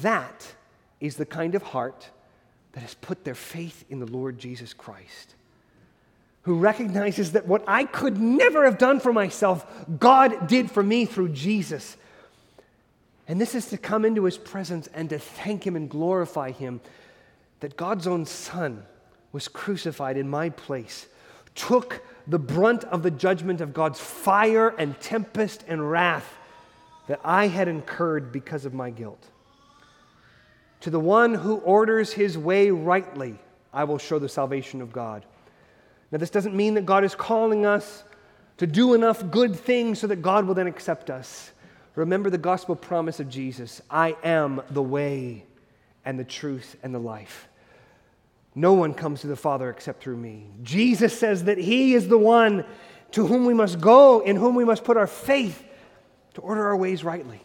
That 0.00 0.52
is 0.98 1.14
the 1.14 1.26
kind 1.26 1.54
of 1.54 1.62
heart 1.62 2.10
that 2.72 2.80
has 2.80 2.94
put 2.94 3.24
their 3.24 3.34
faith 3.34 3.84
in 3.90 3.98
the 3.98 4.06
Lord 4.06 4.38
Jesus 4.38 4.72
Christ, 4.72 5.34
who 6.42 6.58
recognizes 6.58 7.32
that 7.32 7.46
what 7.46 7.62
I 7.66 7.84
could 7.84 8.18
never 8.18 8.64
have 8.64 8.78
done 8.78 9.00
for 9.00 9.12
myself, 9.12 9.66
God 9.98 10.46
did 10.48 10.70
for 10.70 10.82
me 10.82 11.04
through 11.04 11.30
Jesus. 11.30 11.96
And 13.28 13.40
this 13.40 13.54
is 13.54 13.66
to 13.66 13.78
come 13.78 14.04
into 14.04 14.24
his 14.24 14.38
presence 14.38 14.88
and 14.94 15.08
to 15.10 15.18
thank 15.18 15.66
him 15.66 15.76
and 15.76 15.88
glorify 15.88 16.50
him 16.50 16.80
that 17.60 17.76
God's 17.76 18.06
own 18.06 18.26
Son 18.26 18.84
was 19.32 19.48
crucified 19.48 20.16
in 20.16 20.28
my 20.28 20.50
place, 20.50 21.06
took 21.54 22.02
the 22.26 22.38
brunt 22.38 22.84
of 22.84 23.02
the 23.02 23.10
judgment 23.10 23.60
of 23.60 23.72
God's 23.72 24.00
fire 24.00 24.74
and 24.78 24.98
tempest 25.00 25.64
and 25.68 25.90
wrath 25.90 26.38
that 27.06 27.20
I 27.24 27.48
had 27.48 27.68
incurred 27.68 28.32
because 28.32 28.64
of 28.64 28.74
my 28.74 28.90
guilt. 28.90 29.26
To 30.82 30.90
the 30.90 31.00
one 31.00 31.34
who 31.34 31.56
orders 31.58 32.12
his 32.12 32.36
way 32.36 32.70
rightly, 32.70 33.38
I 33.72 33.84
will 33.84 33.98
show 33.98 34.18
the 34.18 34.28
salvation 34.28 34.82
of 34.82 34.92
God. 34.92 35.24
Now, 36.10 36.18
this 36.18 36.30
doesn't 36.30 36.54
mean 36.54 36.74
that 36.74 36.84
God 36.84 37.04
is 37.04 37.14
calling 37.14 37.64
us 37.64 38.02
to 38.56 38.66
do 38.66 38.92
enough 38.94 39.30
good 39.30 39.54
things 39.54 40.00
so 40.00 40.08
that 40.08 40.22
God 40.22 40.44
will 40.44 40.54
then 40.54 40.66
accept 40.66 41.08
us. 41.08 41.52
Remember 41.94 42.30
the 42.30 42.38
gospel 42.38 42.74
promise 42.74 43.20
of 43.20 43.28
Jesus 43.28 43.80
I 43.90 44.16
am 44.24 44.60
the 44.70 44.82
way 44.82 45.44
and 46.04 46.18
the 46.18 46.24
truth 46.24 46.76
and 46.82 46.92
the 46.92 46.98
life. 46.98 47.48
No 48.56 48.72
one 48.72 48.92
comes 48.92 49.20
to 49.20 49.28
the 49.28 49.36
Father 49.36 49.70
except 49.70 50.02
through 50.02 50.16
me. 50.16 50.48
Jesus 50.64 51.16
says 51.16 51.44
that 51.44 51.58
He 51.58 51.94
is 51.94 52.08
the 52.08 52.18
one 52.18 52.64
to 53.12 53.26
whom 53.26 53.46
we 53.46 53.54
must 53.54 53.80
go, 53.80 54.18
in 54.20 54.34
whom 54.34 54.56
we 54.56 54.64
must 54.64 54.82
put 54.82 54.96
our 54.96 55.06
faith 55.06 55.64
to 56.34 56.40
order 56.40 56.66
our 56.66 56.76
ways 56.76 57.04
rightly. 57.04 57.40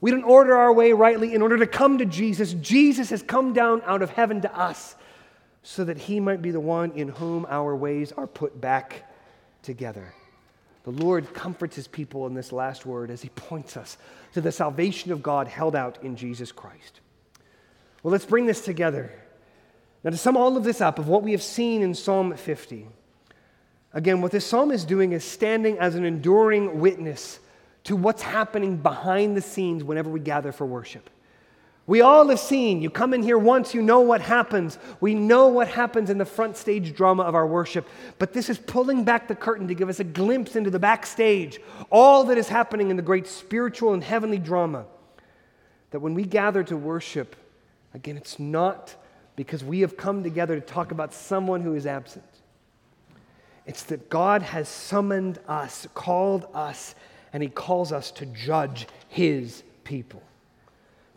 We 0.00 0.10
don't 0.10 0.24
order 0.24 0.56
our 0.56 0.72
way 0.72 0.92
rightly 0.92 1.34
in 1.34 1.42
order 1.42 1.58
to 1.58 1.66
come 1.66 1.98
to 1.98 2.04
Jesus. 2.04 2.52
Jesus 2.54 3.10
has 3.10 3.22
come 3.22 3.52
down 3.52 3.82
out 3.86 4.02
of 4.02 4.10
heaven 4.10 4.42
to 4.42 4.58
us 4.58 4.94
so 5.62 5.84
that 5.84 5.98
he 5.98 6.20
might 6.20 6.42
be 6.42 6.50
the 6.50 6.60
one 6.60 6.92
in 6.92 7.08
whom 7.08 7.46
our 7.48 7.74
ways 7.74 8.12
are 8.12 8.26
put 8.26 8.60
back 8.60 9.10
together. 9.62 10.14
The 10.84 10.92
Lord 10.92 11.34
comforts 11.34 11.74
his 11.74 11.88
people 11.88 12.26
in 12.28 12.34
this 12.34 12.52
last 12.52 12.86
word 12.86 13.10
as 13.10 13.20
he 13.20 13.30
points 13.30 13.76
us 13.76 13.96
to 14.34 14.40
the 14.40 14.52
salvation 14.52 15.10
of 15.10 15.22
God 15.22 15.48
held 15.48 15.74
out 15.74 16.04
in 16.04 16.14
Jesus 16.14 16.52
Christ. 16.52 17.00
Well, 18.02 18.12
let's 18.12 18.24
bring 18.24 18.46
this 18.46 18.64
together. 18.64 19.12
Now, 20.04 20.10
to 20.10 20.16
sum 20.16 20.36
all 20.36 20.56
of 20.56 20.62
this 20.62 20.80
up, 20.80 21.00
of 21.00 21.08
what 21.08 21.24
we 21.24 21.32
have 21.32 21.42
seen 21.42 21.82
in 21.82 21.94
Psalm 21.94 22.36
50, 22.36 22.86
again, 23.92 24.20
what 24.20 24.30
this 24.30 24.46
psalm 24.46 24.70
is 24.70 24.84
doing 24.84 25.10
is 25.10 25.24
standing 25.24 25.78
as 25.78 25.96
an 25.96 26.04
enduring 26.04 26.78
witness 26.78 27.40
to 27.86 27.94
what's 27.94 28.22
happening 28.22 28.76
behind 28.76 29.36
the 29.36 29.40
scenes 29.40 29.84
whenever 29.84 30.10
we 30.10 30.18
gather 30.18 30.50
for 30.50 30.66
worship. 30.66 31.08
We 31.86 32.00
all 32.00 32.28
have 32.30 32.40
seen, 32.40 32.82
you 32.82 32.90
come 32.90 33.14
in 33.14 33.22
here 33.22 33.38
once, 33.38 33.74
you 33.74 33.80
know 33.80 34.00
what 34.00 34.20
happens. 34.20 34.76
We 35.00 35.14
know 35.14 35.46
what 35.46 35.68
happens 35.68 36.10
in 36.10 36.18
the 36.18 36.24
front 36.24 36.56
stage 36.56 36.96
drama 36.96 37.22
of 37.22 37.36
our 37.36 37.46
worship. 37.46 37.88
But 38.18 38.32
this 38.32 38.50
is 38.50 38.58
pulling 38.58 39.04
back 39.04 39.28
the 39.28 39.36
curtain 39.36 39.68
to 39.68 39.74
give 39.74 39.88
us 39.88 40.00
a 40.00 40.04
glimpse 40.04 40.56
into 40.56 40.68
the 40.68 40.80
backstage, 40.80 41.60
all 41.88 42.24
that 42.24 42.38
is 42.38 42.48
happening 42.48 42.90
in 42.90 42.96
the 42.96 43.02
great 43.02 43.28
spiritual 43.28 43.94
and 43.94 44.02
heavenly 44.02 44.38
drama. 44.38 44.84
That 45.92 46.00
when 46.00 46.14
we 46.14 46.24
gather 46.24 46.64
to 46.64 46.76
worship, 46.76 47.36
again, 47.94 48.16
it's 48.16 48.40
not 48.40 48.96
because 49.36 49.62
we 49.62 49.80
have 49.82 49.96
come 49.96 50.24
together 50.24 50.56
to 50.56 50.60
talk 50.60 50.90
about 50.90 51.14
someone 51.14 51.60
who 51.60 51.74
is 51.74 51.86
absent. 51.86 52.24
It's 53.64 53.84
that 53.84 54.10
God 54.10 54.42
has 54.42 54.68
summoned 54.68 55.38
us, 55.46 55.86
called 55.94 56.48
us, 56.52 56.96
and 57.36 57.42
he 57.42 57.50
calls 57.50 57.92
us 57.92 58.10
to 58.12 58.24
judge 58.24 58.86
his 59.08 59.62
people. 59.84 60.22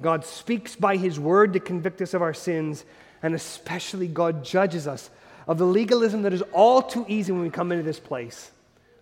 God 0.01 0.25
speaks 0.25 0.75
by 0.75 0.97
his 0.97 1.17
word 1.17 1.53
to 1.53 1.61
convict 1.61 2.01
us 2.01 2.13
of 2.13 2.21
our 2.21 2.33
sins, 2.33 2.83
and 3.23 3.33
especially 3.33 4.09
God 4.09 4.43
judges 4.43 4.85
us 4.85 5.09
of 5.47 5.57
the 5.57 5.65
legalism 5.65 6.23
that 6.23 6.33
is 6.33 6.41
all 6.51 6.81
too 6.81 7.05
easy 7.07 7.31
when 7.31 7.41
we 7.41 7.49
come 7.49 7.71
into 7.71 7.85
this 7.85 8.01
place. 8.01 8.51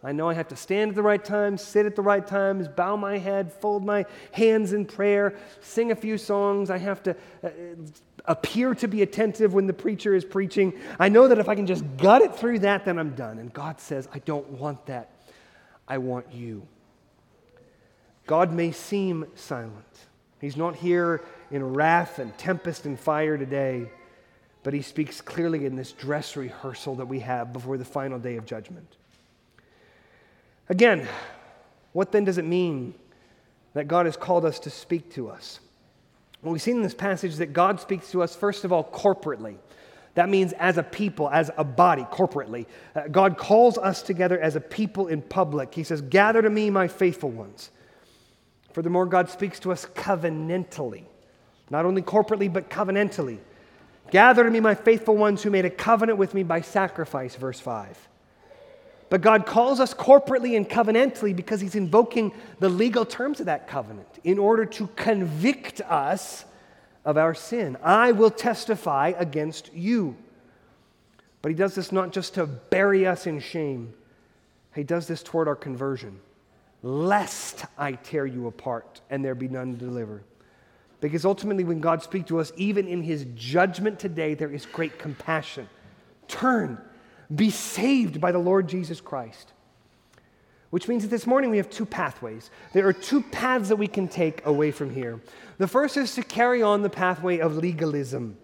I 0.03 0.11
know 0.11 0.29
I 0.29 0.35
have 0.35 0.49
to 0.49 0.55
stand 0.55 0.89
at 0.89 0.95
the 0.95 1.01
right 1.01 1.25
times, 1.25 1.63
sit 1.63 1.87
at 1.87 1.95
the 1.95 2.03
right 2.03 2.25
times, 2.25 2.67
bow 2.67 2.95
my 2.95 3.17
head, 3.17 3.51
fold 3.51 3.83
my 3.83 4.05
hands 4.31 4.73
in 4.73 4.85
prayer, 4.85 5.33
sing 5.59 5.91
a 5.91 5.95
few 5.95 6.19
songs. 6.19 6.69
I 6.69 6.77
have 6.77 7.01
to 7.01 7.15
uh, 7.43 7.49
appear 8.25 8.75
to 8.75 8.87
be 8.87 9.01
attentive 9.01 9.55
when 9.55 9.65
the 9.65 9.73
preacher 9.73 10.13
is 10.13 10.23
preaching. 10.23 10.71
I 10.99 11.09
know 11.09 11.27
that 11.29 11.39
if 11.39 11.49
I 11.49 11.55
can 11.55 11.65
just 11.65 11.83
gut 11.97 12.21
it 12.21 12.35
through 12.35 12.59
that, 12.59 12.85
then 12.85 12.99
I'm 12.99 13.15
done. 13.15 13.39
And 13.39 13.51
God 13.51 13.81
says, 13.81 14.07
I 14.13 14.19
don't 14.19 14.47
want 14.51 14.85
that. 14.85 15.09
I 15.87 15.97
want 15.97 16.31
you. 16.31 16.67
God 18.27 18.51
may 18.51 18.71
seem 18.71 19.25
silent. 19.35 19.73
He's 20.39 20.57
not 20.57 20.75
here 20.75 21.23
in 21.49 21.73
wrath 21.73 22.19
and 22.19 22.37
tempest 22.37 22.85
and 22.85 22.99
fire 22.99 23.37
today, 23.37 23.89
but 24.63 24.73
he 24.73 24.81
speaks 24.81 25.21
clearly 25.21 25.65
in 25.65 25.75
this 25.75 25.93
dress 25.93 26.35
rehearsal 26.35 26.95
that 26.95 27.07
we 27.07 27.21
have 27.21 27.53
before 27.53 27.77
the 27.77 27.85
final 27.85 28.19
day 28.19 28.35
of 28.35 28.45
judgment. 28.45 28.97
Again, 30.69 31.07
what 31.93 32.11
then 32.11 32.25
does 32.25 32.37
it 32.37 32.45
mean 32.45 32.93
that 33.73 33.87
God 33.87 34.05
has 34.05 34.17
called 34.17 34.45
us 34.45 34.59
to 34.59 34.69
speak 34.69 35.13
to 35.13 35.29
us? 35.29 35.59
Well, 36.41 36.51
we've 36.51 36.61
seen 36.61 36.77
in 36.77 36.83
this 36.83 36.93
passage 36.93 37.37
that 37.37 37.53
God 37.53 37.79
speaks 37.79 38.11
to 38.11 38.21
us, 38.21 38.35
first 38.35 38.65
of 38.65 38.73
all, 38.73 38.83
corporately. 38.83 39.55
That 40.15 40.29
means 40.29 40.51
as 40.53 40.77
a 40.77 40.83
people, 40.83 41.29
as 41.29 41.49
a 41.57 41.63
body, 41.63 42.03
corporately. 42.03 42.65
Uh, 42.95 43.07
God 43.07 43.37
calls 43.37 43.77
us 43.77 44.01
together 44.01 44.39
as 44.39 44.55
a 44.55 44.59
people 44.59 45.07
in 45.07 45.21
public. 45.21 45.73
He 45.73 45.83
says, 45.83 46.01
Gather 46.01 46.41
to 46.41 46.49
me, 46.49 46.69
my 46.69 46.87
faithful 46.87 47.29
ones. 47.29 47.69
Furthermore, 48.77 49.07
God 49.07 49.27
speaks 49.27 49.59
to 49.61 49.71
us 49.71 49.87
covenantally, 49.95 51.05
not 51.71 51.87
only 51.87 52.03
corporately, 52.03 52.53
but 52.53 52.69
covenantally. 52.69 53.39
Gather 54.11 54.43
to 54.43 54.51
me, 54.51 54.59
my 54.59 54.75
faithful 54.75 55.17
ones 55.17 55.41
who 55.41 55.49
made 55.49 55.65
a 55.65 55.69
covenant 55.71 56.19
with 56.19 56.35
me 56.35 56.43
by 56.43 56.61
sacrifice, 56.61 57.35
verse 57.35 57.59
5. 57.59 58.07
But 59.09 59.21
God 59.21 59.47
calls 59.47 59.79
us 59.79 59.95
corporately 59.95 60.55
and 60.55 60.69
covenantally 60.69 61.35
because 61.35 61.59
He's 61.59 61.73
invoking 61.73 62.31
the 62.59 62.69
legal 62.69 63.03
terms 63.03 63.39
of 63.39 63.47
that 63.47 63.67
covenant 63.67 64.09
in 64.23 64.37
order 64.37 64.63
to 64.63 64.85
convict 64.95 65.81
us 65.81 66.45
of 67.03 67.17
our 67.17 67.33
sin. 67.33 67.77
I 67.81 68.11
will 68.11 68.29
testify 68.29 69.13
against 69.17 69.73
you. 69.73 70.15
But 71.41 71.49
He 71.49 71.55
does 71.55 71.73
this 71.73 71.91
not 71.91 72.11
just 72.13 72.35
to 72.35 72.45
bury 72.45 73.07
us 73.07 73.25
in 73.25 73.39
shame, 73.39 73.95
He 74.75 74.83
does 74.83 75.07
this 75.07 75.23
toward 75.23 75.47
our 75.47 75.55
conversion, 75.55 76.19
lest 76.87 77.65
I 77.77 77.93
tear 77.93 78.25
you 78.25 78.47
apart 78.47 79.01
and 79.09 79.23
there 79.23 79.35
be 79.35 79.47
none 79.47 79.73
to 79.73 79.85
deliver. 79.85 80.23
Because 81.01 81.25
ultimately, 81.25 81.63
when 81.63 81.79
God 81.79 82.01
speaks 82.01 82.29
to 82.29 82.39
us, 82.39 82.51
even 82.55 82.87
in 82.87 83.03
His 83.03 83.25
judgment 83.35 83.99
today, 83.99 84.33
there 84.33 84.51
is 84.51 84.65
great 84.65 84.97
compassion. 84.97 85.69
Turn 86.27 86.79
be 87.33 87.49
saved 87.49 88.21
by 88.21 88.31
the 88.31 88.39
Lord 88.39 88.69
Jesus 88.69 89.01
Christ. 89.01 89.51
Which 90.69 90.87
means 90.87 91.03
that 91.03 91.09
this 91.09 91.27
morning 91.27 91.49
we 91.49 91.57
have 91.57 91.69
two 91.69 91.85
pathways. 91.85 92.49
There 92.73 92.87
are 92.87 92.93
two 92.93 93.21
paths 93.21 93.69
that 93.69 93.75
we 93.75 93.87
can 93.87 94.07
take 94.07 94.45
away 94.45 94.71
from 94.71 94.89
here. 94.89 95.21
The 95.57 95.67
first 95.67 95.97
is 95.97 96.15
to 96.15 96.23
carry 96.23 96.61
on 96.61 96.81
the 96.81 96.89
pathway 96.89 97.39
of 97.39 97.57
legalism 97.57 98.37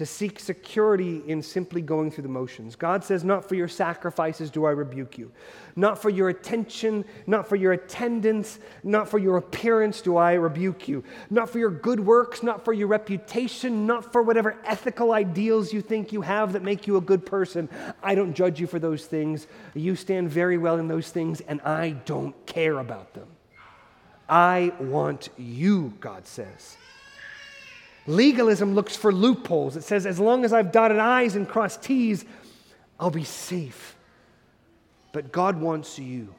to 0.00 0.06
seek 0.06 0.40
security 0.40 1.22
in 1.26 1.42
simply 1.42 1.82
going 1.82 2.10
through 2.10 2.22
the 2.22 2.28
motions. 2.28 2.74
God 2.74 3.04
says, 3.04 3.22
Not 3.22 3.46
for 3.46 3.54
your 3.54 3.68
sacrifices 3.68 4.50
do 4.50 4.64
I 4.64 4.70
rebuke 4.70 5.18
you, 5.18 5.30
not 5.76 6.00
for 6.00 6.08
your 6.08 6.30
attention, 6.30 7.04
not 7.26 7.46
for 7.46 7.56
your 7.56 7.74
attendance, 7.74 8.60
not 8.82 9.10
for 9.10 9.18
your 9.18 9.36
appearance 9.36 10.00
do 10.00 10.16
I 10.16 10.32
rebuke 10.32 10.88
you, 10.88 11.04
not 11.28 11.50
for 11.50 11.58
your 11.58 11.68
good 11.68 12.00
works, 12.00 12.42
not 12.42 12.64
for 12.64 12.72
your 12.72 12.88
reputation, 12.88 13.86
not 13.86 14.10
for 14.10 14.22
whatever 14.22 14.56
ethical 14.64 15.12
ideals 15.12 15.70
you 15.70 15.82
think 15.82 16.14
you 16.14 16.22
have 16.22 16.54
that 16.54 16.62
make 16.62 16.86
you 16.86 16.96
a 16.96 17.02
good 17.02 17.26
person. 17.26 17.68
I 18.02 18.14
don't 18.14 18.32
judge 18.32 18.58
you 18.58 18.66
for 18.66 18.78
those 18.78 19.04
things. 19.04 19.48
You 19.74 19.96
stand 19.96 20.30
very 20.30 20.56
well 20.56 20.78
in 20.78 20.88
those 20.88 21.10
things, 21.10 21.42
and 21.42 21.60
I 21.60 21.90
don't 22.06 22.34
care 22.46 22.78
about 22.78 23.12
them. 23.12 23.28
I 24.30 24.72
want 24.80 25.28
you, 25.36 25.92
God 26.00 26.26
says. 26.26 26.78
Legalism 28.10 28.74
looks 28.74 28.96
for 28.96 29.12
loopholes. 29.12 29.76
It 29.76 29.84
says, 29.84 30.04
as 30.04 30.18
long 30.18 30.44
as 30.44 30.52
I've 30.52 30.72
dotted 30.72 30.98
I's 30.98 31.36
and 31.36 31.48
crossed 31.48 31.82
T's, 31.82 32.24
I'll 32.98 33.10
be 33.10 33.22
safe. 33.22 33.94
But 35.12 35.30
God 35.30 35.60
wants 35.60 35.96
you. 35.96 36.34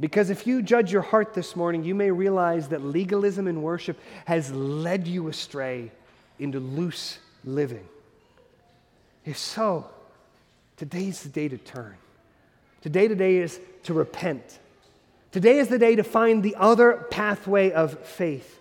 Because 0.00 0.30
if 0.30 0.44
you 0.44 0.60
judge 0.60 0.92
your 0.92 1.02
heart 1.02 1.32
this 1.32 1.54
morning, 1.54 1.84
you 1.84 1.94
may 1.94 2.10
realize 2.10 2.68
that 2.68 2.82
legalism 2.82 3.46
in 3.46 3.62
worship 3.62 4.00
has 4.24 4.50
led 4.50 5.06
you 5.06 5.28
astray 5.28 5.92
into 6.40 6.58
loose 6.58 7.18
living. 7.44 7.86
If 9.24 9.38
so, 9.38 9.86
today's 10.76 11.22
the 11.22 11.28
day 11.28 11.48
to 11.48 11.56
turn. 11.56 11.94
Today, 12.80 13.06
today 13.06 13.36
is 13.36 13.60
to 13.84 13.94
repent. 13.94 14.58
Today 15.30 15.58
is 15.58 15.68
the 15.68 15.78
day 15.78 15.94
to 15.94 16.02
find 16.02 16.42
the 16.42 16.56
other 16.58 17.06
pathway 17.12 17.70
of 17.70 17.96
faith 18.00 18.58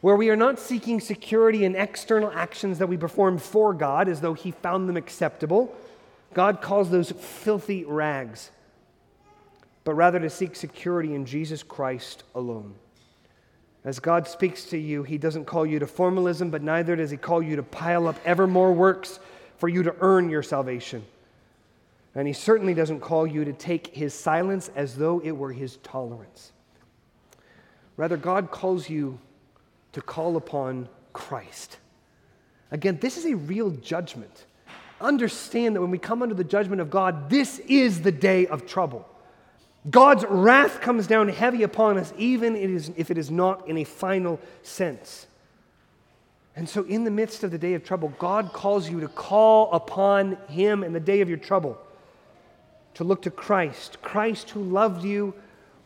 where 0.00 0.16
we 0.16 0.30
are 0.30 0.36
not 0.36 0.58
seeking 0.58 1.00
security 1.00 1.64
in 1.64 1.76
external 1.76 2.30
actions 2.32 2.78
that 2.78 2.86
we 2.86 2.96
perform 2.96 3.38
for 3.38 3.74
God 3.74 4.08
as 4.08 4.20
though 4.20 4.34
He 4.34 4.50
found 4.50 4.88
them 4.88 4.96
acceptable. 4.96 5.74
God 6.32 6.62
calls 6.62 6.90
those 6.90 7.10
filthy 7.10 7.84
rags, 7.84 8.50
but 9.84 9.94
rather 9.94 10.18
to 10.20 10.30
seek 10.30 10.56
security 10.56 11.14
in 11.14 11.26
Jesus 11.26 11.62
Christ 11.62 12.24
alone. 12.34 12.74
As 13.84 13.98
God 13.98 14.28
speaks 14.28 14.64
to 14.66 14.78
you, 14.78 15.02
He 15.02 15.18
doesn't 15.18 15.46
call 15.46 15.66
you 15.66 15.78
to 15.78 15.86
formalism, 15.86 16.50
but 16.50 16.62
neither 16.62 16.96
does 16.96 17.10
He 17.10 17.16
call 17.16 17.42
you 17.42 17.56
to 17.56 17.62
pile 17.62 18.06
up 18.06 18.16
ever 18.24 18.46
more 18.46 18.72
works 18.72 19.18
for 19.58 19.68
you 19.68 19.82
to 19.82 19.94
earn 20.00 20.30
your 20.30 20.42
salvation. 20.42 21.04
And 22.14 22.26
He 22.26 22.32
certainly 22.32 22.74
doesn't 22.74 23.00
call 23.00 23.26
you 23.26 23.44
to 23.44 23.52
take 23.52 23.88
His 23.88 24.14
silence 24.14 24.70
as 24.74 24.96
though 24.96 25.20
it 25.20 25.32
were 25.32 25.52
His 25.52 25.76
tolerance. 25.82 26.52
Rather, 27.96 28.16
God 28.16 28.50
calls 28.50 28.88
you 28.88 29.18
to 29.92 30.02
call 30.02 30.36
upon 30.36 30.88
Christ. 31.12 31.78
Again, 32.70 32.98
this 33.00 33.16
is 33.16 33.26
a 33.26 33.34
real 33.34 33.70
judgment. 33.70 34.46
Understand 35.00 35.74
that 35.74 35.80
when 35.80 35.90
we 35.90 35.98
come 35.98 36.22
under 36.22 36.34
the 36.34 36.44
judgment 36.44 36.80
of 36.80 36.90
God, 36.90 37.30
this 37.30 37.58
is 37.60 38.02
the 38.02 38.12
day 38.12 38.46
of 38.46 38.66
trouble. 38.66 39.08
God's 39.88 40.24
wrath 40.28 40.80
comes 40.80 41.06
down 41.06 41.28
heavy 41.28 41.62
upon 41.62 41.96
us, 41.96 42.12
even 42.18 42.54
if 42.96 43.10
it 43.10 43.16
is 43.16 43.30
not 43.30 43.66
in 43.66 43.78
a 43.78 43.84
final 43.84 44.38
sense. 44.62 45.26
And 46.54 46.68
so, 46.68 46.82
in 46.84 47.04
the 47.04 47.10
midst 47.10 47.44
of 47.44 47.50
the 47.50 47.58
day 47.58 47.72
of 47.74 47.84
trouble, 47.84 48.12
God 48.18 48.52
calls 48.52 48.90
you 48.90 49.00
to 49.00 49.08
call 49.08 49.72
upon 49.72 50.36
Him 50.48 50.84
in 50.84 50.92
the 50.92 51.00
day 51.00 51.22
of 51.22 51.28
your 51.28 51.38
trouble, 51.38 51.80
to 52.94 53.04
look 53.04 53.22
to 53.22 53.30
Christ, 53.30 54.02
Christ 54.02 54.50
who 54.50 54.62
loved 54.62 55.04
you 55.04 55.32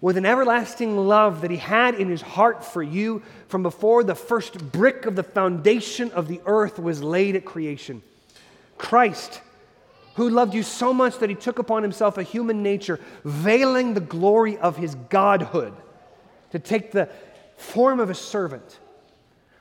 with 0.05 0.19
an 0.19 0.27
everlasting 0.27 0.99
love 0.99 1.41
that 1.41 1.51
he 1.51 1.57
had 1.57 1.95
in 1.95 2.11
his 2.11 2.21
heart 2.21 2.63
for 2.63 2.83
you 2.83 3.23
from 3.49 3.63
before 3.63 4.05
the 4.05 4.15
first 4.15 4.71
brick 4.71 5.07
of 5.07 5.17
the 5.17 5.23
foundation 5.23 6.11
of 6.11 6.29
the 6.29 6.43
earth 6.45 6.79
was 6.79 7.03
laid 7.03 7.35
at 7.35 7.47
creation. 7.47 8.03
Christ, 8.77 9.41
who 10.17 10.29
loved 10.29 10.53
you 10.53 10.63
so 10.63 10.93
much 10.93 11.21
that 11.21 11.31
he 11.31 11.35
took 11.35 11.59
upon 11.59 11.83
himself 11.83 12.19
a 12.19 12.23
human 12.23 12.63
nature, 12.63 13.01
veiling 13.25 13.95
the 13.95 14.01
glory 14.03 14.59
of 14.59 14.77
his 14.77 14.95
godhood 15.09 15.73
to 16.51 16.59
take 16.59 16.93
the 16.93 17.09
form 17.57 17.99
of 17.99 18.11
a 18.11 18.15
servant. 18.15 18.79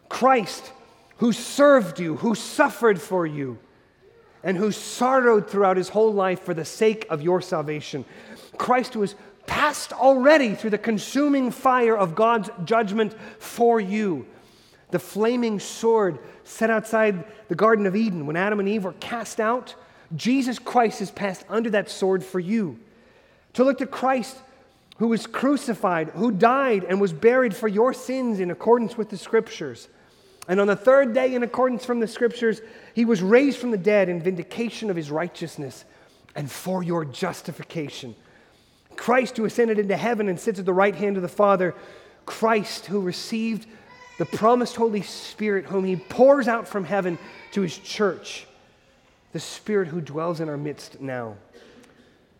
Christ, 0.09 0.73
who 1.19 1.31
served 1.31 2.01
you, 2.01 2.17
who 2.17 2.35
suffered 2.35 2.99
for 2.99 3.25
you, 3.25 3.59
and 4.43 4.57
who 4.57 4.73
sorrowed 4.73 5.49
throughout 5.49 5.77
his 5.77 5.87
whole 5.87 6.11
life 6.11 6.41
for 6.41 6.53
the 6.53 6.65
sake 6.65 7.05
of 7.09 7.21
your 7.21 7.39
salvation. 7.39 8.03
Christ, 8.57 8.97
was 8.97 9.15
passed 9.45 9.93
already 9.93 10.55
through 10.55 10.69
the 10.71 10.77
consuming 10.77 11.51
fire 11.51 11.97
of 11.97 12.15
God's 12.15 12.49
judgment 12.63 13.13
for 13.39 13.79
you. 13.79 14.25
The 14.91 14.99
flaming 14.99 15.59
sword 15.59 16.19
set 16.43 16.69
outside 16.69 17.25
the 17.47 17.55
Garden 17.55 17.85
of 17.85 17.95
Eden 17.95 18.25
when 18.25 18.35
Adam 18.35 18.59
and 18.59 18.69
Eve 18.69 18.83
were 18.83 18.93
cast 18.93 19.39
out, 19.39 19.75
Jesus 20.15 20.59
Christ 20.59 20.99
has 20.99 21.09
passed 21.09 21.45
under 21.49 21.71
that 21.71 21.89
sword 21.89 22.23
for 22.23 22.39
you. 22.39 22.79
To 23.53 23.63
look 23.63 23.79
to 23.79 23.87
Christ 23.87 24.37
who 24.97 25.07
was 25.07 25.25
crucified, 25.25 26.09
who 26.09 26.31
died 26.31 26.83
and 26.83 27.01
was 27.01 27.13
buried 27.13 27.55
for 27.55 27.67
your 27.67 27.93
sins 27.93 28.39
in 28.39 28.51
accordance 28.51 28.97
with 28.97 29.09
the 29.09 29.17
scriptures. 29.17 29.89
And 30.47 30.59
on 30.59 30.67
the 30.67 30.75
third 30.75 31.13
day, 31.13 31.33
in 31.33 31.43
accordance 31.43 31.85
from 31.85 31.99
the 31.99 32.07
scriptures, 32.07 32.61
he 32.93 33.05
was 33.05 33.21
raised 33.21 33.57
from 33.57 33.71
the 33.71 33.77
dead 33.77 34.09
in 34.09 34.21
vindication 34.21 34.89
of 34.89 34.95
his 34.95 35.09
righteousness 35.09 35.85
and 36.35 36.51
for 36.51 36.83
your 36.83 37.05
justification. 37.05 38.15
Christ 38.95 39.37
who 39.37 39.45
ascended 39.45 39.79
into 39.79 39.97
heaven 39.97 40.29
and 40.29 40.39
sits 40.39 40.59
at 40.59 40.65
the 40.65 40.73
right 40.73 40.95
hand 40.95 41.17
of 41.17 41.23
the 41.23 41.29
Father, 41.29 41.75
Christ 42.25 42.85
who 42.85 43.01
received 43.01 43.67
the 44.17 44.25
promised 44.25 44.75
Holy 44.75 45.01
Spirit, 45.01 45.65
whom 45.65 45.83
he 45.83 45.95
pours 45.95 46.47
out 46.47 46.67
from 46.67 46.85
heaven 46.85 47.17
to 47.51 47.61
his 47.61 47.77
church, 47.77 48.47
the 49.31 49.39
Spirit 49.39 49.87
who 49.87 50.01
dwells 50.01 50.39
in 50.39 50.49
our 50.49 50.57
midst 50.57 51.01
now. 51.01 51.35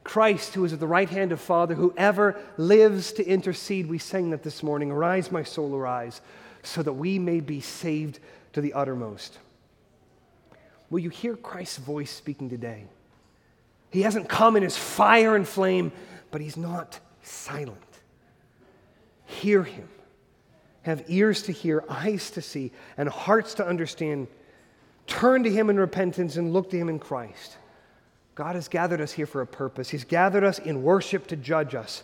Christ, 0.03 0.53
who 0.53 0.65
is 0.65 0.73
at 0.73 0.79
the 0.79 0.87
right 0.87 1.09
hand 1.09 1.31
of 1.31 1.39
Father, 1.39 1.75
who 1.75 1.93
ever 1.95 2.39
lives 2.57 3.13
to 3.13 3.25
intercede, 3.25 3.87
we 3.87 3.97
sang 3.97 4.31
that 4.31 4.43
this 4.43 4.61
morning. 4.61 4.91
Arise, 4.91 5.31
my 5.31 5.43
soul, 5.43 5.73
arise, 5.75 6.21
so 6.61 6.83
that 6.83 6.93
we 6.93 7.17
may 7.19 7.39
be 7.39 7.61
saved 7.61 8.19
to 8.51 8.61
the 8.61 8.73
uttermost. 8.73 9.39
Will 10.89 10.99
you 10.99 11.09
hear 11.09 11.35
Christ's 11.35 11.77
voice 11.77 12.11
speaking 12.11 12.49
today? 12.49 12.83
He 13.89 14.01
hasn't 14.01 14.27
come 14.27 14.55
in 14.55 14.63
his 14.63 14.77
fire 14.77 15.35
and 15.35 15.47
flame 15.47 15.91
but 16.33 16.41
he's 16.41 16.57
not 16.57 16.99
silent. 17.21 17.77
Hear 19.25 19.61
him. 19.61 19.87
Have 20.81 21.03
ears 21.07 21.43
to 21.43 21.51
hear, 21.51 21.83
eyes 21.87 22.31
to 22.31 22.41
see, 22.41 22.71
and 22.97 23.07
hearts 23.07 23.53
to 23.53 23.65
understand. 23.65 24.27
Turn 25.05 25.43
to 25.43 25.51
him 25.51 25.69
in 25.69 25.77
repentance 25.77 26.35
and 26.35 26.51
look 26.51 26.71
to 26.71 26.77
him 26.77 26.89
in 26.89 26.97
Christ. 26.97 27.57
God 28.33 28.55
has 28.55 28.67
gathered 28.67 28.99
us 28.99 29.11
here 29.11 29.27
for 29.27 29.41
a 29.41 29.47
purpose. 29.47 29.89
He's 29.89 30.05
gathered 30.05 30.43
us 30.43 30.57
in 30.57 30.81
worship 30.81 31.27
to 31.27 31.35
judge 31.35 31.75
us. 31.75 32.03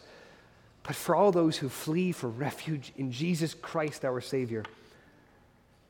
But 0.83 0.95
for 0.95 1.15
all 1.15 1.31
those 1.31 1.57
who 1.57 1.67
flee 1.67 2.11
for 2.11 2.27
refuge 2.27 2.93
in 2.97 3.11
Jesus 3.11 3.55
Christ, 3.55 4.05
our 4.05 4.21
Savior, 4.21 4.63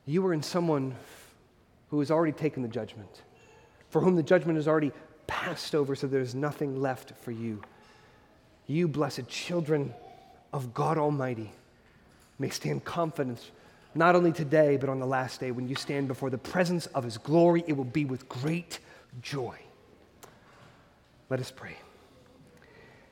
you 0.05 0.25
are 0.25 0.33
in 0.33 0.43
someone 0.43 0.95
who 1.89 1.99
has 1.99 2.09
already 2.09 2.31
taken 2.31 2.63
the 2.63 2.69
judgment, 2.69 3.21
for 3.89 3.99
whom 3.99 4.15
the 4.15 4.23
judgment 4.23 4.55
has 4.55 4.67
already 4.69 4.93
passed 5.27 5.75
over, 5.75 5.93
so 5.93 6.07
there's 6.07 6.33
nothing 6.33 6.81
left 6.81 7.11
for 7.17 7.31
you 7.31 7.61
you, 8.69 8.87
blessed 8.87 9.27
children 9.27 9.93
of 10.53 10.73
God 10.73 10.97
Almighty, 10.97 11.51
may 12.37 12.49
stand 12.49 12.85
confident 12.85 13.51
not 13.95 14.15
only 14.15 14.31
today, 14.31 14.77
but 14.77 14.89
on 14.89 14.99
the 14.99 15.05
last 15.05 15.39
day 15.39 15.51
when 15.51 15.67
you 15.67 15.75
stand 15.75 16.07
before 16.07 16.29
the 16.29 16.37
presence 16.37 16.85
of 16.87 17.03
his 17.03 17.17
glory, 17.17 17.63
it 17.67 17.73
will 17.73 17.83
be 17.83 18.05
with 18.05 18.29
great 18.29 18.79
joy. 19.21 19.57
Let 21.29 21.39
us 21.39 21.51
pray. 21.51 21.75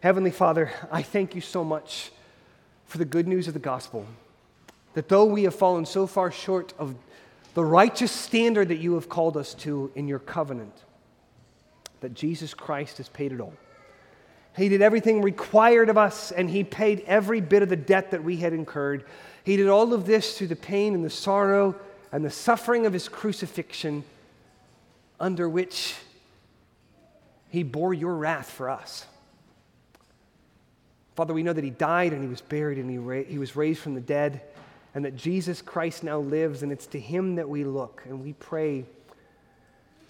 Heavenly 0.01 0.31
Father, 0.31 0.71
I 0.91 1.01
thank 1.01 1.33
you 1.33 1.41
so 1.41 1.63
much 1.63 2.11
for 2.85 2.99
the 2.99 3.05
good 3.05 3.27
news 3.27 3.47
of 3.47 3.53
the 3.53 3.59
gospel. 3.59 4.05
That 4.93 5.09
though 5.09 5.25
we 5.25 5.43
have 5.43 5.55
fallen 5.55 5.85
so 5.85 6.07
far 6.07 6.31
short 6.31 6.73
of 6.79 6.95
the 7.53 7.65
righteous 7.65 8.11
standard 8.11 8.67
that 8.67 8.77
you 8.77 8.93
have 8.93 9.09
called 9.09 9.35
us 9.35 9.53
to 9.55 9.91
in 9.95 10.07
your 10.07 10.19
covenant, 10.19 10.73
that 12.01 12.13
Jesus 12.13 12.53
Christ 12.53 12.97
has 12.97 13.09
paid 13.09 13.31
it 13.31 13.41
all. 13.41 13.53
He 14.57 14.69
did 14.69 14.81
everything 14.81 15.21
required 15.21 15.87
of 15.89 15.99
us, 15.99 16.31
and 16.31 16.49
He 16.49 16.63
paid 16.63 17.03
every 17.05 17.41
bit 17.41 17.61
of 17.61 17.69
the 17.69 17.75
debt 17.75 18.11
that 18.11 18.23
we 18.23 18.37
had 18.37 18.53
incurred. 18.53 19.05
He 19.43 19.55
did 19.55 19.69
all 19.69 19.93
of 19.93 20.07
this 20.07 20.35
through 20.35 20.47
the 20.47 20.55
pain 20.55 20.95
and 20.95 21.05
the 21.05 21.11
sorrow 21.11 21.75
and 22.11 22.25
the 22.25 22.31
suffering 22.31 22.87
of 22.87 22.91
His 22.93 23.07
crucifixion, 23.07 24.03
under 25.19 25.47
which 25.47 25.93
He 27.49 27.61
bore 27.61 27.93
your 27.93 28.15
wrath 28.15 28.49
for 28.49 28.71
us. 28.71 29.05
Father, 31.15 31.35
we 31.35 31.43
know 31.43 31.53
that 31.53 31.63
He 31.63 31.69
died 31.69 32.11
and 32.11 32.23
He 32.23 32.27
was 32.27 32.41
buried 32.41 32.79
and 32.79 32.89
He, 32.89 32.97
ra- 32.97 33.23
he 33.23 33.37
was 33.37 33.55
raised 33.55 33.81
from 33.81 33.93
the 33.93 34.01
dead, 34.01 34.41
and 34.95 35.05
that 35.05 35.15
Jesus 35.15 35.61
Christ 35.61 36.03
now 36.03 36.17
lives, 36.17 36.63
and 36.63 36.71
it's 36.71 36.87
to 36.87 36.99
Him 36.99 37.35
that 37.35 37.47
we 37.47 37.63
look. 37.63 38.01
And 38.05 38.23
we 38.23 38.33
pray 38.33 38.85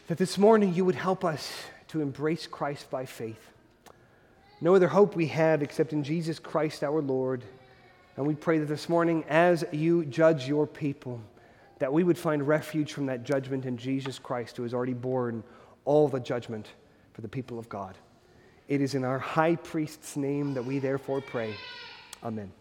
that 0.08 0.18
this 0.18 0.38
morning 0.38 0.74
you 0.74 0.86
would 0.86 0.96
help 0.96 1.26
us 1.26 1.52
to 1.90 2.00
embrace 2.00 2.48
Christ 2.48 2.90
by 2.90 3.06
faith. 3.06 3.52
No 4.60 4.76
other 4.76 4.88
hope 4.88 5.16
we 5.16 5.28
have 5.28 5.62
except 5.62 5.94
in 5.94 6.04
Jesus 6.04 6.40
Christ 6.40 6.84
our 6.84 7.02
Lord. 7.02 7.44
And 8.16 8.26
we 8.26 8.34
pray 8.34 8.58
that 8.58 8.66
this 8.66 8.90
morning, 8.90 9.24
as 9.30 9.64
you 9.72 10.06
judge 10.06 10.48
your 10.48 10.66
people, 10.66 11.22
that 11.80 11.94
we 11.94 12.04
would 12.04 12.18
find 12.18 12.48
refuge 12.48 12.94
from 12.94 13.06
that 13.06 13.24
judgment 13.24 13.66
in 13.66 13.78
Jesus 13.78 14.18
Christ, 14.18 14.58
who 14.58 14.64
has 14.64 14.74
already 14.74 14.94
borne 14.94 15.44
all 15.86 16.08
the 16.08 16.20
judgment 16.20 16.70
for 17.14 17.22
the 17.22 17.28
people 17.28 17.60
of 17.60 17.70
God. 17.70 17.96
It 18.68 18.82
is 18.82 18.96
in 18.96 19.04
our 19.04 19.20
high 19.20 19.56
priest's 19.56 20.18
name 20.18 20.56
that 20.56 20.66
we 20.66 20.80
therefore 20.80 21.22
pray. 21.22 21.56
Amen. 22.24 22.52